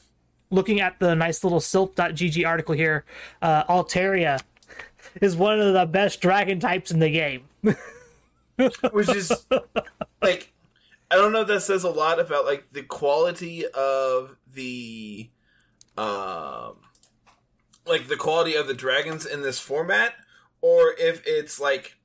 looking 0.49 0.81
at 0.81 0.99
the 0.99 1.15
nice 1.15 1.43
little 1.43 1.59
Silph.gg 1.59 2.45
article 2.45 2.75
here, 2.75 3.05
uh, 3.41 3.63
Altaria 3.65 4.41
is 5.21 5.35
one 5.35 5.59
of 5.59 5.73
the 5.73 5.85
best 5.85 6.21
dragon 6.21 6.59
types 6.59 6.91
in 6.91 6.99
the 6.99 7.09
game. 7.09 7.43
Which 8.91 9.09
is 9.09 9.31
like 10.21 10.53
I 11.09 11.15
don't 11.15 11.31
know 11.31 11.41
if 11.41 11.47
that 11.47 11.61
says 11.61 11.83
a 11.83 11.89
lot 11.89 12.19
about 12.19 12.45
like 12.45 12.71
the 12.71 12.83
quality 12.83 13.65
of 13.67 14.35
the 14.51 15.29
um 15.97 16.77
like 17.85 18.07
the 18.07 18.15
quality 18.15 18.55
of 18.55 18.67
the 18.67 18.73
dragons 18.73 19.25
in 19.25 19.41
this 19.41 19.59
format 19.59 20.13
or 20.61 20.93
if 20.97 21.21
it's 21.25 21.59
like 21.59 21.97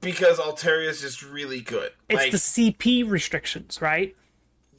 because 0.00 0.38
Altaria 0.38 0.88
is 0.88 1.00
just 1.00 1.22
really 1.22 1.60
good. 1.60 1.92
It's 2.08 2.22
like, 2.22 2.32
the 2.32 2.38
CP 2.38 3.08
restrictions, 3.08 3.80
right? 3.80 4.16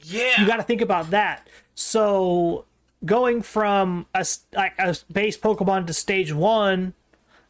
Yeah. 0.02 0.40
You 0.40 0.46
got 0.46 0.56
to 0.56 0.62
think 0.62 0.80
about 0.80 1.10
that. 1.10 1.48
So 1.74 2.64
going 3.04 3.42
from 3.42 4.06
a 4.14 4.26
like 4.54 4.74
a 4.78 4.96
base 5.12 5.36
Pokemon 5.36 5.86
to 5.86 5.92
stage 5.92 6.32
one, 6.32 6.94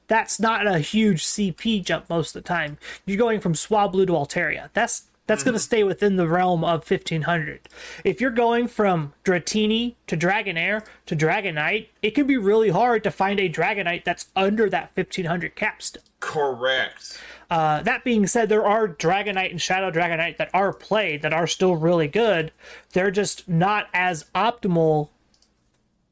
that's 0.06 0.38
not 0.38 0.66
a 0.66 0.78
huge 0.78 1.24
CP 1.24 1.84
jump 1.84 2.08
most 2.10 2.34
of 2.36 2.42
the 2.42 2.46
time. 2.46 2.78
You're 3.06 3.18
going 3.18 3.40
from 3.40 3.54
Swablu 3.54 4.06
to 4.06 4.12
Altaria. 4.12 4.70
That's 4.74 5.08
that's 5.26 5.44
going 5.44 5.54
to 5.54 5.60
hmm. 5.60 5.64
stay 5.64 5.84
within 5.84 6.16
the 6.16 6.28
realm 6.28 6.64
of 6.64 6.88
1500. 6.90 7.68
If 8.04 8.20
you're 8.20 8.30
going 8.30 8.66
from 8.66 9.12
Dratini 9.24 9.94
to 10.08 10.16
Dragonair 10.16 10.84
to 11.06 11.16
Dragonite, 11.16 11.88
it 12.02 12.10
can 12.10 12.26
be 12.26 12.36
really 12.36 12.70
hard 12.70 13.04
to 13.04 13.10
find 13.10 13.38
a 13.38 13.48
Dragonite 13.48 14.04
that's 14.04 14.26
under 14.34 14.68
that 14.68 14.90
1500 14.94 15.54
cap 15.54 15.80
still. 15.80 16.02
Correct. 16.18 17.20
Uh, 17.52 17.82
that 17.82 18.02
being 18.02 18.26
said, 18.26 18.48
there 18.48 18.64
are 18.64 18.88
Dragonite 18.88 19.50
and 19.50 19.60
Shadow 19.60 19.90
Dragonite 19.90 20.38
that 20.38 20.48
are 20.54 20.72
played 20.72 21.20
that 21.20 21.34
are 21.34 21.46
still 21.46 21.76
really 21.76 22.08
good. 22.08 22.50
They're 22.94 23.10
just 23.10 23.46
not 23.46 23.88
as 23.92 24.24
optimal 24.34 25.10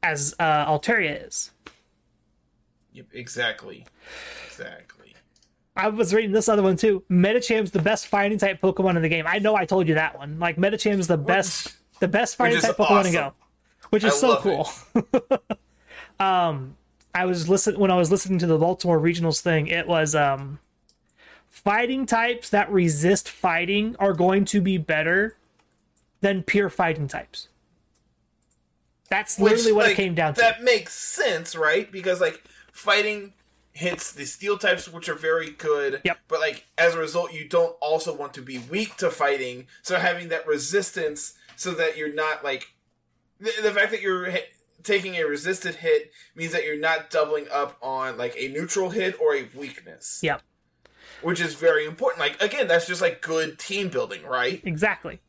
as 0.03 0.35
uh, 0.37 0.67
Altaria 0.67 1.25
is. 1.25 1.49
Yep, 2.93 3.07
exactly. 3.11 3.87
Exactly. 4.45 5.15
I 5.75 5.87
was 5.87 6.13
reading 6.13 6.31
this 6.31 6.47
other 6.47 6.61
one 6.61 6.75
too. 6.75 7.03
Medicham's 7.09 7.71
the 7.71 7.81
best 7.81 8.05
fighting 8.05 8.37
type 8.37 8.61
Pokemon 8.61 8.97
in 8.97 9.01
the 9.01 9.09
game. 9.09 9.25
I 9.27 9.39
know 9.39 9.55
I 9.55 9.65
told 9.65 9.87
you 9.87 9.95
that 9.95 10.19
one. 10.19 10.37
Like 10.37 10.59
Medicham's 10.59 11.07
the 11.07 11.17
best, 11.17 11.75
the 11.99 12.07
best 12.07 12.35
fighting 12.35 12.61
type 12.61 12.77
Pokemon 12.77 13.05
to 13.05 13.11
go, 13.11 13.19
awesome. 13.19 13.33
which 13.89 14.03
is 14.03 14.13
I 14.13 14.17
so 14.17 14.35
cool. 14.37 14.69
um, 16.19 16.77
I 17.15 17.25
was 17.25 17.49
listening 17.49 17.79
when 17.79 17.89
I 17.89 17.95
was 17.95 18.11
listening 18.11 18.37
to 18.37 18.45
the 18.45 18.59
Baltimore 18.59 18.99
Regionals 18.99 19.41
thing. 19.41 19.65
It 19.65 19.87
was 19.87 20.13
um, 20.13 20.59
fighting 21.51 22.07
types 22.07 22.49
that 22.49 22.71
resist 22.71 23.29
fighting 23.29 23.95
are 23.99 24.13
going 24.13 24.45
to 24.45 24.61
be 24.61 24.77
better 24.79 25.37
than 26.21 26.41
pure 26.41 26.69
fighting 26.69 27.07
types. 27.07 27.49
That's 29.09 29.37
literally 29.39 29.73
Which, 29.73 29.75
what 29.75 29.85
like, 29.87 29.91
it 29.91 29.95
came 29.97 30.15
down 30.15 30.33
to. 30.35 30.41
That 30.41 30.63
makes 30.63 30.93
sense, 30.93 31.55
right? 31.55 31.91
Because 31.91 32.21
like 32.21 32.41
fighting 32.71 33.33
hits 33.73 34.13
the 34.13 34.25
steel 34.25 34.57
types, 34.57 34.87
which 34.87 35.09
are 35.09 35.15
very 35.15 35.51
good. 35.51 36.01
Yep. 36.05 36.19
But 36.29 36.39
like 36.39 36.65
as 36.77 36.95
a 36.95 36.99
result, 36.99 37.33
you 37.33 37.47
don't 37.47 37.75
also 37.81 38.15
want 38.15 38.33
to 38.35 38.41
be 38.41 38.57
weak 38.57 38.95
to 38.97 39.11
fighting. 39.11 39.67
So 39.81 39.99
having 39.99 40.29
that 40.29 40.47
resistance, 40.47 41.33
so 41.57 41.73
that 41.73 41.97
you're 41.97 42.13
not 42.13 42.43
like 42.43 42.73
the, 43.39 43.51
the 43.61 43.71
fact 43.71 43.91
that 43.91 44.01
you're 44.01 44.25
hit, 44.31 44.53
taking 44.83 45.15
a 45.15 45.23
resisted 45.25 45.75
hit 45.75 46.11
means 46.33 46.53
that 46.53 46.63
you're 46.63 46.79
not 46.79 47.09
doubling 47.09 47.47
up 47.51 47.77
on 47.81 48.17
like 48.17 48.35
a 48.37 48.47
neutral 48.47 48.91
hit 48.91 49.19
or 49.19 49.35
a 49.35 49.49
weakness. 49.53 50.21
Yep. 50.23 50.41
Which 51.21 51.39
is 51.39 51.55
very 51.55 51.85
important. 51.85 52.19
Like 52.19 52.41
again, 52.41 52.67
that's 52.67 52.87
just 52.87 53.01
like 53.01 53.21
good 53.21 53.59
team 53.59 53.89
building, 53.89 54.23
right? 54.23 54.61
Exactly. 54.63 55.19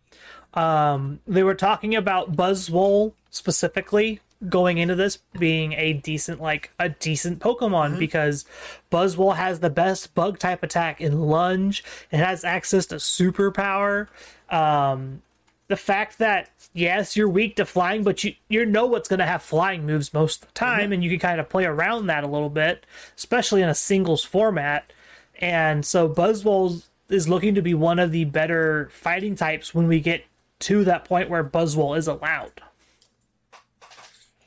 Um, 0.55 1.21
they 1.27 1.43
were 1.43 1.55
talking 1.55 1.95
about 1.95 2.37
Buzzwole 2.37 3.13
specifically 3.31 4.21
going 4.49 4.79
into 4.79 4.95
this 4.95 5.19
being 5.39 5.73
a 5.75 5.93
decent, 5.93 6.41
like 6.41 6.71
a 6.79 6.89
decent 6.89 7.39
Pokemon 7.39 7.99
because 7.99 8.45
Buzzwole 8.91 9.37
has 9.37 9.61
the 9.61 9.71
best 9.71 10.15
bug 10.15 10.39
type 10.39 10.63
attack 10.63 11.01
in 11.01 11.21
Lunge. 11.21 11.85
It 12.11 12.19
has 12.19 12.45
access 12.45 12.87
to 12.87 12.97
superpower. 12.97 14.09
Um, 14.51 15.23
the 15.69 15.77
fact 15.77 16.19
that 16.19 16.51
yes, 16.75 17.17
you're 17.17 17.29
weak 17.29 17.57
to 17.57 17.65
flying, 17.65 18.03
but 18.03 18.25
you 18.25 18.35
you 18.49 18.67
know 18.67 18.87
what's 18.87 19.09
going 19.09 19.21
to 19.21 19.27
have 19.27 19.43
flying 19.43 19.87
moves 19.87 20.13
most 20.13 20.43
of 20.43 20.49
the 20.49 20.55
time, 20.55 20.93
and 20.93 21.03
you 21.03 21.09
can 21.09 21.19
kind 21.19 21.41
of 21.41 21.49
play 21.49 21.65
around 21.65 22.07
that 22.09 22.25
a 22.25 22.27
little 22.27 22.51
bit, 22.51 22.85
especially 23.17 23.63
in 23.63 23.69
a 23.69 23.75
singles 23.75 24.25
format. 24.25 24.93
And 25.41 25.85
so 25.85 26.09
Buzzwole 26.09 26.83
is 27.09 27.29
looking 27.29 27.55
to 27.55 27.63
be 27.63 27.75
one 27.75 27.99
of 27.99 28.13
the 28.13 28.25
better 28.25 28.89
fighting 28.93 29.35
types 29.37 29.75
when 29.75 29.89
we 29.89 30.01
get 30.01 30.25
to 30.61 30.85
that 30.85 31.05
point 31.05 31.29
where 31.29 31.43
Buzzwole 31.45 31.97
is 31.97 32.07
allowed. 32.07 32.63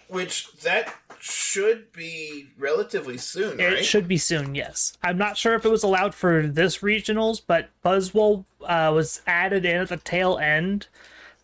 Which 0.07 0.51
that 0.61 0.93
should 1.19 1.91
be 1.91 2.49
relatively 2.57 3.17
soon, 3.17 3.59
It 3.59 3.65
right? 3.65 3.85
should 3.85 4.07
be 4.07 4.17
soon, 4.17 4.53
yes. 4.53 4.93
I'm 5.01 5.17
not 5.17 5.37
sure 5.37 5.55
if 5.55 5.65
it 5.65 5.71
was 5.71 5.83
allowed 5.83 6.13
for 6.13 6.45
this 6.45 6.77
regionals, 6.79 7.41
but 7.45 7.69
Buzzwole 7.83 8.45
uh, 8.61 8.91
was 8.93 9.21
added 9.25 9.65
in 9.65 9.77
at 9.81 9.89
the 9.89 9.97
tail 9.97 10.37
end 10.37 10.87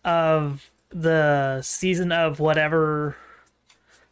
of 0.04 0.70
the 0.90 1.60
season 1.62 2.12
of 2.12 2.38
whatever. 2.38 3.16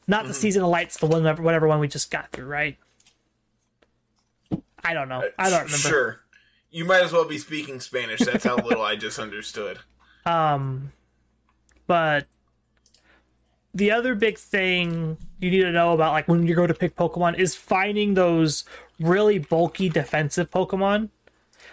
Not 0.09 0.23
Mm-hmm. 0.23 0.29
the 0.29 0.35
season 0.35 0.63
of 0.65 0.71
lights, 0.71 0.97
the 0.99 1.07
one 1.07 1.23
whatever 1.43 1.69
one 1.69 1.79
we 1.79 1.87
just 1.87 2.11
got 2.11 2.33
through, 2.33 2.47
right? 2.47 2.77
I 4.85 4.95
don't 4.95 5.09
know. 5.09 5.23
I 5.39 5.51
don't 5.51 5.65
remember. 5.65 5.77
Sure. 5.77 6.21
You 6.71 6.85
might 6.85 7.03
as 7.03 7.13
well 7.13 7.25
be 7.25 7.39
speaking 7.39 7.81
Spanish. 7.81 8.21
That's 8.21 8.45
how 8.45 8.57
little 8.57 8.83
I 8.83 8.97
just 8.97 9.19
understood. 9.19 9.79
Um, 10.27 10.93
but 11.87 12.27
the 13.73 13.91
other 13.91 14.15
big 14.15 14.37
thing 14.37 15.17
you 15.41 15.51
need 15.51 15.63
to 15.63 15.73
know 15.73 15.95
about, 15.95 16.13
like 16.13 16.29
when 16.29 16.47
you 16.47 16.55
go 16.55 16.67
to 16.67 16.75
pick 16.75 16.95
Pokemon, 16.95 17.39
is 17.39 17.55
finding 17.55 18.13
those 18.13 18.65
really 19.01 19.39
bulky 19.39 19.89
defensive 19.89 20.51
Pokemon. 20.51 21.09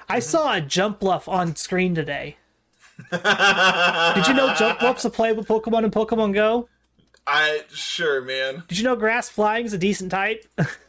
I 0.07 0.19
saw 0.19 0.55
a 0.55 0.61
Jumpluff 0.61 1.27
on 1.27 1.57
screen 1.57 1.93
today. 1.93 2.37
Did 3.11 4.27
you 4.27 4.33
know 4.33 4.53
Jumpluff's 4.55 5.05
a 5.05 5.09
playable 5.09 5.43
Pokemon 5.43 5.83
in 5.83 5.91
Pokemon 5.91 6.33
Go? 6.33 6.69
I 7.27 7.63
sure, 7.69 8.21
man. 8.21 8.63
Did 8.69 8.77
you 8.77 8.85
know 8.85 8.95
grass 8.95 9.27
flying 9.27 9.65
is 9.65 9.73
a 9.73 9.77
decent 9.77 10.11
type? 10.11 10.45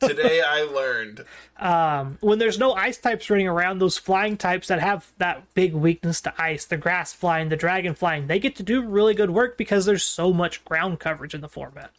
Today 0.00 0.42
I 0.46 0.62
learned. 0.62 1.24
um, 1.58 2.18
when 2.20 2.38
there's 2.38 2.58
no 2.58 2.72
ice 2.72 2.98
types 2.98 3.28
running 3.30 3.48
around, 3.48 3.78
those 3.78 3.98
flying 3.98 4.36
types 4.36 4.68
that 4.68 4.80
have 4.80 5.12
that 5.18 5.52
big 5.54 5.74
weakness 5.74 6.20
to 6.22 6.34
ice, 6.40 6.64
the 6.64 6.76
grass 6.76 7.12
flying, 7.12 7.48
the 7.48 7.56
dragon 7.56 7.94
flying, 7.94 8.26
they 8.26 8.38
get 8.38 8.56
to 8.56 8.62
do 8.62 8.82
really 8.82 9.14
good 9.14 9.30
work 9.30 9.56
because 9.56 9.86
there's 9.86 10.04
so 10.04 10.32
much 10.32 10.64
ground 10.64 11.00
coverage 11.00 11.34
in 11.34 11.40
the 11.40 11.48
format. 11.48 11.90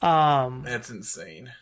Um, 0.00 0.62
That's 0.64 0.90
insane. 0.90 1.52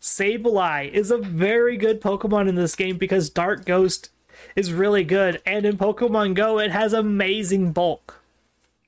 Sableye 0.00 0.90
is 0.90 1.10
a 1.10 1.18
very 1.18 1.76
good 1.76 2.00
Pokemon 2.00 2.48
in 2.48 2.54
this 2.56 2.76
game 2.76 2.98
because 2.98 3.30
Dark 3.30 3.64
Ghost 3.64 4.10
is 4.54 4.72
really 4.72 5.04
good, 5.04 5.40
and 5.46 5.64
in 5.64 5.78
Pokemon 5.78 6.34
Go, 6.34 6.58
it 6.58 6.70
has 6.70 6.92
amazing 6.92 7.72
bulk. 7.72 8.20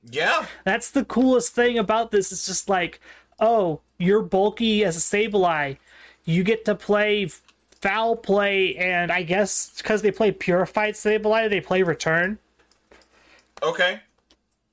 Yeah. 0.09 0.45
That's 0.63 0.91
the 0.91 1.03
coolest 1.03 1.53
thing 1.53 1.77
about 1.77 2.11
this. 2.11 2.31
It's 2.31 2.45
just 2.45 2.69
like, 2.69 3.01
oh, 3.39 3.81
you're 3.97 4.21
bulky 4.21 4.83
as 4.83 4.97
a 4.97 4.99
Sableye. 4.99 5.77
You 6.25 6.43
get 6.43 6.65
to 6.65 6.75
play 6.75 7.29
foul 7.81 8.15
play, 8.15 8.75
and 8.75 9.11
I 9.11 9.23
guess 9.23 9.73
because 9.77 10.01
they 10.01 10.11
play 10.11 10.31
Purified 10.31 10.95
Sableye, 10.95 11.49
they 11.49 11.61
play 11.61 11.83
Return. 11.83 12.39
Okay. 13.61 14.01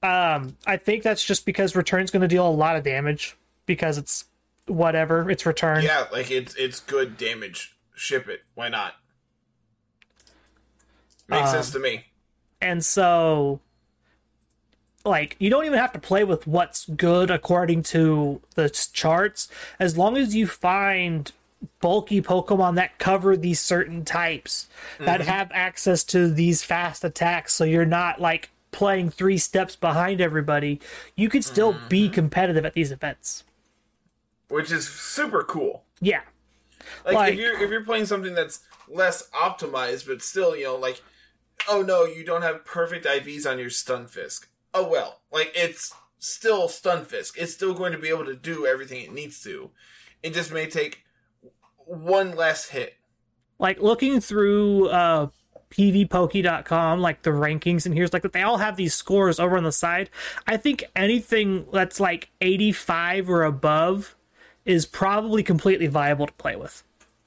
Um, 0.02 0.56
I 0.66 0.76
think 0.76 1.02
that's 1.02 1.24
just 1.24 1.46
because 1.46 1.74
Return's 1.74 2.10
going 2.10 2.22
to 2.22 2.28
deal 2.28 2.46
a 2.46 2.50
lot 2.50 2.76
of 2.76 2.84
damage 2.84 3.36
because 3.66 3.96
it's 3.96 4.26
whatever. 4.66 5.30
It's 5.30 5.46
Return. 5.46 5.82
Yeah, 5.82 6.06
like 6.12 6.30
it's 6.30 6.54
it's 6.56 6.80
good 6.80 7.16
damage. 7.16 7.76
Ship 7.94 8.28
it. 8.28 8.42
Why 8.54 8.68
not? 8.68 8.94
Makes 11.28 11.52
sense 11.52 11.70
to 11.70 11.78
me. 11.78 12.04
And 12.60 12.84
so 12.84 13.60
like 15.04 15.36
you 15.38 15.50
don't 15.50 15.64
even 15.64 15.78
have 15.78 15.92
to 15.92 15.98
play 15.98 16.24
with 16.24 16.46
what's 16.46 16.86
good 16.86 17.30
according 17.30 17.82
to 17.84 18.40
the 18.54 18.68
charts. 18.70 19.48
As 19.78 19.98
long 19.98 20.16
as 20.16 20.34
you 20.34 20.46
find 20.46 21.30
bulky 21.80 22.20
pokemon 22.20 22.74
that 22.74 22.98
cover 22.98 23.36
these 23.36 23.60
certain 23.60 24.04
types 24.04 24.68
that 24.98 25.20
mm-hmm. 25.20 25.30
have 25.30 25.50
access 25.54 26.04
to 26.04 26.28
these 26.28 26.62
fast 26.62 27.04
attacks 27.04 27.54
so 27.54 27.64
you're 27.64 27.86
not 27.86 28.20
like 28.20 28.50
playing 28.70 29.08
3 29.08 29.38
steps 29.38 29.74
behind 29.74 30.20
everybody 30.20 30.78
you 31.16 31.30
could 31.30 31.42
still 31.42 31.72
mm-hmm. 31.72 31.88
be 31.88 32.08
competitive 32.08 32.66
at 32.66 32.74
these 32.74 32.92
events. 32.92 33.44
Which 34.48 34.70
is 34.70 34.86
super 34.86 35.42
cool. 35.42 35.84
yeah. 36.00 36.20
Like, 37.04 37.14
Like- 37.14 37.32
if 37.34 37.40
you're 37.40 37.62
if 37.62 37.70
you're 37.70 37.84
playing 37.84 38.06
something 38.06 38.34
that's 38.34 38.60
less 38.88 39.30
optimized, 39.30 40.06
but 40.06 40.22
still, 40.22 40.54
you 40.54 40.64
know, 40.64 40.76
like, 40.76 41.02
oh 41.68 41.82
no, 41.82 42.04
you 42.04 42.24
don't 42.24 42.42
have 42.42 42.64
perfect 42.64 43.06
IVs 43.06 43.50
on 43.50 43.58
your 43.58 43.70
Stunfisk. 43.70 44.46
Oh 44.74 44.88
well, 44.88 45.20
like 45.32 45.52
it's 45.54 45.92
still 46.18 46.68
Stunfisk. 46.68 47.36
It's 47.36 47.52
still 47.54 47.74
going 47.74 47.92
to 47.92 47.98
be 47.98 48.08
able 48.08 48.24
to 48.24 48.34
do 48.36 48.66
everything 48.66 49.00
it 49.02 49.12
needs 49.12 49.40
to. 49.44 49.70
It 50.22 50.34
just 50.34 50.50
may 50.52 50.66
take 50.66 51.04
one 51.86 52.34
less 52.34 52.68
hit. 52.70 52.94
like 53.58 53.80
looking 53.80 54.20
through 54.20 54.88
uh 54.88 55.28
pvpoke.com 55.70 57.00
like 57.00 57.22
the 57.22 57.30
rankings 57.30 57.84
and 57.84 57.94
here's 57.94 58.12
like 58.12 58.22
that 58.22 58.32
they 58.32 58.42
all 58.42 58.58
have 58.58 58.76
these 58.76 58.94
scores 58.94 59.40
over 59.40 59.56
on 59.56 59.64
the 59.64 59.72
side 59.72 60.08
i 60.46 60.56
think 60.56 60.84
anything 60.94 61.66
that's 61.72 61.98
like 61.98 62.30
85 62.40 63.28
or 63.28 63.42
above 63.42 64.14
is 64.64 64.86
probably 64.86 65.42
completely 65.42 65.88
viable 65.88 66.26
to 66.26 66.32
play 66.34 66.54
with 66.56 66.82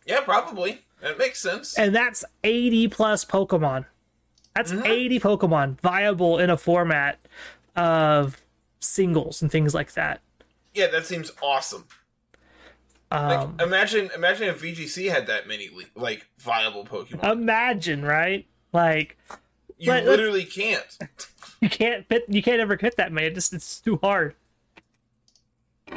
Yeah, 0.05 0.21
probably. 0.21 0.81
That 1.01 1.17
makes 1.19 1.39
sense. 1.41 1.77
and 1.77 1.93
that's 1.93 2.23
80 2.43 2.87
plus 2.87 3.25
pokemon 3.25 3.85
that's 4.57 4.71
80 4.71 5.19
pokemon 5.19 5.79
viable 5.81 6.37
in 6.39 6.49
a 6.49 6.57
format 6.57 7.19
of 7.75 8.41
singles 8.79 9.41
and 9.41 9.51
things 9.51 9.73
like 9.73 9.93
that 9.93 10.21
yeah, 10.73 10.87
that 10.87 11.07
seems 11.07 11.31
awesome. 11.41 11.85
um, 13.09 13.55
Like, 13.57 13.61
imagine 13.67 14.09
imagine 14.15 14.47
if 14.49 14.61
VGC 14.61 15.09
had 15.09 15.25
that 15.27 15.47
many 15.47 15.69
like 15.95 16.27
viable 16.37 16.85
Pokemon. 16.85 17.31
imagine 17.31 18.03
right 18.05 18.45
like 18.73 19.17
You 19.79 19.91
Let- 19.91 20.05
literally 20.05 20.45
can't. 20.45 20.97
You 21.59 21.69
can't 21.69 22.07
fit. 22.07 22.25
You 22.27 22.43
can't 22.43 22.59
ever 22.59 22.77
fit 22.77 22.97
that 22.97 23.11
many. 23.11 23.25
It 23.25 23.33
just 23.33 23.51
it's 23.51 23.79
too 23.81 23.97
hard. 24.03 24.35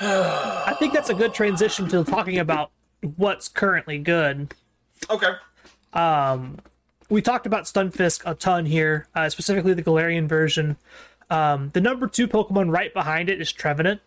I 0.00 0.74
think 0.78 0.92
that's 0.94 1.10
a 1.10 1.14
good 1.14 1.34
transition 1.34 1.88
to 1.88 2.04
talking 2.04 2.38
about 2.38 2.70
what's 3.16 3.48
currently 3.48 3.98
good. 3.98 4.54
Okay. 5.10 5.32
We 7.08 7.22
talked 7.22 7.46
about 7.46 7.64
Stunfisk 7.64 8.22
a 8.24 8.34
ton 8.34 8.66
here, 8.66 9.08
uh, 9.14 9.28
specifically 9.28 9.74
the 9.74 9.82
Galarian 9.82 10.28
version. 10.28 10.76
Um, 11.30 11.70
the 11.70 11.80
number 11.80 12.06
two 12.06 12.26
Pokemon 12.28 12.72
right 12.72 12.92
behind 12.92 13.28
it 13.28 13.40
is 13.40 13.52
Trevenant. 13.52 14.00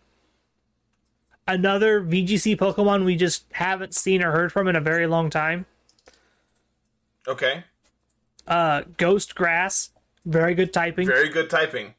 Another 1.46 2.00
VGC 2.00 2.56
Pokemon 2.56 3.04
we 3.04 3.16
just 3.16 3.44
haven't 3.52 3.94
seen 3.94 4.22
or 4.22 4.30
heard 4.30 4.52
from 4.52 4.68
in 4.68 4.76
a 4.76 4.80
very 4.80 5.06
long 5.06 5.28
time. 5.30 5.66
Okay. 7.26 7.64
Uh, 8.46 8.82
Ghost 8.96 9.34
Grass, 9.34 9.90
very 10.24 10.54
good 10.54 10.72
typing. 10.72 11.06
Very 11.06 11.28
good 11.28 11.50
typing. 11.50 11.94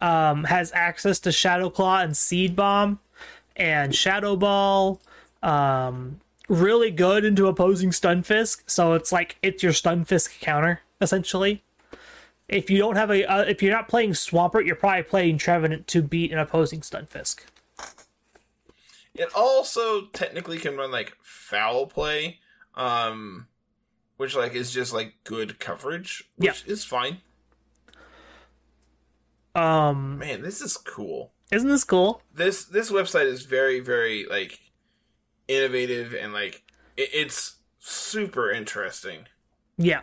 um, 0.00 0.44
has 0.44 0.72
access 0.72 1.18
to 1.20 1.32
Shadow 1.32 1.70
Claw 1.70 2.00
and 2.00 2.16
Seed 2.16 2.56
Bomb 2.56 2.98
and 3.56 3.94
Shadow 3.94 4.36
Ball. 4.36 5.00
Um, 5.42 6.20
really 6.50 6.90
good 6.90 7.24
into 7.24 7.46
opposing 7.46 7.90
Stunfisk, 7.90 8.64
so 8.66 8.92
it's 8.92 9.12
like 9.12 9.36
it's 9.40 9.62
your 9.62 9.72
Stunfisk 9.72 10.40
counter 10.40 10.82
essentially. 11.00 11.62
If 12.48 12.68
you 12.68 12.78
don't 12.78 12.96
have 12.96 13.10
a, 13.10 13.24
uh, 13.24 13.42
if 13.42 13.62
you're 13.62 13.72
not 13.72 13.88
playing 13.88 14.10
Swampert, 14.10 14.66
you're 14.66 14.74
probably 14.74 15.04
playing 15.04 15.38
Trevenant 15.38 15.86
to 15.86 16.02
beat 16.02 16.32
an 16.32 16.38
opposing 16.38 16.80
Stunfisk. 16.80 17.44
It 19.14 19.28
also 19.34 20.06
technically 20.06 20.58
can 20.58 20.76
run 20.76 20.90
like 20.90 21.16
foul 21.22 21.86
play, 21.86 22.40
um, 22.74 23.46
which 24.16 24.34
like 24.34 24.54
is 24.54 24.72
just 24.72 24.92
like 24.92 25.14
good 25.24 25.60
coverage, 25.60 26.24
which 26.36 26.64
is 26.66 26.84
fine. 26.84 27.18
Um, 29.54 30.18
Man, 30.18 30.42
this 30.42 30.60
is 30.60 30.76
cool. 30.76 31.32
isn't 31.50 31.68
this 31.68 31.84
cool? 31.84 32.22
This 32.32 32.64
this 32.64 32.90
website 32.90 33.26
is 33.26 33.42
very 33.44 33.80
very 33.80 34.26
like 34.28 34.60
innovative 35.50 36.14
and 36.14 36.32
like 36.32 36.62
it, 36.96 37.10
it's 37.12 37.56
super 37.78 38.50
interesting. 38.50 39.26
Yeah. 39.76 40.00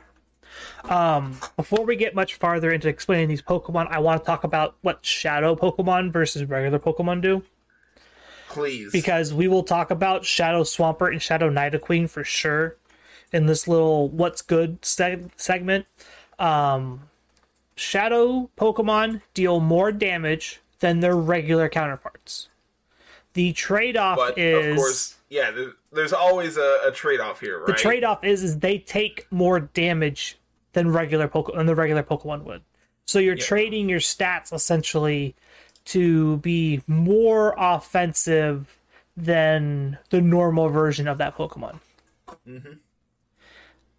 Um, 0.85 1.37
before 1.55 1.85
we 1.85 1.95
get 1.95 2.15
much 2.15 2.35
farther 2.35 2.71
into 2.71 2.87
explaining 2.87 3.27
these 3.27 3.41
Pokemon, 3.41 3.87
I 3.89 3.99
want 3.99 4.21
to 4.21 4.25
talk 4.25 4.43
about 4.43 4.75
what 4.81 5.05
Shadow 5.05 5.55
Pokemon 5.55 6.11
versus 6.11 6.45
regular 6.45 6.79
Pokemon 6.79 7.21
do. 7.21 7.43
Please, 8.49 8.91
because 8.91 9.33
we 9.33 9.47
will 9.47 9.63
talk 9.63 9.91
about 9.91 10.25
Shadow 10.25 10.63
Swampert 10.63 11.11
and 11.11 11.21
Shadow 11.21 11.49
Nidoqueen 11.49 12.09
for 12.09 12.23
sure 12.23 12.77
in 13.33 13.45
this 13.45 13.67
little 13.67 14.09
what's 14.09 14.41
good 14.41 14.81
seg- 14.81 15.29
segment. 15.35 15.85
Um, 16.39 17.09
Shadow 17.75 18.49
Pokemon 18.57 19.21
deal 19.33 19.59
more 19.59 19.91
damage 19.91 20.61
than 20.79 21.01
their 21.01 21.15
regular 21.15 21.69
counterparts. 21.69 22.49
The 23.33 23.53
trade-off 23.53 24.17
but 24.17 24.37
is 24.37 24.71
of 24.71 24.77
course, 24.77 25.16
yeah. 25.29 25.51
There's 25.91 26.13
always 26.13 26.57
a, 26.57 26.79
a 26.85 26.91
trade 26.91 27.19
off 27.19 27.39
here, 27.39 27.59
right? 27.59 27.67
the 27.67 27.73
trade-off 27.73 28.23
is 28.23 28.43
is 28.43 28.59
they 28.59 28.77
take 28.77 29.27
more 29.31 29.59
damage 29.59 30.37
than 30.73 30.91
regular 30.91 31.27
Poke- 31.27 31.55
than 31.55 31.65
the 31.65 31.75
regular 31.75 32.03
Pokemon 32.03 32.43
would. 32.43 32.61
So 33.05 33.19
you're 33.19 33.35
trading 33.35 33.89
your 33.89 33.99
stats 33.99 34.53
essentially 34.53 35.35
to 35.85 36.37
be 36.37 36.81
more 36.87 37.55
offensive 37.57 38.77
than 39.15 39.97
the 40.09 40.21
normal 40.21 40.69
version 40.69 41.07
of 41.07 41.17
that 41.17 41.35
Pokemon. 41.35 41.79
Mm-hmm. 42.47 42.73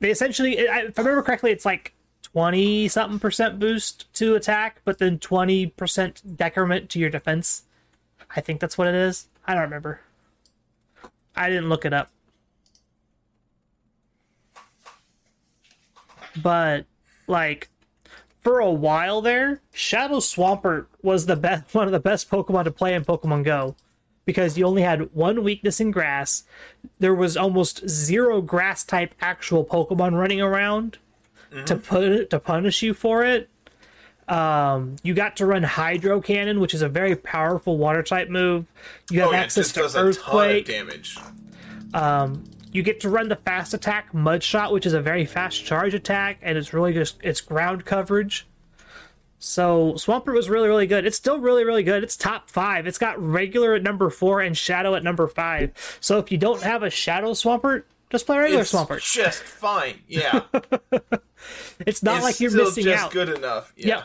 They 0.01 0.11
essentially, 0.11 0.59
if 0.59 0.99
I 0.99 1.03
remember 1.03 1.23
correctly, 1.23 1.51
it's 1.51 1.65
like 1.65 1.95
twenty 2.23 2.87
something 2.89 3.19
percent 3.19 3.59
boost 3.59 4.13
to 4.15 4.37
attack, 4.37 4.81
but 4.85 4.99
then 4.99 5.19
twenty 5.19 5.67
percent 5.67 6.37
decrement 6.37 6.91
to 6.91 6.99
your 6.99 7.11
defense. 7.11 7.65
I 8.37 8.41
think 8.41 8.61
that's 8.61 8.77
what 8.77 8.87
it 8.87 8.95
is. 8.95 9.29
I 9.47 9.55
don't 9.55 9.63
remember. 9.63 10.01
I 11.39 11.49
didn't 11.49 11.69
look 11.69 11.85
it 11.85 11.93
up. 11.93 12.11
but 16.43 16.87
like 17.27 17.69
for 18.41 18.61
a 18.61 18.71
while 18.71 19.21
there, 19.21 19.61
Shadow 19.73 20.19
Swampert 20.19 20.87
was 21.03 21.27
the 21.27 21.37
best 21.37 21.75
one 21.75 21.87
of 21.87 21.93
the 21.93 22.01
best 22.01 22.31
Pokemon 22.31 22.65
to 22.65 22.71
play 22.71 22.95
in 22.95 23.05
Pokemon 23.05 23.45
Go 23.45 23.77
because 24.25 24.59
you 24.59 24.67
only 24.67 24.83
had 24.83 25.15
one 25.15 25.43
weakness 25.43 25.81
in 25.81 25.91
grass. 25.91 26.45
There 26.99 27.15
was 27.15 27.37
almost 27.37 27.89
zero 27.89 28.41
grass 28.41 28.85
type 28.85 29.15
actual 29.21 29.65
Pokemon 29.65 30.19
running 30.19 30.41
around 30.41 30.99
mm-hmm. 31.51 31.65
to 31.65 31.77
put 31.77 32.31
to 32.31 32.39
punish 32.39 32.83
you 32.83 32.95
for 32.95 33.25
it. 33.25 33.49
Um, 34.29 34.97
you 35.03 35.15
got 35.15 35.37
to 35.39 35.47
run 35.47 35.63
Hydro 35.63 36.21
Cannon, 36.21 36.61
which 36.61 36.75
is 36.75 36.83
a 36.83 36.89
very 36.89 37.17
powerful 37.17 37.79
water 37.79 38.03
type 38.03 38.29
move. 38.29 38.67
You 39.11 39.21
have 39.21 39.29
Oh, 39.31 39.33
yeah, 39.33 39.39
access 39.41 39.67
just 39.67 39.75
to 39.77 39.81
does 39.83 39.95
a 39.95 39.99
ton 39.99 40.07
of 40.09 40.17
Earthquake. 40.19 40.67
damage. 40.67 41.17
You 42.71 42.83
get 42.83 43.01
to 43.01 43.09
run 43.09 43.29
the 43.29 43.37
fast 43.37 43.73
attack 43.73 44.13
Mud 44.13 44.43
Shot, 44.43 44.73
which 44.73 44.85
is 44.85 44.93
a 44.93 45.01
very 45.01 45.25
fast 45.25 45.65
charge 45.65 45.95
attack, 45.95 46.39
and 46.43 46.59
it's 46.59 46.75
really 46.75 46.93
just 46.93 47.17
it's 47.23 47.41
ground 47.41 47.87
coverage. 47.87 48.47
So 49.39 49.93
Swampert 49.95 50.35
was 50.35 50.51
really 50.51 50.69
really 50.69 50.87
good. 50.87 51.07
It's 51.07 51.17
still 51.17 51.39
really 51.39 51.65
really 51.65 51.83
good. 51.83 52.03
It's 52.05 52.17
top 52.17 52.51
five. 52.51 52.87
It's 52.87 52.99
got 52.99 53.19
regular 53.23 53.75
at 53.75 53.83
number 53.83 54.11
four 54.11 54.43
and 54.43 54.55
Shadow 54.57 54.95
at 54.97 55.03
number 55.03 55.27
five. 55.29 55.71
So 56.01 56.19
if 56.19 56.31
you 56.31 56.37
don't 56.37 56.61
have 56.63 56.83
a 56.83 56.91
Shadow 56.91 57.31
Swampert, 57.33 57.85
just 58.11 58.27
play 58.27 58.37
regular 58.37 58.65
Swampert. 58.65 58.99
It's 58.99 59.07
Swampert. 59.07 59.25
just 59.25 59.43
fine. 59.45 60.01
Yeah, 60.07 60.41
It's 61.87 62.03
not 62.03 62.17
it's 62.17 62.25
like 62.25 62.41
you're 62.41 62.51
still 62.51 62.65
missing 62.67 62.85
just 62.85 63.05
out. 63.05 63.13
good 63.13 63.29
enough. 63.31 63.73
Yeah. 63.77 63.87
Yeah. 63.87 64.05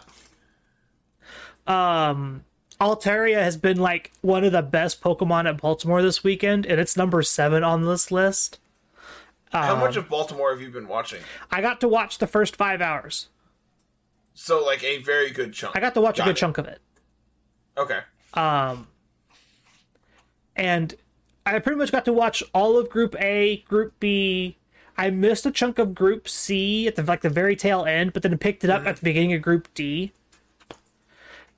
Um, 1.68 2.43
Altaria 2.82 3.41
has 3.41 3.55
been 3.57 3.78
like 3.78 4.11
one 4.22 4.43
of 4.43 4.51
the 4.51 4.61
best 4.61 5.01
Pokemon 5.01 5.47
at 5.47 5.61
Baltimore 5.61 6.01
this 6.01 6.24
weekend, 6.24 6.66
and 6.66 6.80
it's 6.80 6.97
number 6.97 7.22
seven 7.24 7.64
on 7.64 7.84
this 7.86 8.11
list. 8.11 8.59
How 9.51 9.74
Um, 9.74 9.80
much 9.80 9.95
of 9.95 10.09
Baltimore 10.09 10.51
have 10.51 10.61
you 10.61 10.70
been 10.72 10.88
watching? 10.88 11.22
I 11.51 11.61
got 11.61 11.80
to 11.82 11.88
watch 11.88 12.18
the 12.18 12.28
first 12.28 12.55
five 12.55 12.82
hours. 12.82 13.30
So 14.34 14.64
like 14.66 14.84
a 14.84 14.97
very 14.97 15.30
good 15.30 15.53
chunk. 15.53 15.76
I 15.78 15.80
got 15.80 15.93
to 15.93 16.01
watch 16.01 16.18
Got 16.18 16.24
a 16.24 16.30
good 16.30 16.38
it. 16.38 16.39
chunk 16.39 16.57
of 16.57 16.66
it. 16.66 16.82
Okay. 17.78 17.99
Um, 18.34 18.88
and 20.55 20.95
I 21.45 21.59
pretty 21.59 21.78
much 21.78 21.91
got 21.91 22.05
to 22.05 22.14
watch 22.14 22.43
all 22.53 22.78
of 22.78 22.89
Group 22.89 23.16
A, 23.22 23.57
Group 23.68 23.93
B. 23.99 24.57
I 24.97 25.11
missed 25.11 25.45
a 25.45 25.51
chunk 25.51 25.78
of 25.80 25.93
Group 25.93 26.28
C 26.28 26.88
at 26.88 26.95
the 26.95 27.03
like 27.03 27.22
the 27.22 27.30
very 27.30 27.55
tail 27.55 27.86
end, 27.86 28.14
but 28.14 28.24
then 28.24 28.36
picked 28.39 28.64
it 28.64 28.70
up 28.72 28.86
at 28.88 28.97
the 28.97 29.03
beginning 29.03 29.34
of 29.34 29.41
Group 29.43 29.68
D. 29.76 30.14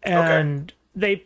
And 0.06 0.74
they, 0.96 1.24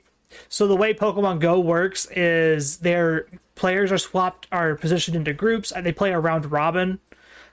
so 0.47 0.67
the 0.67 0.75
way 0.75 0.93
Pokemon 0.93 1.39
Go 1.39 1.59
works 1.59 2.05
is 2.11 2.77
their 2.77 3.27
players 3.55 3.91
are 3.91 3.97
swapped, 3.97 4.47
are 4.51 4.75
positioned 4.75 5.15
into 5.15 5.33
groups, 5.33 5.71
and 5.71 5.85
they 5.85 5.91
play 5.91 6.11
a 6.11 6.19
round 6.19 6.51
robin. 6.51 6.99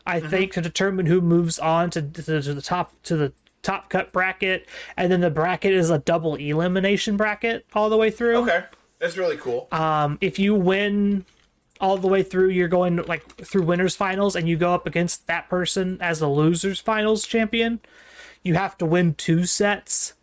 I 0.06 0.20
think 0.20 0.52
to 0.52 0.60
determine 0.60 1.06
who 1.06 1.20
moves 1.20 1.58
on 1.58 1.90
to, 1.90 2.02
to, 2.02 2.40
to 2.42 2.54
the 2.54 2.62
top 2.62 2.92
to 3.02 3.16
the 3.16 3.32
top 3.62 3.90
cut 3.90 4.12
bracket, 4.12 4.68
and 4.96 5.10
then 5.10 5.20
the 5.20 5.30
bracket 5.30 5.72
is 5.72 5.90
a 5.90 5.98
double 5.98 6.36
elimination 6.36 7.16
bracket 7.16 7.66
all 7.74 7.90
the 7.90 7.96
way 7.96 8.10
through 8.10 8.36
Okay. 8.36 8.64
That's 9.00 9.16
really 9.16 9.36
cool. 9.36 9.68
um, 9.72 10.16
if 10.20 10.38
you 10.38 10.54
win 10.54 11.26
all 11.80 11.98
the 11.98 12.08
way 12.08 12.22
through, 12.22 12.48
you're 12.50 12.68
going 12.68 12.96
like 12.96 13.36
through 13.44 13.62
winners 13.62 13.96
finals, 13.96 14.36
and 14.36 14.48
you 14.48 14.56
go 14.56 14.72
up 14.72 14.86
against 14.86 15.26
that 15.26 15.48
person 15.48 15.98
as 16.00 16.20
the 16.20 16.28
losers 16.28 16.80
finals 16.80 17.26
champion. 17.26 17.80
You 18.42 18.54
have 18.54 18.78
to 18.78 18.86
win 18.86 19.14
two 19.14 19.44
sets 19.44 20.14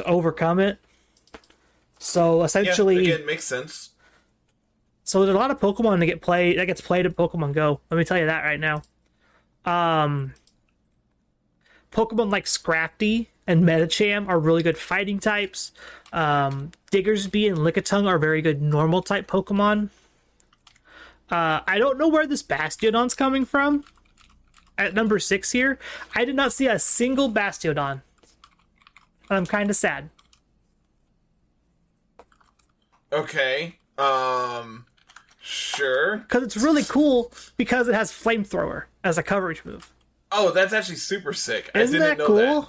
to 0.00 0.08
overcome 0.08 0.58
it. 0.58 0.78
So 1.98 2.38
yeah, 2.38 2.44
essentially, 2.44 3.12
again, 3.12 3.26
makes 3.26 3.44
sense. 3.44 3.90
so 5.04 5.24
there's 5.24 5.34
a 5.34 5.38
lot 5.38 5.50
of 5.50 5.60
Pokemon 5.60 6.00
that 6.00 6.06
get 6.06 6.20
played 6.22 6.58
that 6.58 6.66
gets 6.66 6.80
played 6.80 7.06
at 7.06 7.16
Pokemon 7.16 7.52
Go. 7.52 7.80
Let 7.90 7.98
me 7.98 8.04
tell 8.04 8.18
you 8.18 8.26
that 8.26 8.42
right 8.42 8.60
now. 8.60 8.82
Um, 9.64 10.34
Pokemon 11.92 12.30
like 12.30 12.46
Scrafty 12.46 13.26
and 13.46 13.64
Medicham 13.64 14.28
are 14.28 14.38
really 14.38 14.62
good 14.62 14.78
fighting 14.78 15.18
types. 15.18 15.72
Um, 16.12 16.70
Diggersby 16.90 17.48
and 17.48 17.58
Lickitung 17.58 18.06
are 18.06 18.18
very 18.18 18.42
good 18.42 18.62
normal 18.62 19.02
type 19.02 19.26
Pokemon. 19.26 19.90
Uh, 21.30 21.60
I 21.66 21.78
don't 21.78 21.98
know 21.98 22.08
where 22.08 22.26
this 22.26 22.42
Bastiodon's 22.42 23.14
coming 23.14 23.44
from. 23.44 23.84
At 24.78 24.94
number 24.94 25.18
six 25.18 25.52
here, 25.52 25.78
I 26.14 26.24
did 26.24 26.34
not 26.34 26.52
see 26.52 26.66
a 26.66 26.78
single 26.78 27.30
Bastiodon. 27.30 28.02
And 29.30 29.38
I'm 29.38 29.46
kind 29.46 29.70
of 29.70 29.76
sad. 29.76 30.10
Okay. 33.12 33.76
Um. 33.98 34.86
Sure. 35.42 36.18
Because 36.18 36.42
it's 36.42 36.56
really 36.56 36.84
cool 36.84 37.32
because 37.56 37.88
it 37.88 37.94
has 37.94 38.12
Flamethrower 38.12 38.84
as 39.02 39.18
a 39.18 39.22
coverage 39.22 39.64
move. 39.64 39.92
Oh, 40.30 40.52
that's 40.52 40.72
actually 40.72 40.96
super 40.96 41.32
sick. 41.32 41.70
Isn't 41.74 41.98
didn't 41.98 42.08
that 42.08 42.18
know 42.18 42.26
cool? 42.26 42.60
that. 42.62 42.68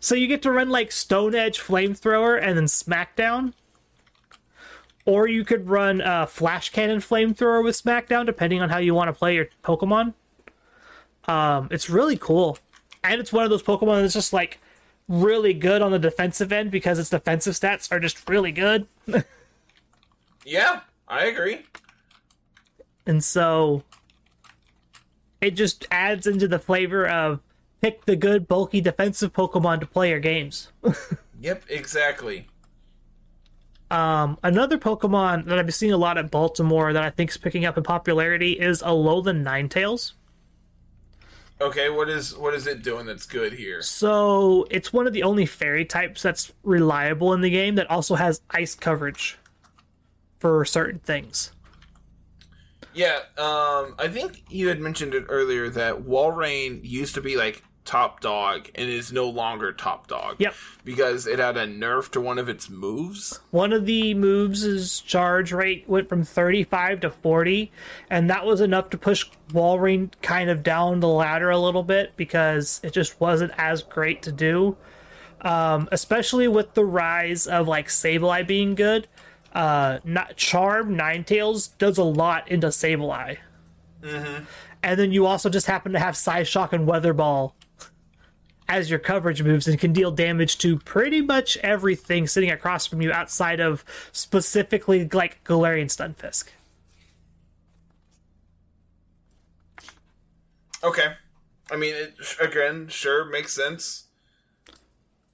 So 0.00 0.14
you 0.14 0.26
get 0.28 0.42
to 0.42 0.50
run 0.52 0.70
like 0.70 0.92
Stone 0.92 1.34
Edge 1.34 1.60
Flamethrower 1.60 2.40
and 2.40 2.56
then 2.56 2.64
Smackdown. 2.66 3.52
Or 5.04 5.26
you 5.26 5.44
could 5.44 5.68
run 5.68 6.00
uh, 6.00 6.26
Flash 6.26 6.70
Cannon 6.70 7.00
Flamethrower 7.00 7.62
with 7.62 7.82
Smackdown, 7.82 8.24
depending 8.24 8.62
on 8.62 8.70
how 8.70 8.78
you 8.78 8.94
want 8.94 9.08
to 9.08 9.12
play 9.12 9.34
your 9.34 9.48
Pokemon. 9.64 10.14
Um, 11.26 11.68
it's 11.70 11.90
really 11.90 12.16
cool. 12.16 12.56
and 13.02 13.20
it's 13.20 13.32
one 13.32 13.44
of 13.44 13.50
those 13.50 13.62
Pokemon 13.64 14.02
that's 14.02 14.14
just 14.14 14.32
like 14.32 14.60
really 15.08 15.54
good 15.54 15.82
on 15.82 15.92
the 15.92 15.98
defensive 15.98 16.52
end 16.52 16.70
because 16.70 16.98
its 16.98 17.10
defensive 17.10 17.54
stats 17.54 17.90
are 17.92 18.00
just 18.00 18.28
really 18.28 18.52
good. 18.52 18.86
Yeah, 20.44 20.80
I 21.06 21.26
agree. 21.26 21.66
And 23.06 23.22
so 23.22 23.82
it 25.40 25.52
just 25.52 25.86
adds 25.90 26.26
into 26.26 26.48
the 26.48 26.58
flavor 26.58 27.06
of 27.06 27.40
pick 27.80 28.04
the 28.04 28.16
good 28.16 28.46
bulky 28.48 28.80
defensive 28.80 29.32
Pokemon 29.32 29.80
to 29.80 29.86
play 29.86 30.10
your 30.10 30.20
games. 30.20 30.70
Yep, 31.42 31.64
exactly. 31.68 32.46
Um, 33.90 34.38
another 34.44 34.78
Pokemon 34.78 35.46
that 35.46 35.58
I've 35.58 35.66
been 35.66 35.72
seeing 35.72 35.92
a 35.92 35.96
lot 35.96 36.16
at 36.16 36.30
Baltimore 36.30 36.92
that 36.92 37.02
I 37.02 37.10
think 37.10 37.30
is 37.30 37.36
picking 37.36 37.64
up 37.64 37.76
in 37.76 37.82
popularity 37.82 38.52
is 38.52 38.80
Alolan 38.80 39.42
Ninetales. 39.42 40.12
Okay, 41.62 41.90
what 41.90 42.08
is 42.08 42.36
what 42.36 42.54
is 42.54 42.66
it 42.66 42.82
doing 42.82 43.06
that's 43.06 43.24
good 43.24 43.52
here? 43.52 43.82
So 43.82 44.66
it's 44.68 44.92
one 44.92 45.06
of 45.06 45.12
the 45.12 45.22
only 45.22 45.46
fairy 45.46 45.84
types 45.84 46.20
that's 46.20 46.52
reliable 46.64 47.32
in 47.34 47.40
the 47.40 47.50
game 47.50 47.76
that 47.76 47.88
also 47.88 48.16
has 48.16 48.40
ice 48.50 48.74
coverage 48.74 49.38
for 50.40 50.64
certain 50.64 50.98
things. 50.98 51.52
Yeah, 52.94 53.20
um, 53.38 53.94
I 53.96 54.08
think 54.10 54.42
you 54.50 54.68
had 54.68 54.80
mentioned 54.80 55.14
it 55.14 55.24
earlier 55.28 55.70
that 55.70 56.02
Walrein 56.02 56.80
used 56.82 57.14
to 57.14 57.20
be 57.20 57.36
like 57.36 57.62
top 57.84 58.20
dog 58.20 58.70
and 58.74 58.88
is 58.88 59.12
no 59.12 59.28
longer 59.28 59.72
top 59.72 60.06
dog. 60.06 60.36
Yep. 60.38 60.54
Because 60.84 61.26
it 61.26 61.38
had 61.38 61.56
a 61.56 61.66
nerf 61.66 62.10
to 62.12 62.20
one 62.20 62.38
of 62.38 62.48
its 62.48 62.70
moves. 62.70 63.40
One 63.50 63.72
of 63.72 63.86
the 63.86 64.14
moves' 64.14 64.64
is 64.64 65.00
charge 65.00 65.52
rate 65.52 65.88
went 65.88 66.08
from 66.08 66.24
35 66.24 67.00
to 67.00 67.10
40, 67.10 67.72
and 68.10 68.30
that 68.30 68.46
was 68.46 68.60
enough 68.60 68.90
to 68.90 68.98
push 68.98 69.26
Walrein 69.52 70.10
kind 70.22 70.50
of 70.50 70.62
down 70.62 71.00
the 71.00 71.08
ladder 71.08 71.50
a 71.50 71.58
little 71.58 71.82
bit 71.82 72.12
because 72.16 72.80
it 72.82 72.92
just 72.92 73.20
wasn't 73.20 73.52
as 73.58 73.82
great 73.82 74.22
to 74.22 74.32
do. 74.32 74.76
Um, 75.40 75.88
especially 75.90 76.46
with 76.46 76.74
the 76.74 76.84
rise 76.84 77.48
of 77.48 77.66
like 77.66 77.88
Sableye 77.88 78.46
being 78.46 78.76
good. 78.76 79.08
Uh, 79.52 79.98
not 80.04 80.36
Charm 80.36 80.96
Ninetales 80.96 81.76
does 81.78 81.98
a 81.98 82.04
lot 82.04 82.48
into 82.48 82.68
Sableye. 82.68 83.38
Mm-hmm. 84.02 84.44
And 84.84 84.98
then 84.98 85.12
you 85.12 85.26
also 85.26 85.48
just 85.48 85.66
happen 85.66 85.92
to 85.92 85.98
have 85.98 86.14
Psyshock 86.14 86.72
and 86.72 86.86
Weather 86.86 87.12
Ball 87.12 87.54
as 88.72 88.88
your 88.88 88.98
coverage 88.98 89.42
moves 89.42 89.68
and 89.68 89.78
can 89.78 89.92
deal 89.92 90.10
damage 90.10 90.56
to 90.56 90.78
pretty 90.78 91.20
much 91.20 91.58
everything 91.58 92.26
sitting 92.26 92.50
across 92.50 92.86
from 92.86 93.02
you 93.02 93.12
outside 93.12 93.60
of 93.60 93.84
specifically 94.12 95.06
like 95.12 95.44
Galarian 95.44 95.88
Stunfisk. 95.94 96.46
Okay. 100.82 101.12
I 101.70 101.76
mean, 101.76 101.94
it, 101.94 102.14
again, 102.40 102.88
sure, 102.88 103.26
makes 103.26 103.52
sense. 103.52 104.04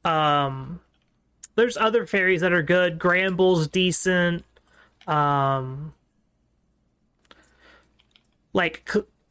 Um, 0.04 0.80
there's 1.54 1.76
other 1.76 2.06
fairies 2.08 2.40
that 2.40 2.52
are 2.52 2.62
good. 2.62 2.98
Granbull's 2.98 3.68
decent. 3.68 4.44
Um, 5.06 5.94
like 8.52 8.90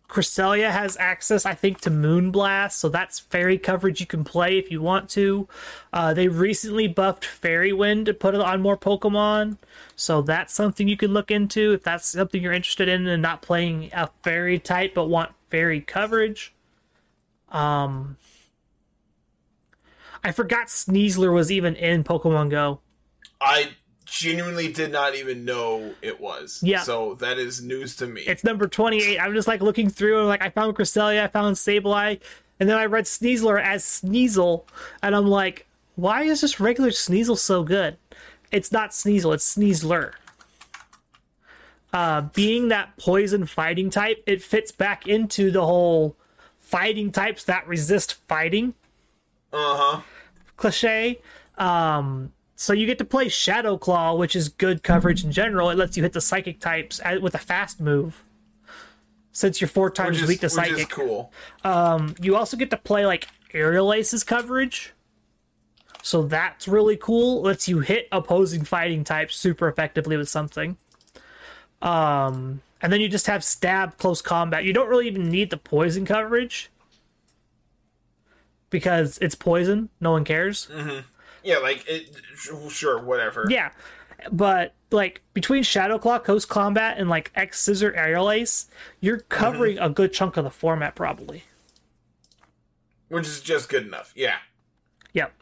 Cresselia 0.09 0.71
has 0.71 0.95
access, 0.97 1.45
I 1.45 1.53
think, 1.53 1.81
to 1.81 1.89
Moonblast, 1.89 2.71
so 2.71 2.87
that's 2.87 3.19
fairy 3.19 3.57
coverage 3.57 3.99
you 3.99 4.05
can 4.05 4.23
play 4.23 4.57
if 4.57 4.71
you 4.71 4.81
want 4.81 5.09
to. 5.11 5.49
Uh, 5.91 6.13
they 6.13 6.29
recently 6.29 6.87
buffed 6.87 7.25
Fairy 7.25 7.73
Wind 7.73 8.05
to 8.05 8.13
put 8.13 8.33
it 8.33 8.39
on 8.39 8.61
more 8.61 8.77
Pokemon, 8.77 9.57
so 9.97 10.21
that's 10.21 10.53
something 10.53 10.87
you 10.87 10.95
can 10.95 11.11
look 11.11 11.29
into 11.29 11.73
if 11.73 11.83
that's 11.83 12.07
something 12.07 12.41
you're 12.41 12.53
interested 12.53 12.87
in 12.87 13.05
and 13.05 13.21
not 13.21 13.41
playing 13.41 13.89
a 13.93 14.09
fairy 14.23 14.59
type 14.59 14.93
but 14.93 15.07
want 15.07 15.33
fairy 15.49 15.81
coverage. 15.81 16.53
Um, 17.49 18.15
I 20.23 20.31
forgot 20.31 20.67
Sneasler 20.67 21.33
was 21.33 21.51
even 21.51 21.75
in 21.75 22.05
Pokemon 22.05 22.49
Go. 22.49 22.79
I 23.41 23.71
genuinely 24.09 24.71
did 24.71 24.91
not 24.91 25.15
even 25.15 25.45
know 25.45 25.93
it 26.01 26.19
was. 26.19 26.59
Yeah. 26.63 26.81
So 26.81 27.15
that 27.15 27.37
is 27.37 27.61
news 27.61 27.95
to 27.97 28.07
me. 28.07 28.21
It's 28.21 28.43
number 28.43 28.67
28. 28.67 29.19
I'm 29.19 29.33
just 29.33 29.47
like 29.47 29.61
looking 29.61 29.89
through 29.89 30.19
and 30.19 30.27
like 30.27 30.41
I 30.41 30.49
found 30.49 30.75
Cresselia, 30.75 31.23
I 31.23 31.27
found 31.27 31.55
Sableye, 31.55 32.19
and 32.59 32.69
then 32.69 32.77
I 32.77 32.85
read 32.85 33.05
Sneasler 33.05 33.61
as 33.61 33.83
Sneasel, 33.83 34.63
and 35.03 35.15
I'm 35.15 35.27
like, 35.27 35.67
why 35.95 36.23
is 36.23 36.41
this 36.41 36.59
regular 36.59 36.89
Sneasel 36.91 37.37
so 37.37 37.63
good? 37.63 37.97
It's 38.51 38.71
not 38.71 38.91
Sneasel, 38.91 39.33
it's 39.33 39.55
Sneasler. 39.55 40.13
Uh, 41.93 42.21
being 42.21 42.67
that 42.67 42.95
poison 42.97 43.45
fighting 43.45 43.89
type, 43.89 44.21
it 44.25 44.41
fits 44.41 44.71
back 44.71 45.07
into 45.07 45.51
the 45.51 45.65
whole 45.65 46.15
fighting 46.59 47.11
types 47.11 47.43
that 47.45 47.65
resist 47.67 48.15
fighting 48.27 48.73
Uh 49.53 49.77
huh. 49.77 50.01
cliche. 50.57 51.19
Um, 51.57 52.33
so 52.59 52.73
you 52.73 52.87
get 52.87 52.97
to 52.97 53.05
play 53.05 53.29
Shadow 53.29 53.77
Claw, 53.77 54.15
which 54.15 54.35
is 54.35 54.49
good 54.49 54.81
coverage 54.81 55.23
in 55.23 55.31
general. 55.31 55.69
It 55.69 55.77
lets 55.77 55.95
you 55.95 56.01
hit 56.01 56.13
the 56.13 56.21
psychic 56.21 56.59
types 56.59 56.99
at- 57.05 57.21
with 57.21 57.35
a 57.35 57.37
fast 57.37 57.79
move. 57.79 58.23
Since 59.31 59.61
you're 59.61 59.67
four 59.67 59.91
times 59.91 60.19
is, 60.19 60.27
weak 60.27 60.39
to 60.39 60.49
psychic, 60.49 60.89
cool. 60.89 61.31
you 62.19 62.35
also 62.35 62.57
get 62.57 62.71
to 62.71 62.77
play 62.77 63.05
like 63.05 63.27
Aerial 63.53 63.93
Ace's 63.93 64.23
coverage. 64.23 64.93
So 66.01 66.23
that's 66.23 66.67
really 66.67 66.97
cool. 66.97 67.43
Lets 67.43 67.67
you 67.67 67.81
hit 67.81 68.07
opposing 68.11 68.63
fighting 68.63 69.03
types 69.03 69.35
super 69.35 69.67
effectively 69.67 70.17
with 70.17 70.27
something. 70.27 70.77
Um, 71.83 72.63
and 72.81 72.91
then 72.91 73.01
you 73.01 73.07
just 73.07 73.27
have 73.27 73.43
stab 73.43 73.97
close 73.99 74.23
combat. 74.23 74.63
You 74.63 74.73
don't 74.73 74.89
really 74.89 75.05
even 75.05 75.29
need 75.29 75.51
the 75.51 75.57
poison 75.57 76.07
coverage 76.07 76.71
because 78.71 79.19
it's 79.19 79.35
poison. 79.35 79.89
No 80.01 80.11
one 80.13 80.23
cares. 80.23 80.67
Yeah, 81.47 81.59
like 81.59 81.85
it. 81.87 82.13
Sure, 82.69 83.01
whatever. 83.01 83.45
Yeah, 83.49 83.71
but 84.33 84.73
like 84.91 85.21
between 85.33 85.63
Shadow 85.63 85.97
Claw, 85.97 86.19
Close 86.19 86.43
Combat, 86.43 86.97
and 86.97 87.09
like 87.09 87.31
X 87.35 87.61
Scissor 87.61 87.93
Aerial 87.95 88.29
Ace, 88.29 88.67
you're 88.99 89.19
mm-hmm. 89.19 89.29
covering 89.29 89.79
a 89.79 89.89
good 89.89 90.11
chunk 90.11 90.35
of 90.35 90.43
the 90.43 90.49
format 90.49 90.93
probably. 90.93 91.43
Which 93.07 93.27
is 93.27 93.39
just 93.39 93.69
good 93.69 93.85
enough. 93.85 94.11
Yeah. 94.13 94.35
Yep, 95.13 95.33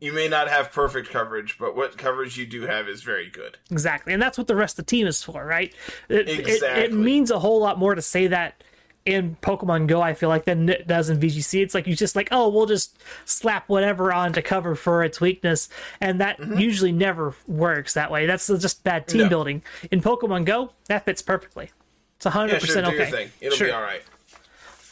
You 0.00 0.14
may 0.14 0.28
not 0.28 0.48
have 0.48 0.72
perfect 0.72 1.10
coverage, 1.10 1.58
but 1.58 1.76
what 1.76 1.98
coverage 1.98 2.38
you 2.38 2.46
do 2.46 2.62
have 2.62 2.88
is 2.88 3.02
very 3.02 3.28
good. 3.28 3.58
exactly, 3.70 4.14
and 4.14 4.22
that's 4.22 4.38
what 4.38 4.46
the 4.46 4.56
rest 4.56 4.78
of 4.78 4.86
the 4.86 4.90
team 4.90 5.06
is 5.06 5.22
for, 5.22 5.44
right? 5.44 5.74
It, 6.08 6.26
it- 6.26 6.62
It, 6.62 6.92
means 6.94 7.30
a 7.30 7.38
whole 7.38 7.60
lot 7.60 7.78
more 7.78 7.94
to 7.94 8.00
say 8.02 8.28
that 8.28 8.64
in 9.06 9.36
Pokemon 9.42 9.86
Go. 9.86 10.00
I 10.00 10.14
feel 10.14 10.28
like 10.28 10.44
than 10.44 10.68
it 10.68 10.86
does 10.86 11.10
in 11.10 11.18
VGC. 11.20 11.62
It's 11.62 11.74
like 11.74 11.86
you 11.86 11.94
just 11.94 12.16
like, 12.16 12.28
oh, 12.30 12.48
we'll 12.48 12.66
just 12.66 12.96
slap 13.24 13.68
whatever 13.68 14.12
on 14.12 14.32
to 14.32 14.42
cover 14.42 14.74
for 14.74 15.02
its 15.04 15.20
weakness, 15.20 15.68
and 16.00 16.20
that 16.20 16.38
usually 16.58 16.92
never 16.92 17.34
works 17.46 17.94
that 17.94 18.10
way. 18.10 18.26
That's 18.26 18.46
just 18.46 18.82
bad 18.84 19.06
team 19.06 19.22
No. 19.22 19.28
building. 19.28 19.62
In 19.90 20.00
Pokemon 20.00 20.44
Go, 20.46 20.72
that 20.86 21.04
fits 21.04 21.22
perfectly. 21.22 21.70
It's 22.16 22.24
hundred 22.26 22.54
Yeah, 22.54 22.58
sure, 22.60 22.66
percent 22.82 22.86
okay. 23.00 23.30
It'll 23.40 23.56
Sure. 23.56 23.66
be 23.68 23.72
all 23.72 23.82
right. 23.82 24.02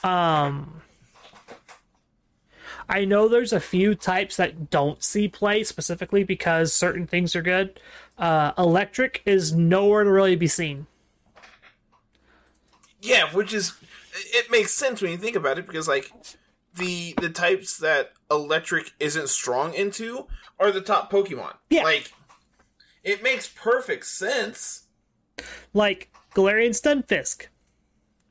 Um, 0.05 0.83
I 2.89 3.05
know 3.05 3.29
there's 3.29 3.53
a 3.53 3.61
few 3.61 3.95
types 3.95 4.37
that 4.37 4.69
don't 4.69 5.03
see 5.03 5.29
play 5.29 5.65
specifically 5.65 6.25
because 6.25 6.73
certain 6.75 7.07
things 7.07 7.35
are 7.37 7.41
good. 7.43 7.81
Uh, 8.19 8.53
electric 8.59 9.23
is 9.25 9.53
nowhere 9.55 10.05
to 10.05 10.11
really 10.11 10.37
be 10.37 10.49
seen. 10.49 10.87
Yeah, 13.01 13.33
which 13.33 13.53
is 13.55 13.73
it 14.13 14.51
makes 14.51 14.73
sense 14.73 15.01
when 15.03 15.11
you 15.11 15.17
think 15.19 15.37
about 15.37 15.59
it 15.59 15.67
because 15.67 15.89
like 15.89 16.11
the 16.75 17.15
the 17.21 17.29
types 17.31 17.79
that 17.79 18.13
electric 18.31 18.93
isn't 19.01 19.29
strong 19.29 19.75
into 19.75 20.27
are 20.59 20.71
the 20.71 20.81
top 20.81 21.11
Pokemon. 21.11 21.55
Yeah. 21.71 21.83
Like 21.85 22.13
it 23.03 23.23
makes 23.23 23.49
perfect 23.49 24.07
sense. 24.07 24.85
Like 25.75 26.11
Galarian 26.35 26.71
Stunfisk. 26.71 27.47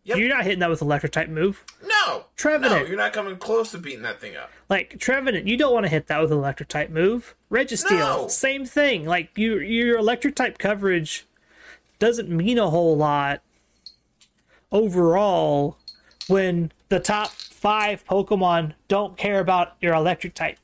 Yep. 0.04 0.18
You're 0.18 0.30
not 0.30 0.44
hitting 0.44 0.60
that 0.60 0.70
with 0.70 0.82
electric 0.82 1.12
type 1.12 1.30
move. 1.30 1.64
No. 1.86 2.26
Trevenant. 2.36 2.82
No, 2.82 2.88
you're 2.88 2.98
not 2.98 3.14
coming 3.14 3.38
close 3.38 3.70
to 3.72 3.78
beating 3.78 4.02
that 4.02 4.20
thing 4.20 4.36
up. 4.36 4.50
Like 4.68 4.98
Trevenant, 5.00 5.46
you 5.46 5.58
don't 5.58 5.74
want 5.74 5.86
to 5.86 5.92
hit 5.92 6.08
that 6.08 6.20
with 6.22 6.32
electric 6.32 6.70
type 6.70 6.90
move. 6.90 7.36
Registeel, 7.52 8.00
No. 8.00 8.28
same 8.28 8.66
thing. 8.66 9.06
Like 9.06 9.38
you, 9.38 9.60
your 9.60 10.00
electric 10.00 10.36
type 10.36 10.58
coverage 10.58 11.28
doesn't 12.00 12.30
mean 12.30 12.58
a 12.58 12.72
whole 12.72 12.98
lot 12.98 13.44
overall 14.72 15.78
when 16.28 16.72
the 16.90 17.00
top 17.00 17.30
five 17.30 18.06
Pokemon 18.06 18.74
don't 18.88 19.18
care 19.18 19.40
about 19.40 19.76
your 19.82 19.94
electric 19.94 20.34
type. 20.34 20.58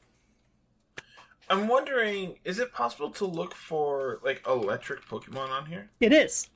I'm 1.49 1.67
wondering, 1.67 2.39
is 2.43 2.59
it 2.59 2.73
possible 2.73 3.09
to 3.11 3.25
look 3.25 3.55
for 3.55 4.19
like 4.23 4.43
electric 4.47 5.05
Pokemon 5.05 5.49
on 5.49 5.65
here? 5.67 5.89
It 5.99 6.11
is. 6.11 6.49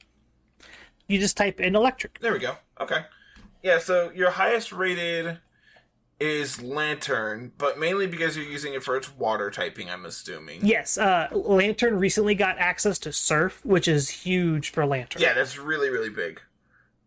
You 1.07 1.19
just 1.19 1.37
type 1.37 1.59
in 1.59 1.75
electric. 1.75 2.19
There 2.19 2.33
we 2.33 2.39
go. 2.39 2.57
Okay. 2.79 3.05
Yeah, 3.63 3.79
so 3.79 4.11
your 4.11 4.31
highest 4.31 4.71
rated 4.71 5.37
is 6.19 6.61
Lanturn, 6.61 7.51
but 7.57 7.79
mainly 7.79 8.07
because 8.07 8.37
you're 8.37 8.45
using 8.45 8.73
it 8.73 8.83
for 8.83 8.95
its 8.95 9.15
water 9.15 9.49
typing, 9.49 9.89
I'm 9.89 10.05
assuming. 10.05 10.65
Yes, 10.65 10.97
uh, 10.97 11.27
Lanturn 11.31 11.97
recently 11.97 12.35
got 12.35 12.59
access 12.59 12.99
to 12.99 13.11
Surf, 13.13 13.65
which 13.65 13.87
is 13.87 14.09
huge 14.09 14.71
for 14.71 14.85
Lanturn. 14.85 15.21
Yeah, 15.21 15.33
that's 15.33 15.57
really 15.57 15.89
really 15.89 16.09
big. 16.09 16.41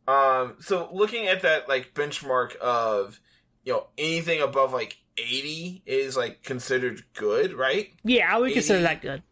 Um, 0.06 0.56
so 0.60 0.88
looking 0.92 1.26
at 1.28 1.42
that 1.42 1.68
like 1.68 1.94
benchmark 1.94 2.56
of 2.56 3.20
you 3.64 3.72
know 3.72 3.86
anything 3.96 4.42
above 4.42 4.72
like 4.72 4.98
80 5.16 5.82
is 5.86 6.16
like 6.16 6.42
considered 6.42 7.02
good, 7.14 7.54
right? 7.54 7.92
Yeah, 8.04 8.34
I 8.34 8.38
would 8.38 8.52
consider 8.52 8.82
that 8.82 9.00
good. 9.00 9.22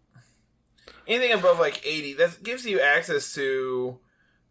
Anything 1.07 1.33
above 1.33 1.59
like 1.59 1.85
80 1.87 2.14
that 2.14 2.43
gives 2.43 2.64
you 2.64 2.81
access 2.81 3.35
to 3.35 3.99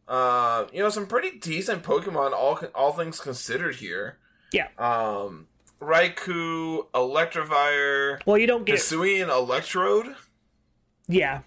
uh 0.07 0.65
you 0.74 0.80
know 0.80 0.89
some 0.89 1.07
pretty 1.07 1.38
decent 1.39 1.84
Pokemon 1.84 2.34
all 2.34 2.59
all 2.76 2.91
things 2.93 3.19
considered 3.19 3.76
here. 3.76 4.17
Yeah. 4.51 4.67
Um 4.78 5.47
Raikou, 5.82 6.91
Electivire, 6.93 8.19
Well, 8.28 8.38
you 8.38 8.45
don't 8.45 8.65
get 8.65 8.76
Hisuian 8.78 9.30
Electrode. 9.30 10.15
yeah. 11.07 11.41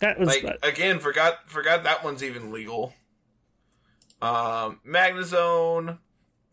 That 0.00 0.18
was 0.18 0.28
Like 0.28 0.58
again, 0.62 0.98
forgot 0.98 1.48
forgot 1.48 1.84
that 1.84 2.02
one's 2.04 2.22
even 2.24 2.50
legal. 2.52 2.92
Um, 4.22 4.80
Magnezone. 4.86 5.98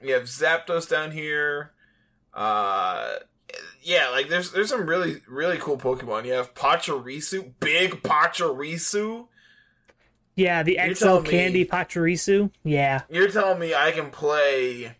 You 0.01 0.13
have 0.15 0.23
Zapdos 0.23 0.89
down 0.89 1.11
here. 1.11 1.71
Uh, 2.33 3.15
yeah, 3.81 4.09
like 4.09 4.27
there's 4.29 4.51
there's 4.51 4.69
some 4.69 4.85
really 4.87 5.17
really 5.27 5.57
cool 5.57 5.77
Pokemon. 5.77 6.25
You 6.25 6.33
have 6.33 6.53
Pachirisu, 6.53 7.53
big 7.59 8.01
Pachirisu. 8.03 9.27
yeah, 10.35 10.63
the 10.63 10.79
You're 10.83 10.95
XL 10.95 11.19
me- 11.19 11.29
Candy 11.29 11.65
Pachirisu. 11.65 12.51
Yeah, 12.63 13.01
You're 13.09 13.29
telling 13.29 13.59
me 13.59 13.73
I 13.75 13.91
can 13.91 14.09
play 14.11 14.95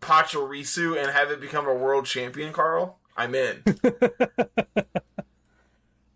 Pachirisu 0.00 0.96
and 1.00 1.10
have 1.10 1.30
it 1.30 1.40
become 1.40 1.66
a 1.66 1.74
world 1.74 2.06
champion, 2.06 2.52
Carl? 2.52 2.98
I'm 3.16 3.34
in. 3.34 3.62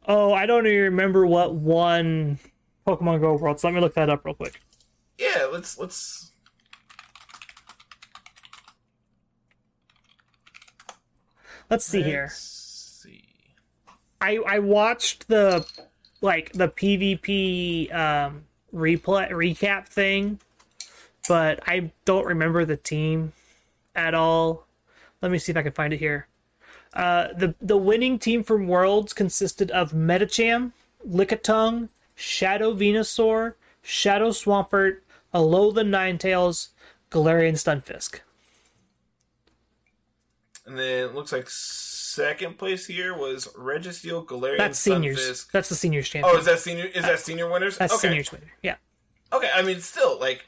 Oh, 0.07 0.33
I 0.33 0.47
don't 0.47 0.67
even 0.67 0.81
remember 0.85 1.25
what 1.25 1.55
one 1.55 2.39
Pokemon 2.85 3.21
Go 3.21 3.35
World. 3.37 3.61
So 3.61 3.69
let 3.69 3.75
me 3.75 3.81
look 3.81 3.95
that 3.95 4.11
up 4.11 4.25
real 4.25 4.35
quick. 4.35 4.61
Yeah, 5.21 5.49
let's 5.53 5.79
let's. 5.79 6.33
Let's 11.69 11.85
see 11.85 12.03
here. 12.03 12.23
let's 12.23 13.03
see. 13.05 13.25
I 14.21 14.39
I 14.39 14.59
watched 14.61 15.29
the 15.29 15.67
like 16.23 16.53
the 16.53 16.69
PvP 16.69 17.95
um 17.95 18.45
replay 18.75 19.31
recap 19.31 19.87
thing, 19.89 20.41
but 21.29 21.61
I 21.69 21.93
don't 22.07 22.27
remember 22.27 22.65
the 22.65 22.79
team 22.79 23.35
at 23.95 24.15
all. 24.15 24.67
Let 25.21 25.31
me 25.31 25.39
see 25.39 25.53
if 25.53 25.59
I 25.59 25.63
can 25.63 25.73
find 25.73 25.93
it 25.93 25.99
here. 25.99 26.29
Uh, 26.95 27.29
the 27.37 27.55
the 27.61 27.77
winning 27.77 28.19
team 28.19 28.43
from 28.43 28.67
Worlds 28.69 29.13
consisted 29.13 29.71
of 29.71 29.93
Medicham, 29.93 30.73
Lickitung, 31.07 31.91
Shadow 32.15 32.75
Venusaur, 32.75 33.55
Shadow 33.83 34.31
Swampert, 34.31 35.01
Alolan 35.35 35.89
Ninetales, 35.91 36.69
Galarian 37.11 37.55
Stunfisk. 37.55 38.21
And 40.67 40.79
then 40.79 41.05
it 41.09 41.15
looks 41.15 41.33
like 41.33 41.49
second 41.49 42.59
place 42.59 42.87
here 42.87 43.17
was 43.17 43.47
Registeel, 43.49 44.25
Galarian, 44.27 44.59
That's 44.59 44.79
seniors. 44.79 45.19
Stunfisk. 45.19 45.51
That's 45.53 45.69
the 45.69 45.75
seniors 45.75 46.09
champion. 46.09 46.35
Oh, 46.35 46.39
is 46.39 46.45
that 46.47 46.59
senior? 46.61 46.85
Is 46.85 47.03
that 47.05 47.19
senior 47.21 47.51
winners? 47.51 47.79
That's 47.79 47.93
okay. 47.95 48.09
seniors 48.09 48.31
winner. 48.31 48.53
Yeah. 48.63 48.77
Okay, 49.33 49.51
I 49.55 49.63
mean, 49.63 49.81
still 49.81 50.19
like 50.21 50.45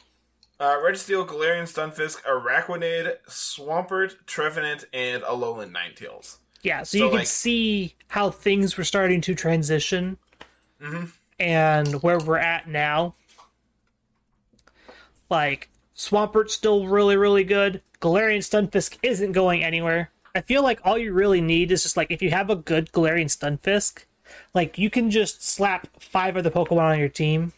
uh, 0.60 0.76
Registeel, 0.78 1.26
Galarian, 1.26 1.64
Stunfisk, 1.64 2.22
Araquanid, 2.22 3.16
Swampert, 3.28 4.14
Trevenant, 4.26 4.84
and 4.92 5.22
Alolan 5.24 5.72
Ninetales. 5.72 6.38
Yeah, 6.62 6.84
so, 6.84 6.98
So, 6.98 7.04
you 7.06 7.10
can 7.16 7.26
see 7.26 7.96
how 8.08 8.30
things 8.30 8.76
were 8.76 8.84
starting 8.84 9.20
to 9.22 9.34
transition 9.34 10.18
Mhm. 10.80 11.10
and 11.40 12.02
where 12.02 12.18
we're 12.20 12.38
at 12.38 12.68
now. 12.68 13.16
Like, 15.32 15.70
Swampert's 15.96 16.52
still 16.52 16.86
really, 16.86 17.16
really 17.16 17.42
good. 17.42 17.80
Galarian 18.02 18.40
Stunfisk 18.40 18.98
isn't 19.02 19.32
going 19.32 19.64
anywhere. 19.64 20.10
I 20.34 20.42
feel 20.42 20.62
like 20.62 20.80
all 20.84 20.98
you 20.98 21.12
really 21.14 21.40
need 21.40 21.72
is 21.72 21.82
just 21.82 21.96
like 21.96 22.10
if 22.10 22.20
you 22.20 22.30
have 22.30 22.50
a 22.50 22.56
good 22.56 22.92
Galarian 22.92 23.26
Stunfisk, 23.26 24.04
like 24.54 24.76
you 24.78 24.90
can 24.90 25.10
just 25.10 25.42
slap 25.42 25.88
five 25.98 26.36
other 26.36 26.50
Pokemon 26.50 26.92
on 26.92 26.98
your 26.98 27.08
team 27.08 27.52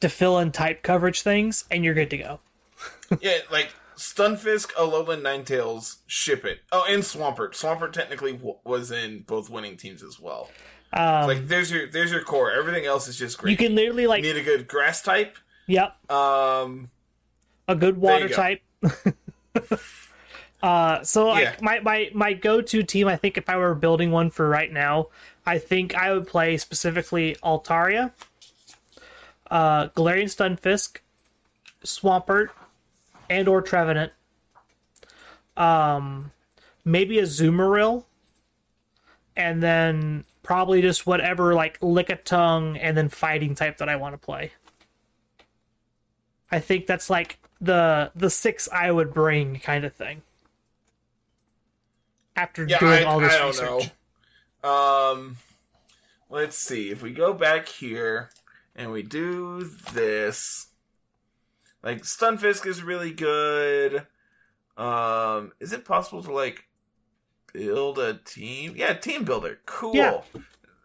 to 0.00 0.08
fill 0.08 0.38
in 0.38 0.52
type 0.52 0.82
coverage 0.82 1.22
things, 1.22 1.64
and 1.70 1.84
you're 1.84 1.94
good 1.94 2.10
to 2.10 2.18
go. 2.18 2.40
yeah, 3.20 3.38
like 3.50 3.70
Stunfisk, 3.96 4.72
Alolan 4.72 5.22
Ninetales, 5.22 5.98
ship 6.06 6.44
it. 6.44 6.60
Oh, 6.72 6.84
and 6.88 7.02
Swampert. 7.02 7.52
Swampert 7.52 7.92
technically 7.92 8.32
w- 8.32 8.58
was 8.64 8.90
in 8.90 9.20
both 9.20 9.48
winning 9.50 9.76
teams 9.76 10.02
as 10.02 10.18
well. 10.20 10.50
Um, 10.92 11.26
Like, 11.26 11.46
there's 11.48 11.70
your 11.70 11.88
there's 11.88 12.10
your 12.12 12.22
core. 12.22 12.50
Everything 12.52 12.84
else 12.84 13.08
is 13.08 13.16
just 13.16 13.38
great. 13.38 13.50
you 13.52 13.56
can 13.56 13.74
literally 13.74 14.06
like, 14.06 14.22
need 14.22 14.36
a 14.36 14.42
good 14.42 14.68
grass 14.68 15.02
type. 15.02 15.36
Yep, 15.66 16.10
Um, 16.10 16.90
a 17.68 17.74
good 17.74 17.96
water 17.98 18.28
go. 18.28 18.34
type. 18.34 18.60
uh, 20.62 21.02
so 21.02 21.28
like 21.28 21.44
Yeah. 21.44 21.56
my 21.60 21.80
my 21.80 22.10
my 22.14 22.32
go-to 22.32 22.82
team, 22.82 23.08
I 23.08 23.16
think 23.16 23.36
if 23.38 23.48
I 23.48 23.56
were 23.56 23.74
building 23.74 24.10
one 24.10 24.30
for 24.30 24.48
right 24.48 24.72
now, 24.72 25.08
I 25.46 25.58
think 25.58 25.94
I 25.94 26.12
would 26.12 26.26
play 26.26 26.56
specifically 26.56 27.36
Altaria, 27.42 28.12
uh, 29.50 29.88
Galarian 29.88 30.26
Stunfisk, 30.26 30.98
Swampert, 31.84 32.48
and 33.30 33.48
or 33.48 33.62
Trevenant. 33.62 34.12
Um, 35.56 36.32
maybe 36.84 37.16
Azumarill, 37.16 38.04
and 39.36 39.62
then 39.62 40.24
probably 40.42 40.82
just 40.82 41.06
whatever 41.06 41.54
like 41.54 41.78
Lickitung 41.80 42.78
and 42.80 42.96
then 42.96 43.08
fighting 43.08 43.54
type 43.54 43.78
that 43.78 43.88
I 43.88 43.96
want 43.96 44.14
to 44.14 44.18
play. 44.18 44.52
I 46.52 46.60
think 46.60 46.86
that's 46.86 47.08
like 47.08 47.38
the 47.60 48.12
the 48.14 48.30
six 48.30 48.68
I 48.70 48.92
would 48.92 49.14
bring 49.14 49.58
kind 49.58 49.84
of 49.84 49.94
thing. 49.94 50.22
After 52.36 52.66
yeah, 52.66 52.78
doing 52.78 52.92
I, 52.92 53.04
all 53.04 53.20
this 53.20 53.32
I 53.32 53.38
don't 53.38 53.46
research. 53.48 53.90
know. 54.62 54.70
Um, 54.70 55.36
let's 56.30 56.56
see 56.56 56.90
if 56.90 57.02
we 57.02 57.12
go 57.12 57.32
back 57.32 57.68
here 57.68 58.30
and 58.76 58.92
we 58.92 59.02
do 59.02 59.64
this. 59.92 60.68
Like 61.82 62.02
Stunfisk 62.02 62.66
is 62.66 62.82
really 62.82 63.12
good. 63.12 64.06
Um, 64.76 65.52
is 65.58 65.72
it 65.72 65.84
possible 65.84 66.22
to 66.22 66.32
like 66.32 66.66
build 67.52 67.98
a 67.98 68.14
team? 68.14 68.74
Yeah, 68.76 68.94
team 68.94 69.24
builder. 69.24 69.60
Cool. 69.66 69.96
Yeah. 69.96 70.20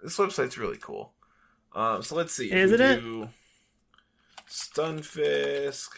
This 0.02 0.18
website's 0.18 0.58
really 0.58 0.78
cool. 0.78 1.14
Um, 1.74 2.02
so 2.04 2.16
let's 2.16 2.34
see. 2.34 2.52
Isn't 2.52 2.80
we 2.80 3.24
it? 3.24 3.30
Stunfisk. 4.50 5.90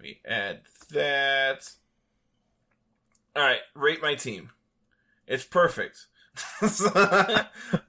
We 0.00 0.20
add 0.26 0.62
that. 0.90 1.70
All 3.36 3.42
right, 3.42 3.60
rate 3.74 4.02
my 4.02 4.14
team. 4.14 4.50
It's 5.26 5.44
perfect. 5.44 6.06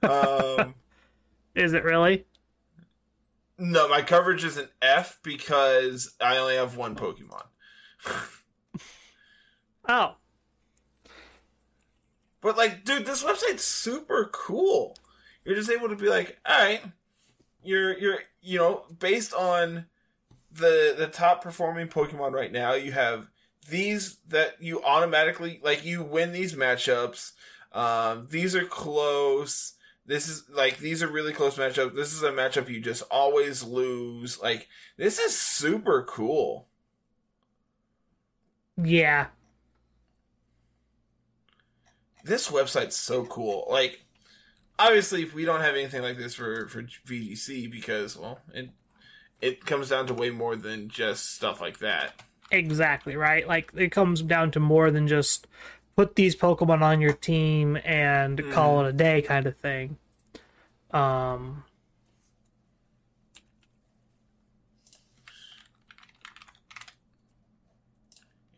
um, 0.02 0.74
Is 1.54 1.72
it 1.72 1.84
really? 1.84 2.26
no, 3.58 3.88
my 3.88 4.02
coverage 4.02 4.42
is 4.44 4.56
an 4.56 4.68
F 4.82 5.18
because 5.22 6.14
I 6.20 6.36
only 6.38 6.56
have 6.56 6.76
one 6.76 6.94
Pokemon. 6.96 7.44
Oh, 9.88 10.16
But 12.40 12.56
like, 12.56 12.84
dude, 12.84 13.06
this 13.06 13.24
website's 13.24 13.64
super 13.64 14.30
cool. 14.32 14.96
You're 15.44 15.56
just 15.56 15.70
able 15.70 15.88
to 15.88 15.96
be 15.96 16.08
like, 16.08 16.38
all 16.46 16.56
right, 16.56 16.80
you're 17.64 17.98
you're 17.98 18.18
you 18.42 18.58
know 18.58 18.84
based 18.98 19.34
on 19.34 19.86
the 20.52 20.94
the 20.96 21.06
top 21.06 21.42
performing 21.42 21.88
Pokemon 21.88 22.32
right 22.32 22.52
now, 22.52 22.74
you 22.74 22.92
have 22.92 23.28
these 23.68 24.16
that 24.28 24.60
you 24.60 24.82
automatically 24.82 25.60
like 25.62 25.84
you 25.84 26.02
win 26.02 26.32
these 26.32 26.54
matchups. 26.54 27.32
Um, 27.72 28.26
these 28.30 28.56
are 28.56 28.64
close. 28.64 29.74
This 30.06 30.28
is 30.28 30.44
like 30.50 30.78
these 30.78 31.02
are 31.02 31.08
really 31.08 31.32
close 31.32 31.56
matchups. 31.56 31.94
This 31.94 32.12
is 32.12 32.22
a 32.22 32.32
matchup 32.32 32.68
you 32.68 32.80
just 32.80 33.02
always 33.10 33.62
lose. 33.62 34.40
Like 34.40 34.68
this 34.96 35.18
is 35.18 35.38
super 35.38 36.02
cool. 36.02 36.66
yeah. 38.82 39.26
this 42.24 42.50
website's 42.50 42.96
so 42.96 43.24
cool. 43.24 43.66
Like, 43.70 44.00
obviously, 44.80 45.26
we 45.26 45.44
don't 45.44 45.60
have 45.60 45.74
anything 45.74 46.02
like 46.02 46.18
this 46.18 46.34
for 46.34 46.68
for 46.68 46.82
VGC 46.82 47.70
because, 47.70 48.16
well, 48.16 48.40
it 48.52 48.70
it 49.40 49.64
comes 49.66 49.88
down 49.90 50.06
to 50.06 50.14
way 50.14 50.30
more 50.30 50.56
than 50.56 50.88
just 50.88 51.34
stuff 51.34 51.60
like 51.60 51.78
that. 51.78 52.22
Exactly, 52.50 53.16
right? 53.16 53.46
Like 53.46 53.72
it 53.76 53.92
comes 53.92 54.22
down 54.22 54.50
to 54.52 54.60
more 54.60 54.90
than 54.90 55.06
just 55.06 55.46
put 55.96 56.16
these 56.16 56.34
Pokemon 56.34 56.82
on 56.82 57.00
your 57.00 57.12
team 57.12 57.78
and 57.84 58.42
call 58.50 58.84
it 58.84 58.88
a 58.88 58.92
day 58.92 59.22
kind 59.22 59.46
of 59.46 59.56
thing. 59.56 59.98
Um 60.90 61.64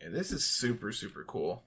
Yeah, 0.01 0.09
this 0.09 0.31
is 0.31 0.45
super 0.45 0.91
super 0.91 1.23
cool. 1.23 1.63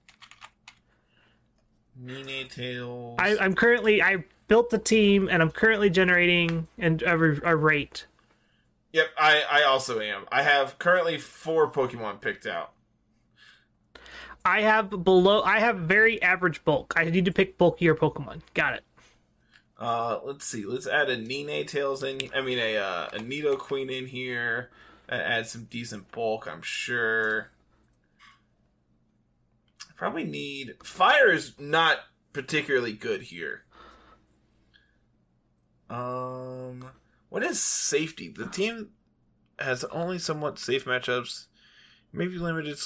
Ninetales. 1.99 3.15
I, 3.19 3.37
I'm 3.37 3.55
currently 3.55 4.03
I 4.03 4.25
built 4.47 4.69
the 4.69 4.77
team 4.77 5.27
and 5.29 5.41
I'm 5.41 5.51
currently 5.51 5.89
generating 5.89 6.67
and 6.77 7.01
a, 7.01 7.13
a 7.49 7.55
rate. 7.55 8.05
Yep, 8.93 9.07
I 9.17 9.43
I 9.49 9.63
also 9.63 9.99
am. 9.99 10.25
I 10.31 10.43
have 10.43 10.79
currently 10.79 11.17
four 11.17 11.71
Pokemon 11.71 12.21
picked 12.21 12.45
out. 12.45 12.71
I 14.45 14.61
have 14.61 14.89
below. 15.03 15.41
I 15.41 15.59
have 15.59 15.77
very 15.77 16.21
average 16.21 16.63
bulk. 16.63 16.93
I 16.95 17.03
need 17.03 17.25
to 17.25 17.31
pick 17.31 17.57
bulkier 17.57 17.95
Pokemon. 17.95 18.41
Got 18.53 18.75
it. 18.75 18.83
Uh, 19.77 20.19
let's 20.23 20.45
see. 20.45 20.65
Let's 20.65 20.87
add 20.87 21.09
a 21.09 21.17
Ninetales 21.17 22.03
in. 22.03 22.31
I 22.33 22.41
mean, 22.41 22.57
a 22.57 22.77
uh, 22.77 23.09
a 23.13 23.19
Nidoqueen 23.19 23.91
in 23.91 24.07
here. 24.07 24.69
That 25.07 25.21
adds 25.21 25.51
some 25.51 25.65
decent 25.65 26.11
bulk, 26.11 26.47
I'm 26.51 26.61
sure. 26.61 27.49
Probably 29.95 30.25
need 30.25 30.75
fire 30.83 31.31
is 31.31 31.53
not 31.59 31.99
particularly 32.33 32.93
good 32.93 33.23
here. 33.23 33.63
Um, 35.89 36.91
what 37.29 37.43
is 37.43 37.61
safety? 37.61 38.29
The 38.29 38.47
team 38.47 38.89
has 39.59 39.83
only 39.85 40.19
somewhat 40.19 40.59
safe 40.59 40.85
matchups. 40.85 41.47
Maybe 42.13 42.37
limited 42.37 42.77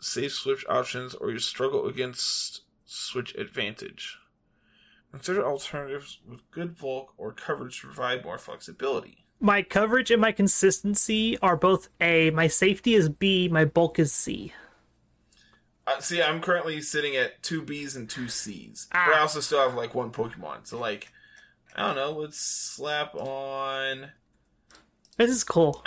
safe 0.00 0.32
switch 0.32 0.64
options, 0.68 1.14
or 1.14 1.30
you 1.30 1.38
struggle 1.38 1.86
against 1.86 2.62
switch 2.84 3.34
advantage. 3.36 4.18
Consider 5.12 5.46
alternatives 5.46 6.18
with 6.28 6.48
good 6.50 6.76
bulk 6.76 7.14
or 7.16 7.32
coverage 7.32 7.80
to 7.80 7.86
provide 7.86 8.24
more 8.24 8.38
flexibility. 8.38 9.18
My 9.40 9.62
coverage 9.62 10.10
and 10.10 10.20
my 10.20 10.32
consistency 10.32 11.38
are 11.38 11.56
both 11.56 11.88
A. 12.00 12.30
My 12.30 12.48
safety 12.48 12.94
is 12.94 13.08
B. 13.08 13.48
My 13.48 13.64
bulk 13.64 13.98
is 13.98 14.12
C. 14.12 14.52
Uh, 15.86 16.00
see, 16.00 16.22
I'm 16.22 16.40
currently 16.40 16.80
sitting 16.80 17.14
at 17.14 17.42
two 17.42 17.62
B's 17.62 17.94
and 17.94 18.08
two 18.08 18.28
C's, 18.28 18.88
Ah. 18.92 19.04
but 19.06 19.16
I 19.16 19.20
also 19.20 19.40
still 19.40 19.60
have 19.60 19.74
like 19.74 19.94
one 19.94 20.10
Pokemon. 20.10 20.66
So 20.66 20.78
like, 20.78 21.08
I 21.74 21.86
don't 21.86 21.96
know. 21.96 22.12
Let's 22.20 22.38
slap 22.38 23.14
on. 23.14 24.10
This 25.16 25.30
is 25.30 25.44
cool. 25.44 25.84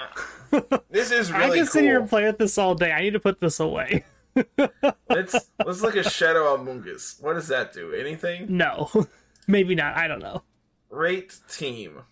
Uh, 0.51 0.61
this 0.89 1.11
is 1.11 1.31
really 1.31 1.43
cool. 1.43 1.51
I 1.51 1.55
can 1.57 1.65
sit 1.65 1.83
here 1.83 1.99
and 1.99 2.09
play 2.09 2.25
with 2.25 2.37
this 2.37 2.57
all 2.57 2.75
day. 2.75 2.91
I 2.91 3.01
need 3.01 3.13
to 3.13 3.19
put 3.19 3.39
this 3.39 3.59
away. 3.59 4.05
Let's 5.09 5.49
let's 5.65 5.81
look 5.81 5.95
at 5.95 6.11
Shadow 6.11 6.55
Amoonguss. 6.55 7.19
What 7.23 7.33
does 7.33 7.47
that 7.47 7.73
do? 7.73 7.91
Anything? 7.91 8.45
No, 8.55 8.91
maybe 9.47 9.73
not. 9.73 9.97
I 9.97 10.07
don't 10.07 10.21
know. 10.21 10.43
Rate 10.91 11.39
team. 11.49 12.03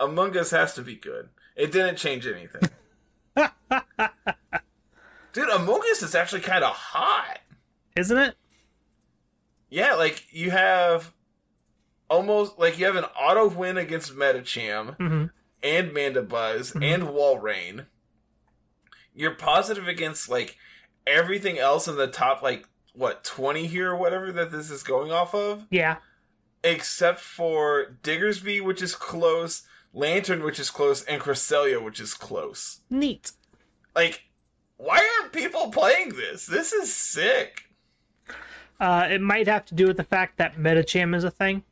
Amoonguss 0.00 0.50
has 0.50 0.74
to 0.74 0.82
be 0.82 0.96
good. 0.96 1.28
It 1.54 1.70
didn't 1.70 1.98
change 1.98 2.26
anything. 2.26 2.62
Dude, 5.32 5.48
Among 5.50 5.80
Us 5.90 6.02
is 6.02 6.14
actually 6.14 6.42
kind 6.42 6.62
of 6.62 6.74
hot. 6.74 7.40
Isn't 7.96 8.18
it? 8.18 8.36
Yeah, 9.68 9.94
like 9.94 10.24
you 10.30 10.50
have 10.52 11.12
almost 12.14 12.58
like 12.58 12.78
you 12.78 12.86
have 12.86 12.96
an 12.96 13.04
auto 13.18 13.48
win 13.48 13.76
against 13.76 14.14
Medicham 14.16 14.96
hmm 14.96 15.24
and 15.62 15.92
Mandibuzz 15.92 16.74
Mhm. 16.74 16.84
and 16.94 17.02
Walrein. 17.04 17.86
You're 19.14 19.34
positive 19.34 19.88
against 19.88 20.28
like 20.28 20.56
everything 21.06 21.58
else 21.58 21.88
in 21.88 21.96
the 21.96 22.06
top 22.06 22.42
like 22.42 22.66
what 22.92 23.24
20 23.24 23.66
here 23.66 23.90
or 23.92 23.96
whatever 23.96 24.30
that 24.32 24.50
this 24.52 24.70
is 24.70 24.82
going 24.82 25.10
off 25.10 25.34
of 25.34 25.66
Yeah. 25.70 25.96
except 26.62 27.20
for 27.20 27.96
Diggersby 28.02 28.62
which 28.62 28.82
is 28.82 28.94
close, 28.94 29.62
Lanturn 29.92 30.42
which 30.44 30.58
is 30.60 30.70
close 30.70 31.02
and 31.04 31.20
Cresselia 31.22 31.82
which 31.82 31.98
is 32.00 32.12
close. 32.14 32.80
Neat. 32.90 33.32
Like 33.96 34.24
why 34.76 34.98
aren't 35.20 35.32
people 35.32 35.70
playing 35.70 36.10
this? 36.10 36.44
This 36.46 36.72
is 36.72 36.92
sick. 36.94 37.70
Uh, 38.80 39.06
it 39.10 39.20
might 39.20 39.46
have 39.46 39.64
to 39.66 39.74
do 39.74 39.86
with 39.86 39.96
the 39.96 40.04
fact 40.04 40.36
that 40.38 40.56
Medicham 40.56 41.14
is 41.14 41.24
a 41.24 41.30
thing. 41.30 41.62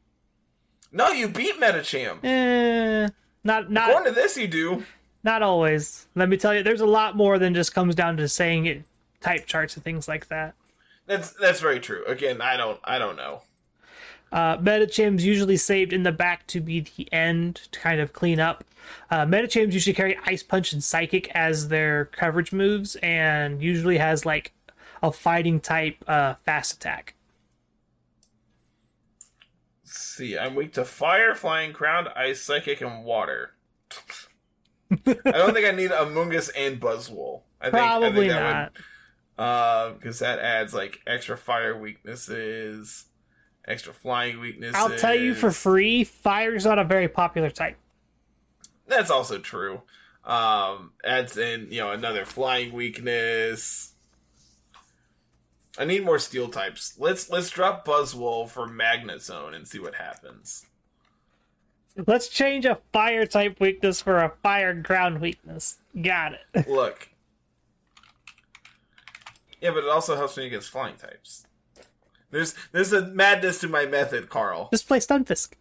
No, 0.92 1.08
you 1.10 1.28
beat 1.28 1.58
Medicham. 1.58 2.22
Eh, 2.22 3.08
not 3.44 3.70
not 3.70 3.88
According 3.88 4.14
to 4.14 4.20
this 4.20 4.36
you 4.36 4.46
do. 4.46 4.84
not 5.24 5.42
always. 5.42 6.06
Let 6.14 6.28
me 6.28 6.36
tell 6.36 6.54
you, 6.54 6.62
there's 6.62 6.80
a 6.82 6.86
lot 6.86 7.16
more 7.16 7.38
than 7.38 7.54
just 7.54 7.74
comes 7.74 7.94
down 7.94 8.16
to 8.18 8.28
saying 8.28 8.66
it, 8.66 8.84
type 9.20 9.46
charts 9.46 9.74
and 9.74 9.82
things 9.82 10.06
like 10.06 10.28
that. 10.28 10.54
That's 11.06 11.30
that's 11.30 11.60
very 11.60 11.80
true. 11.80 12.04
Again, 12.06 12.40
I 12.40 12.56
don't 12.56 12.78
I 12.84 12.98
don't 12.98 13.16
know. 13.16 13.42
Uh, 14.30 14.56
Medicham's 14.56 15.26
usually 15.26 15.58
saved 15.58 15.92
in 15.92 16.04
the 16.04 16.12
back 16.12 16.46
to 16.46 16.60
be 16.60 16.80
the 16.80 17.12
end 17.12 17.56
to 17.70 17.80
kind 17.80 18.00
of 18.00 18.12
clean 18.12 18.40
up. 18.40 18.64
Uh, 19.10 19.26
Medichams 19.26 19.72
usually 19.74 19.94
carry 19.94 20.18
Ice 20.24 20.42
Punch 20.42 20.72
and 20.72 20.82
Psychic 20.82 21.28
as 21.34 21.68
their 21.68 22.06
coverage 22.06 22.52
moves, 22.52 22.96
and 22.96 23.62
usually 23.62 23.98
has 23.98 24.24
like 24.24 24.52
a 25.02 25.12
fighting 25.12 25.60
type 25.60 25.96
uh, 26.06 26.34
fast 26.44 26.74
attack. 26.74 27.14
Let's 29.92 30.00
see, 30.00 30.38
I'm 30.38 30.54
weak 30.54 30.72
to 30.74 30.86
fire, 30.86 31.34
flying, 31.34 31.72
ground, 31.72 32.08
ice, 32.16 32.40
psychic, 32.40 32.80
and 32.80 33.04
water. 33.04 33.50
I 34.90 34.96
don't 35.04 35.52
think 35.52 35.66
I 35.66 35.72
need 35.72 35.90
Amoonguss 35.90 36.48
and 36.56 36.80
Buzzwole. 36.80 37.42
I 37.60 37.64
think 37.64 37.74
Probably 37.74 38.08
I 38.08 38.12
think 38.12 38.32
that 38.32 38.40
not. 38.40 38.72
Would, 39.36 39.44
uh, 39.44 39.92
because 39.92 40.18
that 40.20 40.38
adds 40.38 40.72
like 40.72 41.00
extra 41.06 41.36
fire 41.36 41.78
weaknesses, 41.78 43.04
extra 43.68 43.92
flying 43.92 44.40
weaknesses. 44.40 44.76
I'll 44.76 44.96
tell 44.96 45.14
you 45.14 45.34
for 45.34 45.50
free, 45.50 46.04
Fire's 46.04 46.64
not 46.64 46.78
a 46.78 46.84
very 46.84 47.08
popular 47.08 47.50
type. 47.50 47.76
that's 48.86 49.10
also 49.10 49.40
true. 49.40 49.82
Um, 50.24 50.92
adds 51.04 51.36
in 51.36 51.68
you 51.70 51.80
know 51.80 51.90
another 51.90 52.24
flying 52.24 52.72
weakness. 52.72 53.91
I 55.78 55.84
need 55.84 56.04
more 56.04 56.18
steel 56.18 56.48
types. 56.48 56.94
Let's 56.98 57.30
let's 57.30 57.50
drop 57.50 57.86
Buzzwole 57.86 58.48
for 58.48 58.68
Magnezone 58.68 59.54
and 59.54 59.66
see 59.66 59.78
what 59.78 59.94
happens. 59.94 60.66
Let's 62.06 62.28
change 62.28 62.64
a 62.64 62.78
fire 62.92 63.26
type 63.26 63.60
weakness 63.60 64.00
for 64.00 64.18
a 64.18 64.32
fire 64.42 64.74
ground 64.74 65.20
weakness. 65.20 65.78
Got 66.00 66.34
it. 66.54 66.68
Look. 66.68 67.08
Yeah, 69.60 69.70
but 69.70 69.84
it 69.84 69.90
also 69.90 70.16
helps 70.16 70.36
me 70.36 70.46
against 70.46 70.70
flying 70.70 70.96
types. 70.96 71.46
There's 72.30 72.54
there's 72.72 72.92
a 72.92 73.06
madness 73.06 73.60
to 73.60 73.68
my 73.68 73.86
method, 73.86 74.28
Carl. 74.28 74.68
Just 74.72 74.88
play 74.88 74.98
Stunfisk. 74.98 75.52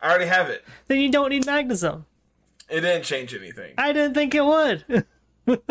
I 0.00 0.10
already 0.10 0.26
have 0.26 0.50
it. 0.50 0.64
Then 0.88 1.00
you 1.00 1.10
don't 1.10 1.30
need 1.30 1.44
Magnezone. 1.44 2.04
It 2.68 2.80
didn't 2.80 3.04
change 3.04 3.34
anything. 3.34 3.74
I 3.78 3.92
didn't 3.92 4.14
think 4.14 4.34
it 4.34 4.44
would. 4.44 5.06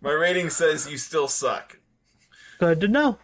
My 0.00 0.12
rating 0.12 0.50
says 0.50 0.90
you 0.90 0.98
still 0.98 1.28
suck. 1.28 1.78
Good 2.58 2.80
to 2.80 2.88
know. 2.88 3.18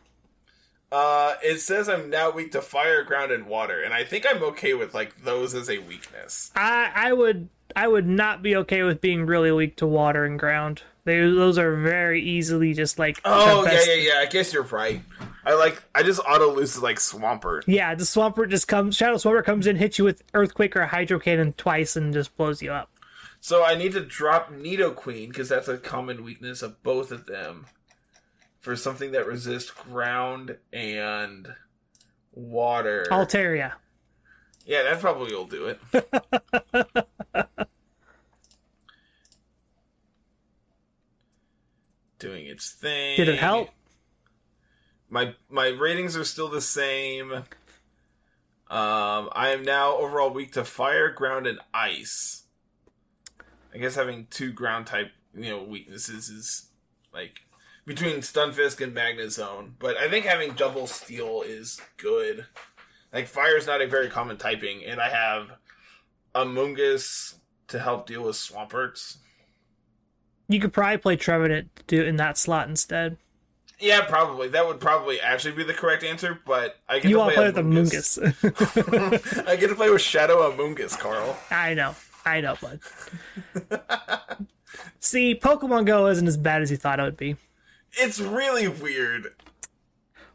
Uh, 0.92 1.36
it 1.42 1.58
says 1.58 1.88
I'm 1.88 2.10
now 2.10 2.30
weak 2.30 2.52
to 2.52 2.60
fire, 2.60 3.02
ground, 3.02 3.32
and 3.32 3.46
water, 3.46 3.80
and 3.80 3.94
I 3.94 4.04
think 4.04 4.26
I'm 4.28 4.42
okay 4.42 4.74
with 4.74 4.92
like 4.92 5.24
those 5.24 5.54
as 5.54 5.70
a 5.70 5.78
weakness. 5.78 6.50
I 6.54 6.90
I 6.94 7.12
would 7.14 7.48
I 7.74 7.88
would 7.88 8.06
not 8.06 8.42
be 8.42 8.56
okay 8.56 8.82
with 8.82 9.00
being 9.00 9.24
really 9.24 9.50
weak 9.50 9.76
to 9.76 9.86
water 9.86 10.26
and 10.26 10.38
ground. 10.38 10.82
They 11.04 11.18
those 11.20 11.56
are 11.56 11.76
very 11.76 12.22
easily 12.22 12.74
just 12.74 12.98
like 12.98 13.22
Oh 13.24 13.64
yeah, 13.64 13.82
yeah, 13.86 13.94
yeah. 13.94 14.18
I 14.20 14.26
guess 14.26 14.52
you're 14.52 14.64
right. 14.64 15.00
I 15.46 15.54
like 15.54 15.82
I 15.94 16.02
just 16.02 16.20
auto 16.20 16.54
lose 16.54 16.74
to 16.74 16.80
like 16.80 16.98
Swampert. 16.98 17.62
Yeah, 17.66 17.94
the 17.94 18.04
Swampert 18.04 18.50
just 18.50 18.68
comes. 18.68 18.94
Shadow 18.94 19.16
Swampert 19.16 19.44
comes 19.44 19.66
in, 19.66 19.76
hits 19.76 19.98
you 19.98 20.04
with 20.04 20.22
Earthquake 20.34 20.76
or 20.76 20.84
Hydro 20.84 21.20
Cannon 21.20 21.54
twice, 21.54 21.96
and 21.96 22.12
just 22.12 22.36
blows 22.36 22.60
you 22.60 22.70
up. 22.70 22.90
So 23.40 23.64
I 23.64 23.76
need 23.76 23.92
to 23.92 24.00
drop 24.00 24.52
Nidoqueen 24.52 25.28
because 25.28 25.48
that's 25.48 25.68
a 25.68 25.78
common 25.78 26.22
weakness 26.22 26.60
of 26.60 26.82
both 26.82 27.10
of 27.10 27.24
them 27.24 27.66
for 28.62 28.74
something 28.76 29.12
that 29.12 29.26
resists 29.26 29.70
ground 29.70 30.56
and 30.72 31.54
water. 32.32 33.04
Altaria. 33.10 33.72
yeah, 34.64 34.84
that 34.84 35.00
probably 35.00 35.34
will 35.34 35.46
do 35.46 35.66
it. 35.66 35.78
Doing 42.18 42.46
its 42.46 42.70
thing. 42.70 43.16
Did 43.16 43.28
it 43.28 43.38
help? 43.38 43.68
My 45.10 45.34
my 45.50 45.66
ratings 45.68 46.16
are 46.16 46.24
still 46.24 46.48
the 46.48 46.60
same. 46.60 47.32
Um, 47.32 49.28
I 49.32 49.50
am 49.50 49.64
now 49.64 49.96
overall 49.96 50.30
weak 50.30 50.52
to 50.52 50.64
fire, 50.64 51.10
ground, 51.10 51.46
and 51.46 51.58
ice. 51.74 52.44
I 53.74 53.78
guess 53.78 53.96
having 53.96 54.28
two 54.30 54.52
ground 54.52 54.86
type, 54.86 55.10
you 55.34 55.50
know, 55.50 55.62
weaknesses 55.62 56.30
is 56.30 56.68
like 57.12 57.40
between 57.84 58.18
Stunfisk 58.18 58.80
and 58.80 58.94
Magnezone. 58.94 59.72
But 59.78 59.96
I 59.96 60.08
think 60.08 60.26
having 60.26 60.52
double 60.52 60.86
steel 60.86 61.42
is 61.42 61.80
good. 61.96 62.46
Like 63.12 63.26
fire 63.26 63.56
is 63.56 63.66
not 63.66 63.82
a 63.82 63.86
very 63.86 64.08
common 64.08 64.36
typing, 64.36 64.84
and 64.84 65.00
I 65.00 65.10
have 65.10 65.50
Amoonguss 66.34 67.34
to 67.68 67.78
help 67.78 68.06
deal 68.06 68.22
with 68.24 68.36
Swamperts. 68.36 69.16
You 70.48 70.60
could 70.60 70.72
probably 70.72 70.98
play 70.98 71.16
Trevenant 71.16 71.74
to 71.76 71.82
do 71.84 72.00
it 72.02 72.08
in 72.08 72.16
that 72.16 72.38
slot 72.38 72.68
instead. 72.68 73.16
Yeah, 73.78 74.02
probably 74.02 74.48
that 74.48 74.66
would 74.66 74.80
probably 74.80 75.20
actually 75.20 75.54
be 75.54 75.64
the 75.64 75.74
correct 75.74 76.04
answer. 76.04 76.38
But 76.46 76.76
I 76.88 77.00
get 77.00 77.10
You 77.10 77.18
to 77.18 77.24
to 77.24 77.34
play 77.34 77.46
with 77.46 77.56
Amoonguss. 77.56 78.18
Amoonguss. 78.18 79.48
I 79.48 79.56
get 79.56 79.68
to 79.68 79.74
play 79.74 79.90
with 79.90 80.00
Shadow 80.00 80.50
Amoonguss, 80.50 80.98
Carl. 80.98 81.36
I 81.50 81.74
know. 81.74 81.94
I 82.24 82.40
know, 82.40 82.56
bud. 82.60 82.80
See, 85.00 85.34
Pokemon 85.34 85.86
Go 85.86 86.06
isn't 86.06 86.26
as 86.26 86.36
bad 86.36 86.62
as 86.62 86.70
you 86.70 86.76
thought 86.76 87.00
it 87.00 87.02
would 87.02 87.16
be. 87.16 87.36
It's 87.94 88.20
really 88.20 88.68
weird. 88.68 89.34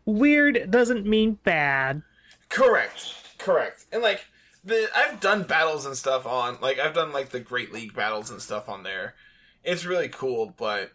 Weird 0.06 0.72
doesn't 0.72 1.06
mean 1.06 1.40
bad. 1.44 2.02
Correct. 2.50 3.14
Correct. 3.38 3.86
And 3.92 4.02
like 4.02 4.26
the 4.64 4.90
I've 4.96 5.20
done 5.20 5.44
battles 5.44 5.86
and 5.86 5.96
stuff 5.96 6.26
on 6.26 6.58
like 6.62 6.80
I've 6.80 6.94
done 6.94 7.12
like 7.12 7.30
the 7.30 7.40
Great 7.40 7.74
League 7.74 7.94
battles 7.94 8.30
and 8.30 8.42
stuff 8.42 8.70
on 8.70 8.84
there. 8.84 9.16
It's 9.64 9.86
really 9.86 10.10
cool, 10.10 10.54
but 10.58 10.92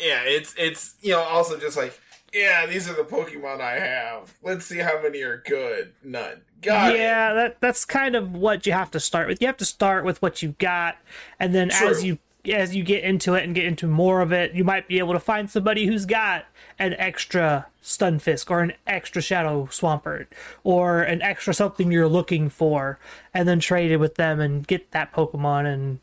yeah, 0.00 0.22
it's 0.24 0.54
it's 0.58 0.96
you 1.02 1.12
know 1.12 1.20
also 1.20 1.58
just 1.58 1.76
like 1.76 2.00
yeah, 2.32 2.66
these 2.66 2.90
are 2.90 2.94
the 2.94 3.04
Pokemon 3.04 3.60
I 3.60 3.78
have. 3.78 4.34
Let's 4.42 4.66
see 4.66 4.78
how 4.78 5.00
many 5.00 5.22
are 5.22 5.42
good. 5.46 5.92
None. 6.02 6.42
Got 6.62 6.96
yeah, 6.96 7.30
it. 7.30 7.34
that 7.34 7.60
that's 7.60 7.84
kind 7.84 8.16
of 8.16 8.32
what 8.32 8.66
you 8.66 8.72
have 8.72 8.90
to 8.92 9.00
start 9.00 9.28
with. 9.28 9.40
You 9.40 9.46
have 9.46 9.56
to 9.58 9.64
start 9.64 10.04
with 10.04 10.20
what 10.20 10.42
you've 10.42 10.58
got, 10.58 10.96
and 11.38 11.54
then 11.54 11.68
True. 11.68 11.88
as 11.88 12.02
you 12.02 12.18
as 12.48 12.74
you 12.74 12.82
get 12.82 13.04
into 13.04 13.34
it 13.34 13.44
and 13.44 13.54
get 13.54 13.64
into 13.64 13.86
more 13.86 14.20
of 14.20 14.32
it, 14.32 14.54
you 14.54 14.64
might 14.64 14.88
be 14.88 14.98
able 14.98 15.12
to 15.12 15.20
find 15.20 15.50
somebody 15.50 15.86
who's 15.86 16.06
got 16.06 16.44
an 16.78 16.94
extra 16.94 17.66
Stunfisk 17.82 18.50
or 18.50 18.60
an 18.60 18.72
extra 18.86 19.22
Shadow 19.22 19.66
Swampert 19.66 20.26
or 20.62 21.02
an 21.02 21.22
extra 21.22 21.54
something 21.54 21.92
you're 21.92 22.08
looking 22.08 22.48
for, 22.48 22.98
and 23.32 23.48
then 23.48 23.60
trade 23.60 23.90
it 23.90 23.98
with 23.98 24.16
them 24.16 24.40
and 24.40 24.66
get 24.66 24.90
that 24.92 25.12
Pokemon, 25.12 25.72
and 25.72 25.98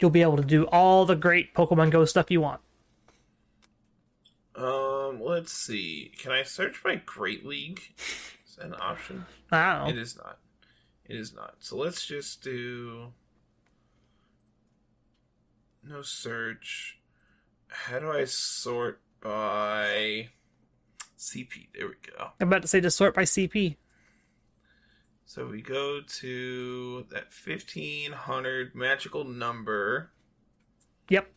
you'll 0.00 0.10
be 0.10 0.22
able 0.22 0.36
to 0.36 0.44
do 0.44 0.64
all 0.64 1.04
the 1.04 1.16
great 1.16 1.54
Pokemon 1.54 1.90
Go 1.90 2.04
stuff 2.04 2.30
you 2.30 2.40
want. 2.40 2.60
Um, 4.54 5.20
let's 5.22 5.52
see. 5.52 6.12
Can 6.18 6.32
I 6.32 6.42
search 6.42 6.82
by 6.82 6.96
Great 6.96 7.44
League? 7.46 7.80
Is 8.46 8.56
that 8.56 8.66
an 8.66 8.74
option? 8.80 9.26
Wow. 9.50 9.88
It 9.88 9.96
is 9.96 10.16
not. 10.16 10.38
It 11.06 11.16
is 11.16 11.34
not. 11.34 11.56
So 11.60 11.76
let's 11.76 12.06
just 12.06 12.42
do 12.42 13.12
no 15.82 16.02
search. 16.02 16.98
How 17.68 17.98
do 17.98 18.10
I 18.10 18.24
sort 18.24 19.00
by 19.20 20.28
CP? 21.18 21.68
There 21.74 21.88
we 21.88 21.94
go. 22.16 22.30
I'm 22.40 22.48
about 22.48 22.62
to 22.62 22.68
say 22.68 22.80
to 22.80 22.90
sort 22.90 23.14
by 23.14 23.22
CP. 23.22 23.76
So 25.24 25.46
we 25.46 25.62
go 25.62 26.00
to 26.20 27.06
that 27.10 27.28
1500 27.32 28.74
magical 28.74 29.24
number. 29.24 30.10
Yep. 31.08 31.30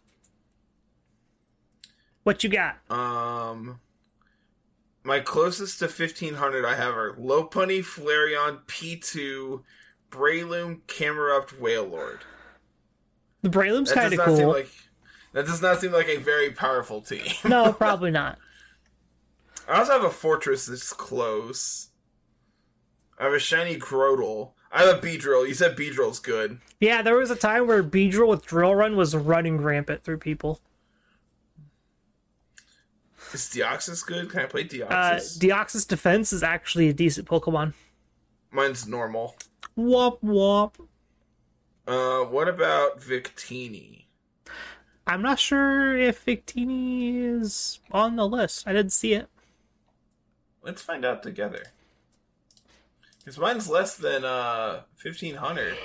What 2.23 2.43
you 2.43 2.49
got? 2.49 2.79
Um, 2.89 3.79
my 5.03 5.19
closest 5.19 5.79
to 5.79 5.85
1500 5.85 6.65
I 6.65 6.75
have 6.75 6.95
are 6.95 7.13
Lopunny, 7.13 7.79
Flareon, 7.79 8.65
P2, 8.65 9.61
Breloom, 10.09 10.81
Camerupt, 10.87 11.61
Wailord. 11.61 12.19
The 13.45 13.51
Breloom's 13.51 13.89
That 13.89 13.95
kind 13.95 14.09
does 14.11 14.19
of 14.19 14.25
not 14.27 14.35
seem 14.37 14.45
cool. 14.45 14.53
like 14.53 14.69
that 15.33 15.45
does 15.45 15.61
not 15.61 15.79
seem 15.79 15.91
like 15.91 16.07
a 16.09 16.17
very 16.17 16.49
powerful 16.49 16.99
team. 17.01 17.21
no, 17.45 17.73
probably 17.73 18.09
not. 18.09 18.39
I 19.69 19.77
also 19.77 19.91
have 19.93 20.03
a 20.03 20.09
Forretress 20.09 20.67
that's 20.67 20.91
close. 20.93 21.89
I 23.19 23.25
have 23.25 23.33
a 23.33 23.39
shiny 23.39 23.77
Grodel. 23.77 24.53
I 24.71 24.81
have 24.83 24.97
a 24.97 24.99
Beedrill. 24.99 25.47
You 25.47 25.53
said 25.53 25.77
Beedrill's 25.77 26.17
good. 26.17 26.59
Yeah, 26.79 27.03
there 27.03 27.15
was 27.17 27.29
a 27.29 27.35
time 27.35 27.67
where 27.67 27.83
Beedrill 27.83 28.27
with 28.29 28.47
Drill 28.47 28.73
Run 28.73 28.95
was 28.95 29.15
running 29.15 29.61
rampant 29.61 30.03
through 30.03 30.17
people. 30.17 30.59
Is 33.31 33.41
Deoxys 33.41 34.03
good? 34.05 34.29
Can 34.31 34.39
I 34.41 34.45
play 34.45 34.61
Uh, 34.61 34.65
Deoxys? 34.65 35.37
Deoxys 35.37 35.87
Defense 35.87 36.33
is 36.33 36.41
actually 36.41 36.89
a 36.89 36.93
decent 36.93 37.27
Pokemon. 37.27 37.73
Mine's 38.51 38.87
normal. 38.87 39.35
Womp 39.77 40.19
womp. 40.23 40.73
Uh, 41.87 42.21
what 42.21 42.47
about 42.47 42.99
Victini? 42.99 44.05
I'm 45.07 45.21
not 45.21 45.39
sure 45.39 45.95
if 45.95 46.25
Victini 46.25 47.15
is 47.39 47.79
on 47.91 48.15
the 48.15 48.27
list. 48.27 48.67
I 48.67 48.73
didn't 48.73 48.91
see 48.93 49.13
it. 49.13 49.27
Let's 50.63 50.81
find 50.81 51.05
out 51.05 51.21
together. 51.21 51.63
Because 53.19 53.37
mine's 53.37 53.69
less 53.69 53.95
than 53.95 54.25
uh 54.25 54.81
1500. 55.01 55.75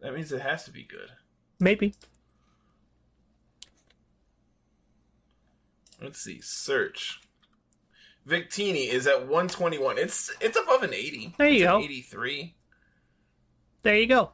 That 0.00 0.14
means 0.14 0.32
it 0.32 0.40
has 0.40 0.64
to 0.64 0.70
be 0.70 0.82
good. 0.84 1.10
Maybe. 1.60 1.94
Let's 6.00 6.18
see. 6.20 6.40
Search. 6.40 7.20
Victini 8.26 8.88
is 8.88 9.06
at 9.06 9.20
121. 9.20 9.98
It's 9.98 10.30
it's 10.40 10.58
above 10.58 10.82
an 10.82 10.94
80. 10.94 11.34
There 11.38 11.48
you 11.48 11.64
It's 11.64 11.70
go. 11.70 11.78
83. 11.80 12.54
There 13.82 13.96
you 13.96 14.06
go. 14.06 14.30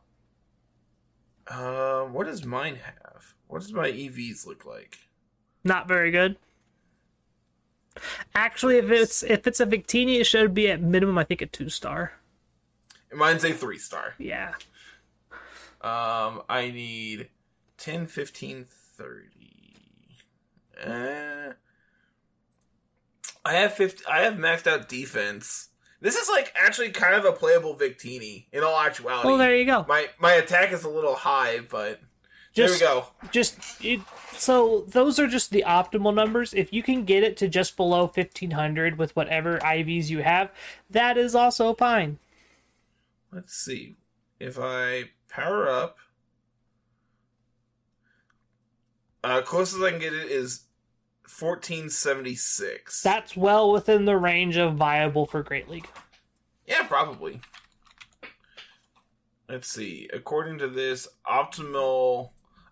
Um, 1.49 2.12
what 2.12 2.26
does 2.26 2.44
mine 2.44 2.76
have? 2.76 3.34
What 3.46 3.62
does 3.62 3.72
my 3.72 3.90
EVs 3.90 4.46
look 4.46 4.66
like? 4.66 4.99
Not 5.64 5.88
very 5.88 6.11
good. 6.11 6.36
Actually, 8.34 8.76
if 8.76 8.90
it's 8.90 9.22
if 9.22 9.46
it's 9.46 9.61
a 9.61 9.66
Victini, 9.66 10.20
it 10.20 10.24
should 10.24 10.55
be 10.55 10.70
at 10.70 10.80
minimum. 10.80 11.18
I 11.18 11.24
think 11.24 11.42
a 11.42 11.46
two 11.46 11.68
star. 11.68 12.12
Mine's 13.12 13.44
a 13.44 13.53
three 13.53 13.78
star. 13.78 14.14
Yeah. 14.18 14.55
Um, 15.80 16.42
I 16.49 16.70
need 16.72 17.28
10, 17.78 18.09
15, 18.09 18.66
30. 18.68 19.24
Uh, 20.84 21.53
I 23.44 23.53
have 23.55 23.74
50, 23.74 24.05
I 24.07 24.22
have 24.22 24.34
maxed 24.34 24.66
out 24.66 24.88
defense. 24.88 25.68
This 26.01 26.14
is 26.14 26.28
like 26.28 26.53
actually 26.57 26.90
kind 26.90 27.14
of 27.14 27.24
a 27.24 27.32
playable 27.32 27.74
Victini 27.74 28.46
in 28.53 28.62
all 28.62 28.78
actuality. 28.78 29.28
Well, 29.28 29.38
there 29.38 29.57
you 29.57 29.64
go. 29.64 29.84
My 29.88 30.09
my 30.18 30.32
attack 30.32 30.72
is 30.72 30.84
a 30.84 30.88
little 30.88 31.14
high, 31.14 31.61
but 31.61 32.01
there 32.55 32.70
we 32.70 32.78
go. 32.78 33.07
just 33.30 33.59
it, 33.84 34.01
so 34.32 34.84
those 34.88 35.18
are 35.18 35.26
just 35.26 35.51
the 35.51 35.64
optimal 35.66 36.14
numbers 36.14 36.55
if 36.55 36.72
you 36.72 36.82
can 36.82 37.05
get 37.05 37.22
it 37.22 37.36
to 37.36 37.49
just 37.49 37.76
below 37.76 38.03
1500 38.03 38.99
with 38.99 39.14
whatever 39.14 39.59
ivs 39.59 40.09
you 40.09 40.22
have 40.22 40.51
that 40.90 41.16
is 41.16 41.36
also 41.36 41.72
fine 41.74 42.18
Let's 43.32 43.55
see 43.55 43.96
if 44.40 44.59
I 44.59 45.11
power 45.28 45.68
up. 45.68 45.99
Uh, 49.22 49.42
closest 49.42 49.82
I 49.82 49.90
can 49.90 50.01
get 50.01 50.14
it 50.14 50.30
is 50.30 50.61
fourteen 51.29 51.91
seventy 51.91 52.35
six. 52.35 53.03
that's 53.03 53.37
well 53.37 53.70
within 53.70 54.05
the 54.07 54.16
range 54.16 54.57
of 54.57 54.74
viable 54.74 55.26
for 55.26 55.43
great 55.43 55.68
league 55.68 55.87
Yeah, 56.66 56.85
probably. 56.87 57.41
Let's 59.49 59.68
see. 59.68 60.09
According 60.12 60.59
to 60.59 60.68
this, 60.68 61.09
optimal 61.26 62.31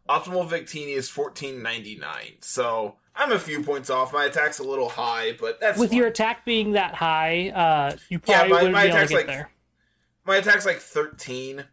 optimal 0.08 0.48
Victini 0.48 0.94
is 0.96 1.08
fourteen 1.08 1.62
ninety 1.62 1.96
nine. 1.96 2.34
So 2.40 2.96
I'm 3.14 3.32
a 3.32 3.38
few 3.38 3.62
points 3.62 3.88
off. 3.88 4.12
My 4.12 4.26
attack's 4.26 4.58
a 4.58 4.62
little 4.62 4.88
high, 4.90 5.32
but 5.40 5.58
that's 5.58 5.78
with 5.78 5.90
fine. 5.90 5.98
your 5.98 6.06
attack 6.08 6.44
being 6.44 6.72
that 6.72 6.94
high 6.94 7.48
uh 7.50 7.96
you 8.08 8.20
Yeah, 8.26 8.40
probably 8.40 8.50
my- 8.52 8.56
wouldn't 8.56 8.72
my 8.72 8.82
be 8.86 8.88
able 8.92 9.00
to 9.00 9.06
get 9.08 9.16
like- 9.16 9.26
there 9.26 9.50
my 10.24 10.36
attack's 10.36 10.66
like 10.66 10.78
thirteen. 10.78 11.64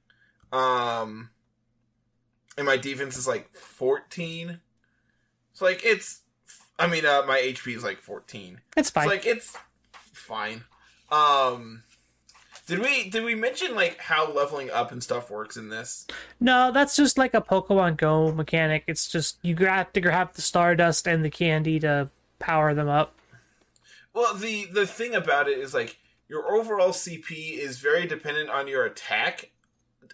Um, 0.52 1.32
and 2.56 2.68
my 2.68 2.78
defense 2.78 3.18
is 3.18 3.28
like 3.28 3.54
fourteen. 3.56 4.60
So 5.54 5.66
like 5.66 5.82
it's. 5.84 6.22
I 6.80 6.88
mean, 6.88 7.06
uh, 7.06 7.24
my 7.28 7.38
HP 7.40 7.76
is 7.76 7.84
like 7.84 8.00
fourteen. 8.00 8.62
it's 8.76 8.90
fine 8.90 9.06
It's 9.06 9.12
like 9.12 9.26
it's 9.26 9.58
fine. 10.14 10.64
Um, 11.12 11.84
did 12.68 12.80
we 12.80 13.10
did 13.10 13.24
we 13.24 13.36
mention 13.36 13.76
like 13.76 14.00
how 14.00 14.32
leveling 14.32 14.72
up 14.72 14.92
and 14.92 15.04
stuff 15.04 15.30
works 15.30 15.58
in 15.58 15.70
this? 15.70 16.08
no 16.40 16.72
that's 16.72 16.96
just 16.96 17.18
like 17.18 17.34
a 17.34 17.42
pokemon 17.42 17.98
go 17.98 18.32
mechanic 18.32 18.84
it's 18.88 19.08
just 19.08 19.38
you 19.42 19.56
have 19.58 19.92
to 19.94 20.02
grab 20.02 20.34
the 20.34 20.42
stardust 20.42 21.06
and 21.08 21.24
the 21.24 21.30
candy 21.30 21.80
to 21.80 22.10
power 22.40 22.74
them 22.74 22.88
up 22.90 23.14
Well, 24.14 24.34
the 24.34 24.66
the 24.66 24.88
thing 24.88 25.14
about 25.14 25.48
it 25.48 25.58
is 25.60 25.74
like 25.74 25.98
your 26.30 26.56
overall 26.56 26.90
CP 26.90 27.58
is 27.58 27.80
very 27.80 28.08
dependent 28.08 28.50
on 28.50 28.68
your 28.68 28.86
attack 28.86 29.52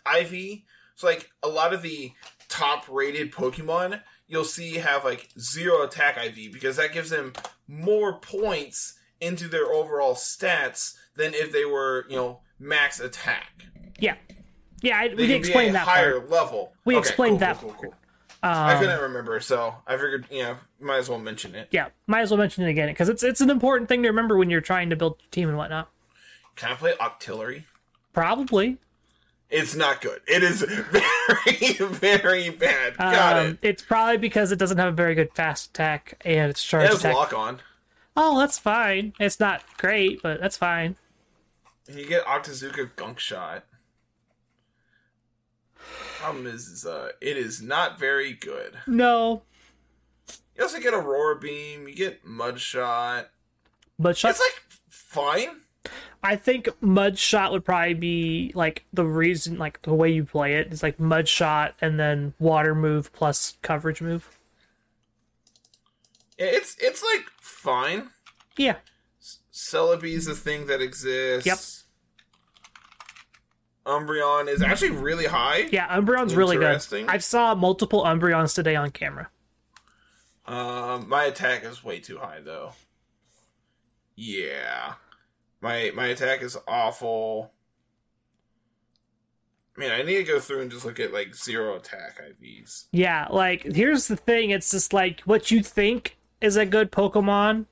IV. 0.05 0.59
So 0.95 1.07
like 1.07 1.29
a 1.43 1.47
lot 1.47 1.73
of 1.73 1.81
the 1.81 2.11
top 2.49 2.85
rated 2.89 3.31
Pokemon 3.31 4.01
you'll 4.29 4.45
see 4.45 4.75
have 4.75 5.03
like 5.03 5.27
zero 5.37 5.81
attack 5.83 6.15
IV 6.17 6.53
because 6.53 6.77
that 6.77 6.93
gives 6.93 7.09
them 7.09 7.33
more 7.67 8.13
points 8.19 8.97
into 9.19 9.49
their 9.49 9.65
overall 9.73 10.13
stats 10.13 10.93
than 11.17 11.33
if 11.33 11.51
they 11.51 11.65
were, 11.65 12.05
you 12.09 12.15
know, 12.15 12.39
max 12.57 12.99
attack. 13.01 13.65
yeah 13.99 14.15
yeah 14.81 14.97
I, 14.97 15.13
we 15.13 15.33
explained 15.33 15.75
that 15.75 15.85
higher 15.87 16.19
part. 16.19 16.29
level. 16.29 16.71
We 16.85 16.95
Okay, 16.95 16.99
explained 17.01 17.31
cool, 17.33 17.39
that 17.39 17.57
cool, 17.57 17.69
cool, 17.71 17.81
cool. 17.81 17.93
Um, 18.41 18.51
I 18.53 18.79
couldn't 18.79 19.01
remember, 19.01 19.41
so 19.41 19.75
I 19.85 19.97
figured, 19.97 20.25
you 20.31 20.43
know, 20.43 20.55
might 20.79 20.95
as 20.99 21.09
well 21.09 21.19
mention 21.19 21.55
it. 21.55 21.67
yeah, 21.71 21.87
might 22.07 22.21
as 22.21 22.31
well 22.31 22.37
mention 22.37 22.63
it 22.63 22.69
again 22.69 22.87
because 22.87 23.09
it's 23.09 23.21
it's 23.23 23.41
an 23.41 23.49
important 23.49 23.89
thing 23.89 24.01
to 24.03 24.07
remember 24.07 24.37
when 24.37 24.49
you're 24.49 24.61
trying 24.61 24.89
to 24.91 24.95
build 24.95 25.17
your 25.19 25.29
team 25.31 25.49
and 25.49 25.57
whatnot. 25.57 25.89
Can 26.55 26.71
I 26.71 26.75
play 26.75 26.93
Octillery? 27.01 27.63
Probably. 28.13 28.77
It's 29.49 29.75
not 29.75 30.01
good. 30.01 30.21
It 30.27 30.43
is 30.43 30.61
very, 30.61 31.89
very 31.89 32.49
bad. 32.51 32.97
Got 32.97 33.37
Um, 33.39 33.45
it. 33.47 33.57
It's 33.63 33.83
probably 33.83 34.17
because 34.17 34.51
it 34.51 34.57
doesn't 34.59 34.77
have 34.77 34.89
a 34.89 34.95
very 34.95 35.15
good 35.15 35.33
fast 35.33 35.71
attack 35.71 36.21
and 36.23 36.51
its 36.51 36.63
It 36.63 36.67
charge 36.67 36.87
has 36.89 36.99
attack. 36.99 37.15
lock 37.15 37.33
on. 37.33 37.59
Oh, 38.15 38.37
that's 38.37 38.59
fine. 38.59 39.13
It's 39.19 39.39
not 39.39 39.63
great, 39.77 40.21
but 40.21 40.39
that's 40.39 40.57
fine. 40.57 40.97
You 41.91 42.05
get 42.07 42.25
Octazooka 42.25 42.95
Gunk 42.95 43.17
Shot. 43.19 43.63
Problem 46.19 46.45
is, 46.45 46.67
is 46.67 46.85
uh, 46.85 47.09
it 47.21 47.37
is 47.37 47.61
not 47.61 47.97
very 47.97 48.33
good. 48.33 48.75
No, 48.85 49.43
You 50.57 50.63
also 50.63 50.79
get 50.79 50.93
Aurora 50.93 51.39
Beam. 51.39 51.87
You 51.87 51.95
get 51.95 52.25
Mud 52.25 52.59
Shot. 52.59 53.29
but 53.97 54.17
shot, 54.17 54.31
It's 54.31 54.39
like 54.39 54.61
fine. 54.89 55.61
I 56.21 56.35
think 56.35 56.67
mud 56.81 57.17
shot 57.17 57.51
would 57.51 57.63
probably 57.63 57.93
be 57.93 58.51
like 58.53 58.85
the 58.91 59.05
reason, 59.05 59.57
like 59.57 59.81
the 59.83 59.93
way 59.93 60.09
you 60.09 60.25
play 60.25 60.55
it 60.55 60.73
is 60.73 60.83
like 60.83 60.99
mud 60.99 61.27
shot 61.27 61.75
and 61.81 61.99
then 61.99 62.33
water 62.39 62.75
move 62.75 63.13
plus 63.13 63.57
coverage 63.61 64.01
move. 64.01 64.37
It's 66.37 66.75
it's 66.79 67.03
like 67.03 67.25
fine. 67.41 68.09
Yeah. 68.57 68.77
Celebi 69.53 70.13
is 70.13 70.27
a 70.27 70.35
thing 70.35 70.67
that 70.67 70.81
exists. 70.81 71.45
Yep. 71.45 71.59
Umbreon 73.85 74.47
is 74.47 74.61
actually 74.61 74.91
really 74.91 75.25
high. 75.25 75.67
Yeah, 75.71 75.87
Umbreon's 75.87 76.35
really 76.35 76.57
good. 76.57 76.81
I 77.09 77.17
saw 77.17 77.55
multiple 77.55 78.03
Umbreons 78.03 78.53
today 78.53 78.75
on 78.75 78.91
camera. 78.91 79.29
Um, 80.45 81.09
my 81.09 81.25
attack 81.25 81.63
is 81.63 81.83
way 81.83 81.99
too 81.99 82.17
high 82.17 82.39
though. 82.41 82.73
Yeah, 84.15 84.95
my 85.61 85.91
my 85.95 86.07
attack 86.07 86.41
is 86.41 86.57
awful. 86.67 87.51
Man, 89.77 89.91
I 89.91 90.01
need 90.03 90.17
to 90.17 90.23
go 90.23 90.39
through 90.39 90.61
and 90.61 90.71
just 90.71 90.83
look 90.85 90.99
at 90.99 91.13
like 91.13 91.33
zero 91.33 91.75
attack 91.77 92.21
IVs. 92.21 92.85
Yeah, 92.91 93.27
like 93.29 93.63
here's 93.63 94.07
the 94.07 94.17
thing, 94.17 94.49
it's 94.49 94.71
just 94.71 94.91
like 94.91 95.21
what 95.21 95.51
you 95.51 95.63
think 95.63 96.17
is 96.41 96.57
a 96.57 96.65
good 96.65 96.91
Pokemon, 96.91 97.65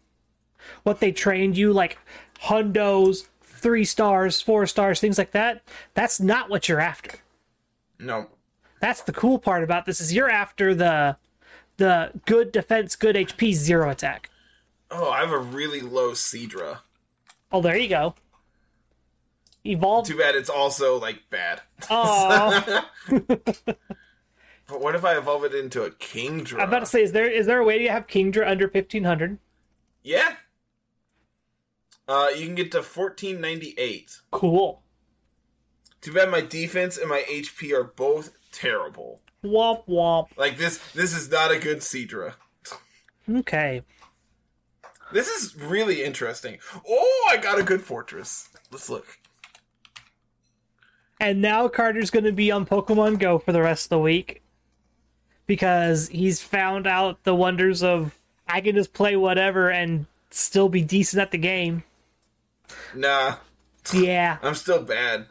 what 0.84 1.02
they 1.02 1.12
trained 1.12 1.58
you, 1.58 1.74
like 1.74 1.98
hundos, 2.44 3.28
three 3.42 3.84
stars, 3.84 4.40
four 4.40 4.66
stars, 4.68 5.02
things 5.02 5.18
like 5.18 5.32
that. 5.32 5.62
That's 5.96 6.20
not 6.22 6.50
what 6.50 6.70
you're 6.70 6.80
after. 6.80 7.20
No, 8.00 8.28
That's 8.80 9.02
the 9.02 9.12
cool 9.12 9.40
part 9.40 9.64
about 9.64 9.86
this 9.86 10.00
is 10.00 10.14
you're 10.14 10.30
after 10.30 10.74
the 10.76 11.18
the 11.78 12.12
good 12.26 12.52
defense, 12.52 12.96
good 12.96 13.16
HP, 13.16 13.54
zero 13.54 13.90
attack. 13.90 14.30
oh, 14.92 15.10
I 15.12 15.20
have 15.20 15.32
a 15.32 15.38
really 15.40 15.82
low 15.82 16.12
Cedra. 16.12 16.80
Oh, 17.52 17.62
there 17.62 17.78
you 17.78 17.90
go. 17.90 18.16
Evolved. 19.64 20.08
Too 20.10 20.18
bad 20.18 20.36
it's 20.36 20.50
also 20.50 21.00
like 21.00 21.30
bad. 21.30 21.62
Oh, 21.90 22.86
But 24.68 24.82
what 24.82 24.96
if 24.96 25.06
I 25.06 25.18
evolve 25.18 25.46
it 25.46 25.56
into 25.56 25.84
a 25.84 25.92
Kingdra? 25.92 26.56
I'm 26.60 26.68
about 26.68 26.82
to 26.82 26.86
say, 26.86 27.02
is 27.02 27.14
there 27.14 27.30
is 27.30 27.46
there 27.46 27.60
a 27.60 27.66
way 27.66 27.80
to 27.80 27.88
have 27.90 28.08
Kingdra 28.08 28.48
under 28.48 28.68
fifteen 28.68 29.06
hundred? 29.06 29.40
Yeah. 30.04 30.36
Uh, 32.08 32.28
you 32.36 32.46
can 32.46 32.56
get 32.56 32.72
to 32.74 32.84
fourteen 32.84 33.40
ninety 33.40 33.74
eight. 33.78 34.20
Cool. 34.32 34.84
Too 36.02 36.14
bad 36.14 36.30
my 36.30 36.42
defense 36.42 36.98
and 36.98 37.10
my 37.10 37.24
HP 37.30 37.72
are 37.74 37.84
both 37.84 38.38
terrible. 38.52 39.22
Womp 39.44 39.88
womp. 39.88 40.28
Like 40.38 40.58
this, 40.58 40.78
this 40.94 41.16
is 41.16 41.30
not 41.32 41.52
a 41.52 41.60
good 41.60 41.80
Seadra. 41.80 42.34
Okay. 43.30 43.82
This 45.12 45.28
is 45.28 45.56
really 45.56 46.04
interesting. 46.04 46.58
Oh, 46.88 47.30
I 47.32 47.38
got 47.38 47.60
a 47.60 47.64
good 47.64 47.82
Forretress. 47.82 48.50
Let's 48.72 48.90
look. 48.90 49.06
And 51.20 51.42
now 51.42 51.68
Carter's 51.68 52.12
going 52.12 52.26
to 52.26 52.32
be 52.32 52.52
on 52.52 52.66
Pokemon 52.66 53.20
Go 53.20 53.40
for 53.40 53.52
the 53.52 53.62
rest 53.62 53.86
of 53.86 53.90
the 53.90 54.00
week 54.00 54.42
because 55.48 56.10
he's 56.10 56.42
found 56.42 56.86
out 56.86 57.24
the 57.24 57.34
wonders 57.34 57.82
of 57.82 58.18
I 58.48 58.62
can 58.62 58.76
just 58.76 58.94
play 58.94 59.16
whatever 59.16 59.72
and 59.72 60.06
still 60.30 60.70
be 60.70 60.82
decent 60.82 61.22
at 61.22 61.32
the 61.32 61.38
game. 61.38 61.84
Nah, 62.94 63.38
Yeah, 63.94 64.38
I'm 64.44 64.56
still 64.56 64.84
bad. 64.84 65.26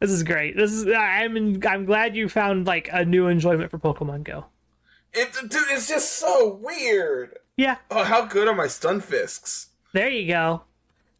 this 0.00 0.10
is 0.10 0.22
great. 0.22 0.56
This 0.56 0.70
is 0.72 0.86
I'm 0.86 1.60
I'm 1.66 1.84
glad 1.84 2.14
you 2.16 2.28
found 2.28 2.66
like 2.66 2.88
a 2.92 3.04
new 3.04 3.26
enjoyment 3.26 3.70
for 3.70 3.78
Pokemon 3.78 4.22
Go. 4.24 4.46
It, 5.12 5.32
dude, 5.48 5.62
it's 5.70 5.88
just 5.88 6.12
so 6.18 6.48
weird. 6.62 7.38
Yeah, 7.56 7.76
Oh, 7.90 8.04
how 8.04 8.24
good 8.26 8.46
are 8.48 8.54
my 8.54 8.66
Stunfisks? 8.66 9.66
there 9.92 10.08
you 10.10 10.28
go. 10.28 10.62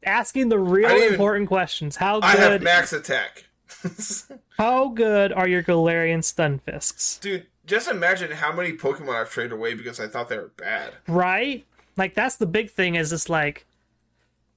Asking 0.05 0.49
the 0.51 0.59
real 0.59 0.91
even- 0.91 1.13
important 1.15 1.49
questions. 1.49 1.97
How 1.97 2.21
good? 2.21 2.27
I 2.27 2.37
have 2.37 2.63
max 2.63 2.93
attack. 2.93 3.47
how 4.59 4.89
good 4.89 5.33
are 5.33 5.49
your 5.49 5.63
Galarian 5.63 6.21
Stunfisks? 6.21 7.19
Dude, 7.21 7.47
just 7.67 7.89
imagine 7.89 8.31
how 8.31 8.53
many 8.53 8.73
Pokemon 8.73 9.15
I've 9.21 9.31
traded 9.31 9.53
away 9.53 9.75
because 9.75 9.99
I 10.01 10.07
thought 10.07 10.29
they 10.29 10.39
were 10.39 10.53
bad. 10.57 10.95
right? 11.09 11.65
Like 11.97 12.15
that's 12.15 12.37
the 12.37 12.47
big 12.47 12.71
thing 12.71 12.95
is 12.95 13.11
just 13.11 13.29
like 13.29 13.67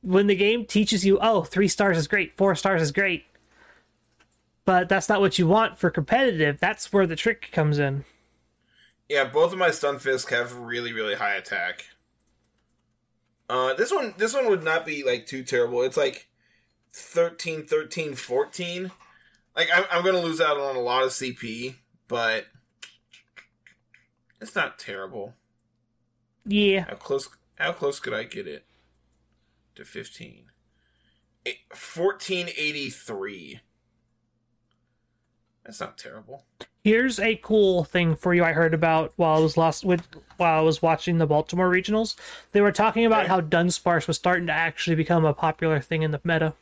when 0.01 0.27
the 0.27 0.35
game 0.35 0.65
teaches 0.65 1.03
you, 1.05 1.17
oh, 1.19 1.41
three 1.43 1.67
stars 1.67 1.97
is 1.97 2.07
great, 2.07 2.37
four 2.37 2.53
stars 2.55 2.81
is 2.81 2.91
great. 2.91 3.25
But 4.65 4.89
that's 4.89 5.09
not 5.09 5.21
what 5.21 5.39
you 5.39 5.47
want 5.47 5.77
for 5.79 5.89
competitive. 5.89 6.59
That's 6.59 6.93
where 6.93 7.07
the 7.07 7.15
trick 7.15 7.49
comes 7.51 7.79
in. 7.79 8.05
Yeah, 9.11 9.25
both 9.25 9.51
of 9.51 9.59
my 9.59 9.71
Stunfisk 9.71 10.29
have 10.29 10.55
really, 10.55 10.93
really 10.93 11.15
high 11.15 11.35
attack. 11.35 11.87
Uh, 13.49 13.73
this 13.73 13.91
one, 13.91 14.13
this 14.17 14.33
one 14.33 14.47
would 14.47 14.63
not 14.63 14.85
be 14.85 15.03
like 15.03 15.25
too 15.25 15.43
terrible. 15.43 15.81
It's 15.81 15.97
like 15.97 16.29
13, 16.93 17.65
13, 17.65 18.15
14. 18.15 18.89
Like 19.53 19.67
I'm, 19.75 19.83
I'm 19.91 20.05
gonna 20.05 20.21
lose 20.21 20.39
out 20.39 20.57
on 20.57 20.77
a 20.77 20.79
lot 20.79 21.03
of 21.03 21.09
CP, 21.09 21.75
but 22.07 22.45
it's 24.39 24.55
not 24.55 24.79
terrible. 24.79 25.33
Yeah. 26.45 26.85
How 26.87 26.95
close? 26.95 27.27
How 27.55 27.73
close 27.73 27.99
could 27.99 28.13
I 28.13 28.23
get 28.23 28.47
it 28.47 28.65
to 29.75 29.83
15? 29.83 30.45
Eh, 31.45 31.51
1483. 31.71 33.59
That's 35.63 35.79
not 35.79 35.97
terrible. 35.97 36.43
Here's 36.83 37.19
a 37.19 37.35
cool 37.35 37.83
thing 37.83 38.15
for 38.15 38.33
you 38.33 38.43
I 38.43 38.53
heard 38.53 38.73
about 38.73 39.13
while 39.15 39.37
I 39.37 39.39
was 39.39 39.55
lost 39.55 39.85
with 39.85 40.07
while 40.37 40.57
I 40.59 40.61
was 40.63 40.81
watching 40.81 41.19
the 41.19 41.27
Baltimore 41.27 41.69
regionals. 41.69 42.15
They 42.51 42.61
were 42.61 42.71
talking 42.71 43.05
about 43.05 43.21
Okay. 43.21 43.27
how 43.29 43.41
Dunsparce 43.41 44.07
was 44.07 44.17
starting 44.17 44.47
to 44.47 44.53
actually 44.53 44.95
become 44.95 45.23
a 45.23 45.33
popular 45.33 45.79
thing 45.79 46.01
in 46.01 46.09
the 46.11 46.19
meta. 46.23 46.53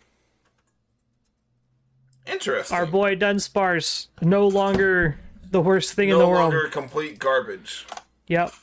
Interesting. 2.28 2.78
Our 2.78 2.86
boy 2.86 3.16
Dunsparce, 3.16 4.08
no 4.22 4.46
longer 4.48 5.18
the 5.50 5.62
worst 5.62 5.94
thing 5.94 6.10
in 6.10 6.18
the 6.18 6.28
world. 6.28 6.52
No 6.52 6.58
longer 6.58 6.68
complete 6.70 7.18
garbage. 7.18 7.88
Yep. 8.28 8.54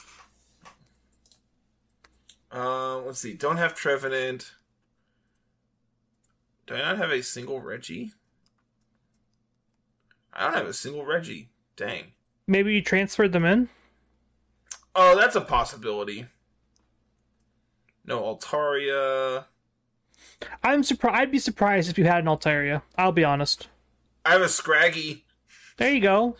Uh, 2.53 2.99
let's 2.99 3.19
see. 3.21 3.33
Don't 3.35 3.57
have 3.57 3.75
Trevenant. 3.75 4.53
Do 6.67 6.75
I 6.75 6.79
not 6.79 6.99
have 6.99 7.11
a 7.11 7.23
single 7.23 7.61
Reggie? 7.61 8.13
I 10.37 10.45
don't 10.45 10.55
have 10.55 10.67
a 10.67 10.73
single 10.73 11.05
Reggie. 11.05 11.49
Dang. 11.77 12.13
Maybe 12.47 12.75
you 12.75 12.83
transferred 12.83 13.33
them 13.33 13.45
in? 13.45 13.69
Oh, 14.95 15.17
that's 15.19 15.35
a 15.35 15.41
possibility. 15.41 16.27
No 18.05 18.23
Altaria. 18.23 19.47
I'm 20.63 20.83
surprised. 20.83 21.17
I'd 21.17 21.33
be 21.33 21.39
surprised 21.39 21.91
if 21.91 21.99
you 21.99 22.05
had 22.05 22.21
an 22.21 22.27
Altaria. 22.27 22.83
I'll 22.97 23.13
be 23.13 23.25
honest. 23.25 23.69
I 24.25 24.33
have 24.33 24.43
a 24.43 24.49
Scraggy. 24.49 25.25
There 25.77 25.93
you 25.93 26.01
go. 26.01 26.37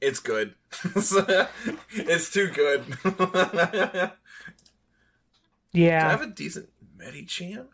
It's 0.00 0.20
good. 0.20 0.54
it's 0.94 2.30
too 2.30 2.48
good. 2.48 2.84
Yeah. 5.74 6.00
Do 6.00 6.06
I 6.06 6.10
have 6.10 6.22
a 6.22 6.26
decent 6.28 6.68
Medicham? 6.96 7.66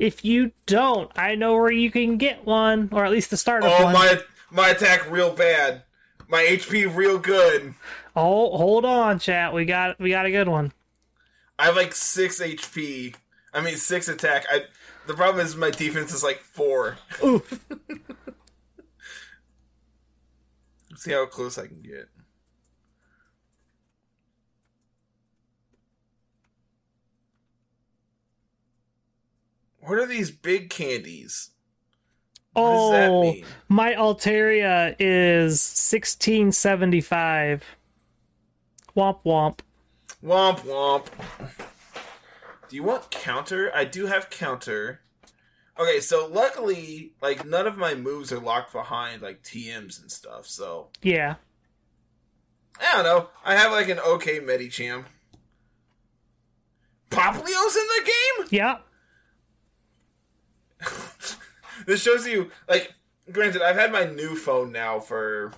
If 0.00 0.24
you 0.24 0.52
don't, 0.64 1.10
I 1.14 1.34
know 1.34 1.56
where 1.56 1.70
you 1.70 1.90
can 1.90 2.16
get 2.16 2.46
one, 2.46 2.88
or 2.90 3.04
at 3.04 3.10
least 3.10 3.28
the 3.28 3.36
start 3.36 3.64
of 3.64 3.70
Oh, 3.70 3.84
one. 3.84 3.92
my 3.92 4.18
my 4.50 4.68
attack 4.70 5.10
real 5.10 5.34
bad. 5.34 5.82
My 6.26 6.42
HP 6.42 6.92
real 6.96 7.18
good. 7.18 7.74
Oh, 8.16 8.56
hold 8.56 8.86
on, 8.86 9.18
chat. 9.18 9.52
We 9.52 9.66
got 9.66 9.98
we 10.00 10.08
got 10.08 10.24
a 10.24 10.30
good 10.30 10.48
one. 10.48 10.72
I 11.58 11.66
have 11.66 11.76
like 11.76 11.94
six 11.94 12.40
HP. 12.40 13.14
I 13.52 13.60
mean 13.60 13.76
six 13.76 14.08
attack. 14.08 14.46
I 14.50 14.62
the 15.06 15.12
problem 15.12 15.44
is 15.44 15.54
my 15.54 15.70
defense 15.70 16.14
is 16.14 16.22
like 16.24 16.38
four. 16.38 16.96
Oof. 17.22 17.62
Let's 20.88 21.02
see 21.04 21.12
how 21.12 21.26
close 21.26 21.58
I 21.58 21.66
can 21.66 21.82
get. 21.82 22.08
What 29.80 29.98
are 29.98 30.06
these 30.06 30.30
big 30.30 30.70
candies? 30.70 31.50
What 32.52 32.70
does 32.70 32.90
that 32.92 33.10
oh, 33.10 33.22
mean? 33.22 33.44
my 33.68 33.94
Altaria 33.94 34.96
is 34.98 35.60
sixteen 35.60 36.52
seventy 36.52 37.00
five. 37.00 37.64
Womp 38.96 39.20
womp. 39.24 39.60
Womp 40.22 40.60
womp. 40.60 41.06
Do 42.68 42.76
you 42.76 42.82
want 42.82 43.10
counter? 43.10 43.70
I 43.74 43.84
do 43.84 44.06
have 44.06 44.30
counter. 44.30 45.00
Okay, 45.78 46.00
so 46.00 46.26
luckily, 46.26 47.12
like 47.22 47.46
none 47.46 47.66
of 47.66 47.78
my 47.78 47.94
moves 47.94 48.32
are 48.32 48.38
locked 48.38 48.72
behind 48.72 49.22
like 49.22 49.42
TMs 49.42 50.00
and 50.00 50.10
stuff. 50.10 50.46
So 50.46 50.88
Yeah. 51.02 51.36
I 52.80 52.96
don't 52.96 53.04
know. 53.04 53.28
I 53.44 53.56
have 53.56 53.72
like 53.72 53.88
an 53.88 53.98
okay 54.00 54.40
Medicham. 54.40 55.04
Poplio's 57.10 57.76
in 57.76 57.86
the 57.86 58.04
game. 58.04 58.48
Yeah. 58.50 58.78
This 61.86 62.02
shows 62.02 62.26
you, 62.26 62.50
like, 62.68 62.92
granted, 63.32 63.62
I've 63.62 63.76
had 63.76 63.90
my 63.90 64.04
new 64.04 64.36
phone 64.36 64.70
now 64.70 65.00
for 65.00 65.52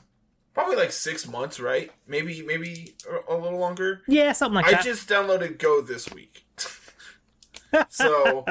probably 0.55 0.77
like 0.77 0.93
six 0.93 1.27
months, 1.27 1.59
right? 1.59 1.91
Maybe, 2.07 2.43
maybe 2.43 2.95
a 3.29 3.35
little 3.35 3.59
longer. 3.59 4.03
Yeah, 4.07 4.33
something 4.33 4.57
like 4.57 4.67
I 4.67 4.71
that. 4.73 4.81
I 4.81 4.83
just 4.83 5.09
downloaded 5.09 5.59
Go 5.59 5.81
this 5.81 6.11
week. 6.13 6.47
so, 7.89 8.45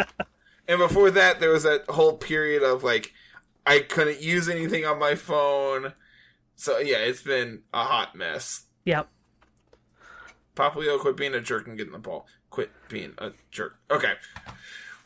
and 0.68 0.80
before 0.80 1.12
that, 1.12 1.40
there 1.40 1.52
was 1.52 1.64
that 1.64 1.86
whole 1.90 2.18
period 2.18 2.64
of 2.64 2.84
like, 2.84 3.14
I 3.66 3.80
couldn't 3.80 4.22
use 4.22 4.50
anything 4.50 4.86
on 4.86 5.00
my 5.00 5.16
phone. 5.16 5.94
So 6.56 6.80
yeah, 6.80 6.98
it's 6.98 7.22
been 7.22 7.62
a 7.74 7.84
hot 7.84 8.16
mess. 8.16 8.66
Yep. 8.86 9.10
Poplio, 10.56 11.00
quit 11.00 11.16
being 11.16 11.34
a 11.34 11.42
jerk 11.42 11.68
and 11.68 11.78
getting 11.78 11.94
the 11.94 12.00
ball. 12.00 12.28
Quit 12.50 12.72
being 12.90 13.14
a 13.18 13.32
jerk. 13.52 13.78
Okay. 13.90 14.14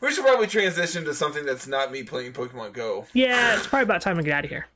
We 0.00 0.12
should 0.12 0.24
probably 0.24 0.46
transition 0.46 1.04
to 1.04 1.14
something 1.14 1.44
that's 1.46 1.66
not 1.66 1.90
me 1.90 2.02
playing 2.02 2.32
Pokemon 2.32 2.72
Go. 2.72 3.06
Yeah, 3.12 3.56
it's 3.56 3.66
probably 3.66 3.84
about 3.84 4.02
time 4.02 4.16
to 4.16 4.22
get 4.22 4.32
out 4.32 4.44
of 4.44 4.50
here. 4.50 4.66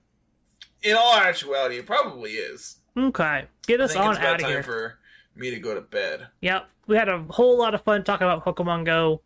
In 0.82 0.96
all 0.96 1.14
actuality, 1.14 1.76
it 1.76 1.86
probably 1.86 2.32
is. 2.32 2.76
Okay, 2.96 3.44
get 3.66 3.80
us 3.80 3.94
on 3.94 4.10
it's 4.10 4.18
about 4.18 4.28
out 4.28 4.34
of 4.36 4.40
time 4.40 4.50
here. 4.50 4.62
for 4.62 4.98
me 5.36 5.50
to 5.50 5.58
go 5.58 5.74
to 5.74 5.80
bed. 5.80 6.28
Yep, 6.40 6.68
we 6.86 6.96
had 6.96 7.08
a 7.08 7.22
whole 7.30 7.58
lot 7.58 7.74
of 7.74 7.82
fun 7.82 8.02
talking 8.02 8.26
about 8.26 8.44
Pokemon 8.44 8.84
Go. 8.84 9.20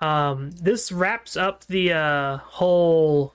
Um, 0.00 0.50
this 0.52 0.90
wraps 0.90 1.36
up 1.36 1.64
the 1.66 1.92
uh, 1.92 2.36
whole 2.38 3.34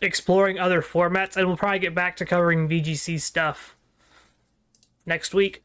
exploring 0.00 0.58
other 0.58 0.82
formats, 0.82 1.36
and 1.36 1.46
we'll 1.46 1.56
probably 1.56 1.78
get 1.78 1.94
back 1.94 2.16
to 2.16 2.24
covering 2.24 2.68
VGC 2.68 3.20
stuff 3.20 3.76
next 5.04 5.34
week. 5.34 5.62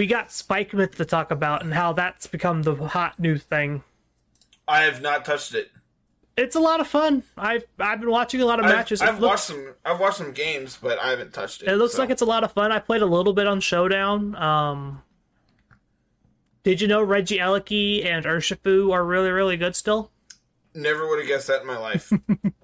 We 0.00 0.06
got 0.06 0.28
Spikemuth 0.28 0.94
to 0.94 1.04
talk 1.04 1.30
about 1.30 1.62
and 1.62 1.74
how 1.74 1.92
that's 1.92 2.26
become 2.26 2.62
the 2.62 2.74
hot 2.74 3.20
new 3.20 3.36
thing. 3.36 3.84
I 4.66 4.84
have 4.84 5.02
not 5.02 5.26
touched 5.26 5.54
it. 5.54 5.70
It's 6.38 6.56
a 6.56 6.58
lot 6.58 6.80
of 6.80 6.88
fun. 6.88 7.22
I've 7.36 7.66
I've 7.78 8.00
been 8.00 8.08
watching 8.08 8.40
a 8.40 8.46
lot 8.46 8.60
of 8.60 8.64
I've, 8.64 8.74
matches. 8.74 9.02
I've 9.02 9.20
looks, 9.20 9.30
watched 9.30 9.44
some. 9.44 9.74
I've 9.84 10.00
watched 10.00 10.16
some 10.16 10.32
games, 10.32 10.78
but 10.80 10.98
I 10.98 11.10
haven't 11.10 11.34
touched 11.34 11.60
it. 11.60 11.68
It 11.68 11.76
looks 11.76 11.96
so. 11.96 11.98
like 12.00 12.08
it's 12.08 12.22
a 12.22 12.24
lot 12.24 12.44
of 12.44 12.52
fun. 12.52 12.72
I 12.72 12.78
played 12.78 13.02
a 13.02 13.06
little 13.06 13.34
bit 13.34 13.46
on 13.46 13.60
Showdown. 13.60 14.34
Um, 14.36 15.02
did 16.62 16.80
you 16.80 16.88
know 16.88 17.06
Regieleki 17.06 18.06
and 18.06 18.24
Urshifu 18.24 18.94
are 18.94 19.04
really, 19.04 19.28
really 19.28 19.58
good 19.58 19.76
still? 19.76 20.10
Never 20.74 21.06
would 21.08 21.18
have 21.18 21.28
guessed 21.28 21.48
that 21.48 21.60
in 21.60 21.66
my 21.66 21.76
life. 21.76 22.10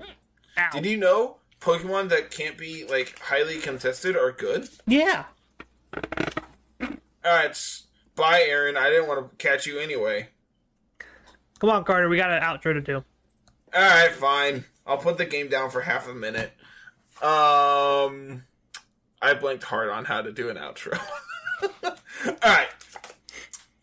Did 0.72 0.86
you 0.86 0.96
know 0.96 1.36
Pokemon 1.60 2.08
that 2.08 2.30
can't 2.30 2.56
be 2.56 2.86
like 2.86 3.18
highly 3.18 3.58
contested 3.58 4.16
are 4.16 4.32
good? 4.32 4.70
Yeah. 4.86 5.24
All 7.26 7.32
right, 7.32 7.82
bye, 8.14 8.44
Aaron. 8.46 8.76
I 8.76 8.88
didn't 8.88 9.08
want 9.08 9.30
to 9.30 9.36
catch 9.36 9.66
you 9.66 9.80
anyway. 9.80 10.28
Come 11.58 11.70
on, 11.70 11.82
Carter. 11.82 12.08
We 12.08 12.16
got 12.16 12.30
an 12.30 12.40
outro 12.40 12.72
to 12.72 12.80
do. 12.80 13.02
All 13.74 13.82
right, 13.82 14.12
fine. 14.12 14.64
I'll 14.86 14.98
put 14.98 15.18
the 15.18 15.24
game 15.24 15.48
down 15.48 15.70
for 15.70 15.80
half 15.80 16.08
a 16.08 16.14
minute. 16.14 16.52
Um, 17.20 18.44
I 19.20 19.34
blanked 19.40 19.64
hard 19.64 19.88
on 19.88 20.04
how 20.04 20.22
to 20.22 20.30
do 20.30 20.50
an 20.50 20.56
outro. 20.56 21.00
All 21.84 22.36
right. 22.44 22.68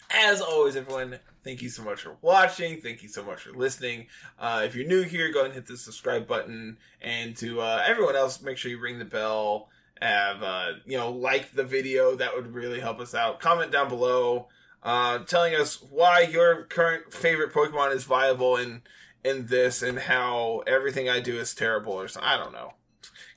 As 0.09 0.39
always, 0.39 0.77
everyone, 0.77 1.19
thank 1.43 1.61
you 1.61 1.67
so 1.67 1.83
much 1.83 2.03
for 2.03 2.15
watching. 2.21 2.79
Thank 2.79 3.03
you 3.03 3.09
so 3.09 3.23
much 3.23 3.41
for 3.41 3.51
listening. 3.51 4.07
Uh, 4.39 4.61
if 4.63 4.73
you're 4.73 4.87
new 4.87 5.01
here, 5.01 5.33
go 5.33 5.39
ahead 5.39 5.47
and 5.47 5.55
hit 5.55 5.67
the 5.67 5.75
subscribe 5.75 6.27
button. 6.27 6.77
And 7.01 7.35
to 7.37 7.59
uh, 7.59 7.83
everyone 7.85 8.15
else, 8.15 8.41
make 8.41 8.57
sure 8.57 8.71
you 8.71 8.79
ring 8.79 8.99
the 8.99 9.05
bell. 9.05 9.67
Have 10.01 10.43
uh, 10.43 10.71
you 10.85 10.97
know, 10.97 11.11
like 11.11 11.51
the 11.53 11.63
video. 11.63 12.15
That 12.15 12.35
would 12.35 12.53
really 12.53 12.79
help 12.79 12.99
us 12.99 13.13
out. 13.15 13.39
Comment 13.39 13.71
down 13.71 13.87
below, 13.89 14.47
uh, 14.81 15.19
telling 15.19 15.55
us 15.55 15.81
why 15.81 16.21
your 16.21 16.63
current 16.63 17.13
favorite 17.13 17.53
Pokemon 17.53 17.95
is 17.95 18.03
viable 18.03 18.57
in 18.57 18.81
in 19.23 19.45
this, 19.47 19.81
and 19.81 19.99
how 19.99 20.63
everything 20.67 21.07
I 21.09 21.19
do 21.21 21.37
is 21.39 21.53
terrible, 21.55 21.93
or 21.93 22.07
something. 22.09 22.29
I 22.29 22.37
don't 22.37 22.51
know. 22.51 22.73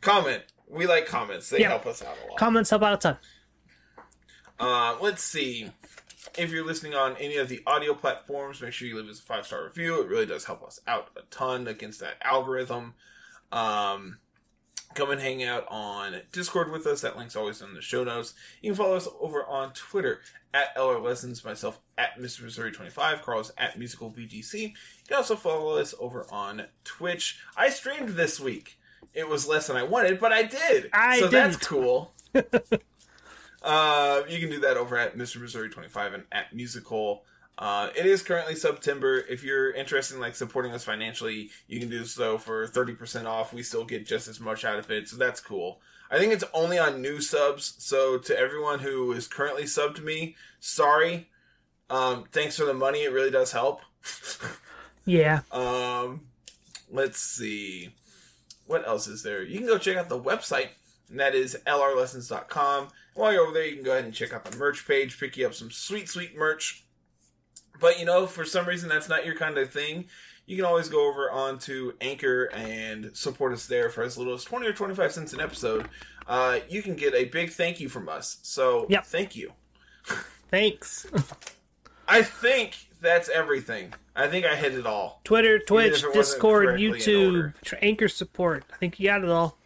Comment. 0.00 0.42
We 0.68 0.86
like 0.86 1.06
comments. 1.06 1.48
They 1.50 1.60
Yeah. 1.60 1.68
help 1.68 1.86
us 1.86 2.02
out 2.02 2.16
a 2.24 2.26
lot. 2.30 2.38
Comments 2.38 2.68
help 2.68 2.82
out 2.82 2.94
a 2.94 2.96
ton. 2.96 3.18
Uh, 4.58 4.96
let's 5.00 5.22
see. 5.22 5.70
If 6.36 6.50
you're 6.50 6.64
listening 6.66 6.94
on 6.94 7.16
any 7.18 7.36
of 7.36 7.48
the 7.48 7.62
audio 7.66 7.94
platforms, 7.94 8.60
make 8.60 8.72
sure 8.72 8.88
you 8.88 8.96
leave 9.00 9.08
us 9.08 9.20
a 9.20 9.22
five 9.22 9.46
star 9.46 9.64
review. 9.64 10.02
It 10.02 10.08
really 10.08 10.26
does 10.26 10.46
help 10.46 10.62
us 10.64 10.80
out 10.86 11.10
a 11.16 11.22
ton 11.30 11.68
against 11.68 12.00
that 12.00 12.16
algorithm. 12.22 12.94
Um, 13.52 14.18
come 14.96 15.10
and 15.10 15.20
hang 15.20 15.44
out 15.44 15.66
on 15.68 16.22
Discord 16.32 16.72
with 16.72 16.86
us. 16.86 17.02
That 17.02 17.16
link's 17.16 17.36
always 17.36 17.60
in 17.60 17.74
the 17.74 17.82
show 17.82 18.02
notes. 18.04 18.34
You 18.62 18.70
can 18.72 18.76
follow 18.76 18.96
us 18.96 19.08
over 19.20 19.44
on 19.44 19.72
Twitter 19.72 20.20
at 20.54 20.74
LR 20.76 21.02
Lessons, 21.02 21.44
myself 21.44 21.78
at 21.98 22.18
Mr. 22.18 22.42
Missouri 22.42 22.72
25, 22.72 23.22
Carl's 23.22 23.52
at 23.58 23.78
Musical 23.78 24.10
VGC. 24.10 24.60
You 24.60 24.70
can 25.06 25.16
also 25.18 25.36
follow 25.36 25.76
us 25.76 25.94
over 26.00 26.26
on 26.32 26.66
Twitch. 26.84 27.38
I 27.56 27.68
streamed 27.68 28.10
this 28.10 28.40
week. 28.40 28.78
It 29.12 29.28
was 29.28 29.46
less 29.46 29.66
than 29.66 29.76
I 29.76 29.82
wanted, 29.82 30.18
but 30.18 30.32
I 30.32 30.42
did. 30.42 30.90
I 30.92 31.20
so 31.20 31.28
that's 31.28 31.56
didn't. 31.56 31.68
cool. 31.68 32.12
Uh, 33.62 34.22
you 34.28 34.38
can 34.38 34.48
do 34.48 34.60
that 34.60 34.76
over 34.76 34.96
at 34.96 35.18
Mr. 35.18 35.40
Missouri 35.40 35.68
25 35.68 36.14
and 36.14 36.22
at 36.30 36.54
Musical. 36.54 37.24
Uh, 37.58 37.88
it 37.96 38.04
is 38.04 38.22
currently 38.22 38.54
September. 38.54 39.18
If 39.28 39.42
you're 39.42 39.72
interested 39.72 40.14
in 40.14 40.20
like 40.20 40.34
supporting 40.34 40.72
us 40.72 40.84
financially, 40.84 41.50
you 41.66 41.80
can 41.80 41.88
do 41.88 42.04
so 42.04 42.36
for 42.36 42.66
30% 42.66 43.26
off. 43.26 43.52
We 43.52 43.62
still 43.62 43.84
get 43.84 44.06
just 44.06 44.28
as 44.28 44.40
much 44.40 44.64
out 44.64 44.78
of 44.78 44.90
it, 44.90 45.08
so 45.08 45.16
that's 45.16 45.40
cool. 45.40 45.80
I 46.10 46.18
think 46.18 46.32
it's 46.32 46.44
only 46.52 46.78
on 46.78 47.02
new 47.02 47.20
subs, 47.20 47.74
so 47.78 48.18
to 48.18 48.38
everyone 48.38 48.80
who 48.80 49.10
is 49.12 49.26
currently 49.26 49.64
subbed 49.64 49.96
to 49.96 50.02
me, 50.02 50.36
sorry. 50.60 51.28
Um, 51.88 52.24
thanks 52.30 52.56
for 52.56 52.64
the 52.64 52.74
money. 52.74 53.04
It 53.04 53.12
really 53.12 53.30
does 53.30 53.52
help. 53.52 53.80
Yeah. 55.06 55.42
Um, 55.52 56.22
let's 56.90 57.18
see. 57.20 57.94
What 58.66 58.86
else 58.86 59.06
is 59.06 59.22
there? 59.22 59.42
You 59.42 59.58
can 59.58 59.68
go 59.68 59.78
check 59.78 59.96
out 59.96 60.08
the 60.08 60.20
website, 60.20 60.70
and 61.08 61.20
that 61.20 61.34
is 61.34 61.56
lrlessons.com. 61.64 62.88
While 63.14 63.32
you're 63.32 63.42
over 63.44 63.52
there, 63.54 63.64
you 63.64 63.76
can 63.76 63.84
go 63.84 63.92
ahead 63.92 64.04
and 64.04 64.12
check 64.12 64.32
out 64.32 64.44
the 64.44 64.56
merch 64.58 64.86
page, 64.86 65.18
pick 65.18 65.36
you 65.36 65.46
up 65.46 65.54
some 65.54 65.70
sweet, 65.70 66.08
sweet 66.08 66.36
merch. 66.36 66.84
But 67.80 67.98
you 67.98 68.04
know, 68.04 68.26
for 68.26 68.44
some 68.44 68.66
reason, 68.66 68.88
that's 68.88 69.08
not 69.08 69.24
your 69.26 69.34
kind 69.36 69.58
of 69.58 69.70
thing. 69.70 70.06
You 70.46 70.56
can 70.56 70.64
always 70.64 70.88
go 70.88 71.08
over 71.10 71.30
onto 71.30 71.92
Anchor 72.00 72.44
and 72.54 73.10
support 73.16 73.52
us 73.52 73.66
there 73.66 73.90
for 73.90 74.02
as 74.04 74.16
little 74.16 74.34
as 74.34 74.44
20 74.44 74.66
or 74.66 74.72
25 74.72 75.12
cents 75.12 75.32
an 75.32 75.40
episode. 75.40 75.88
Uh, 76.28 76.60
you 76.68 76.82
can 76.82 76.94
get 76.94 77.14
a 77.14 77.24
big 77.24 77.50
thank 77.50 77.80
you 77.80 77.88
from 77.88 78.08
us. 78.08 78.38
So, 78.42 78.86
Yep. 78.88 79.06
thank 79.06 79.34
you. 79.36 79.52
Thanks. 80.50 81.06
I 82.06 82.22
think 82.22 82.76
that's 83.00 83.28
everything. 83.28 83.92
I 84.14 84.28
think 84.28 84.46
I 84.46 84.54
hit 84.54 84.74
it 84.74 84.86
all. 84.86 85.20
Twitter, 85.24 85.58
Twitch, 85.58 85.94
if 85.94 86.04
it 86.04 86.06
wasn't 86.14 86.14
Discord, 86.14 86.68
YouTube, 86.80 87.52
Anchor 87.82 88.08
support. 88.08 88.64
I 88.72 88.76
think 88.76 89.00
you 89.00 89.08
got 89.08 89.24
it 89.24 89.28
all. 89.30 89.58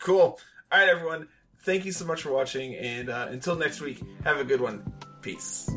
Cool. 0.00 0.38
All 0.72 0.78
right, 0.80 0.88
everyone. 0.88 1.28
Thank 1.60 1.84
you 1.84 1.92
so 1.92 2.04
much 2.04 2.22
for 2.22 2.32
watching, 2.32 2.74
and 2.74 3.08
uh, 3.08 3.28
until 3.30 3.54
next 3.56 3.80
week, 3.80 4.02
have 4.24 4.38
a 4.38 4.44
good 4.44 4.60
one. 4.60 4.92
Peace. 5.22 5.70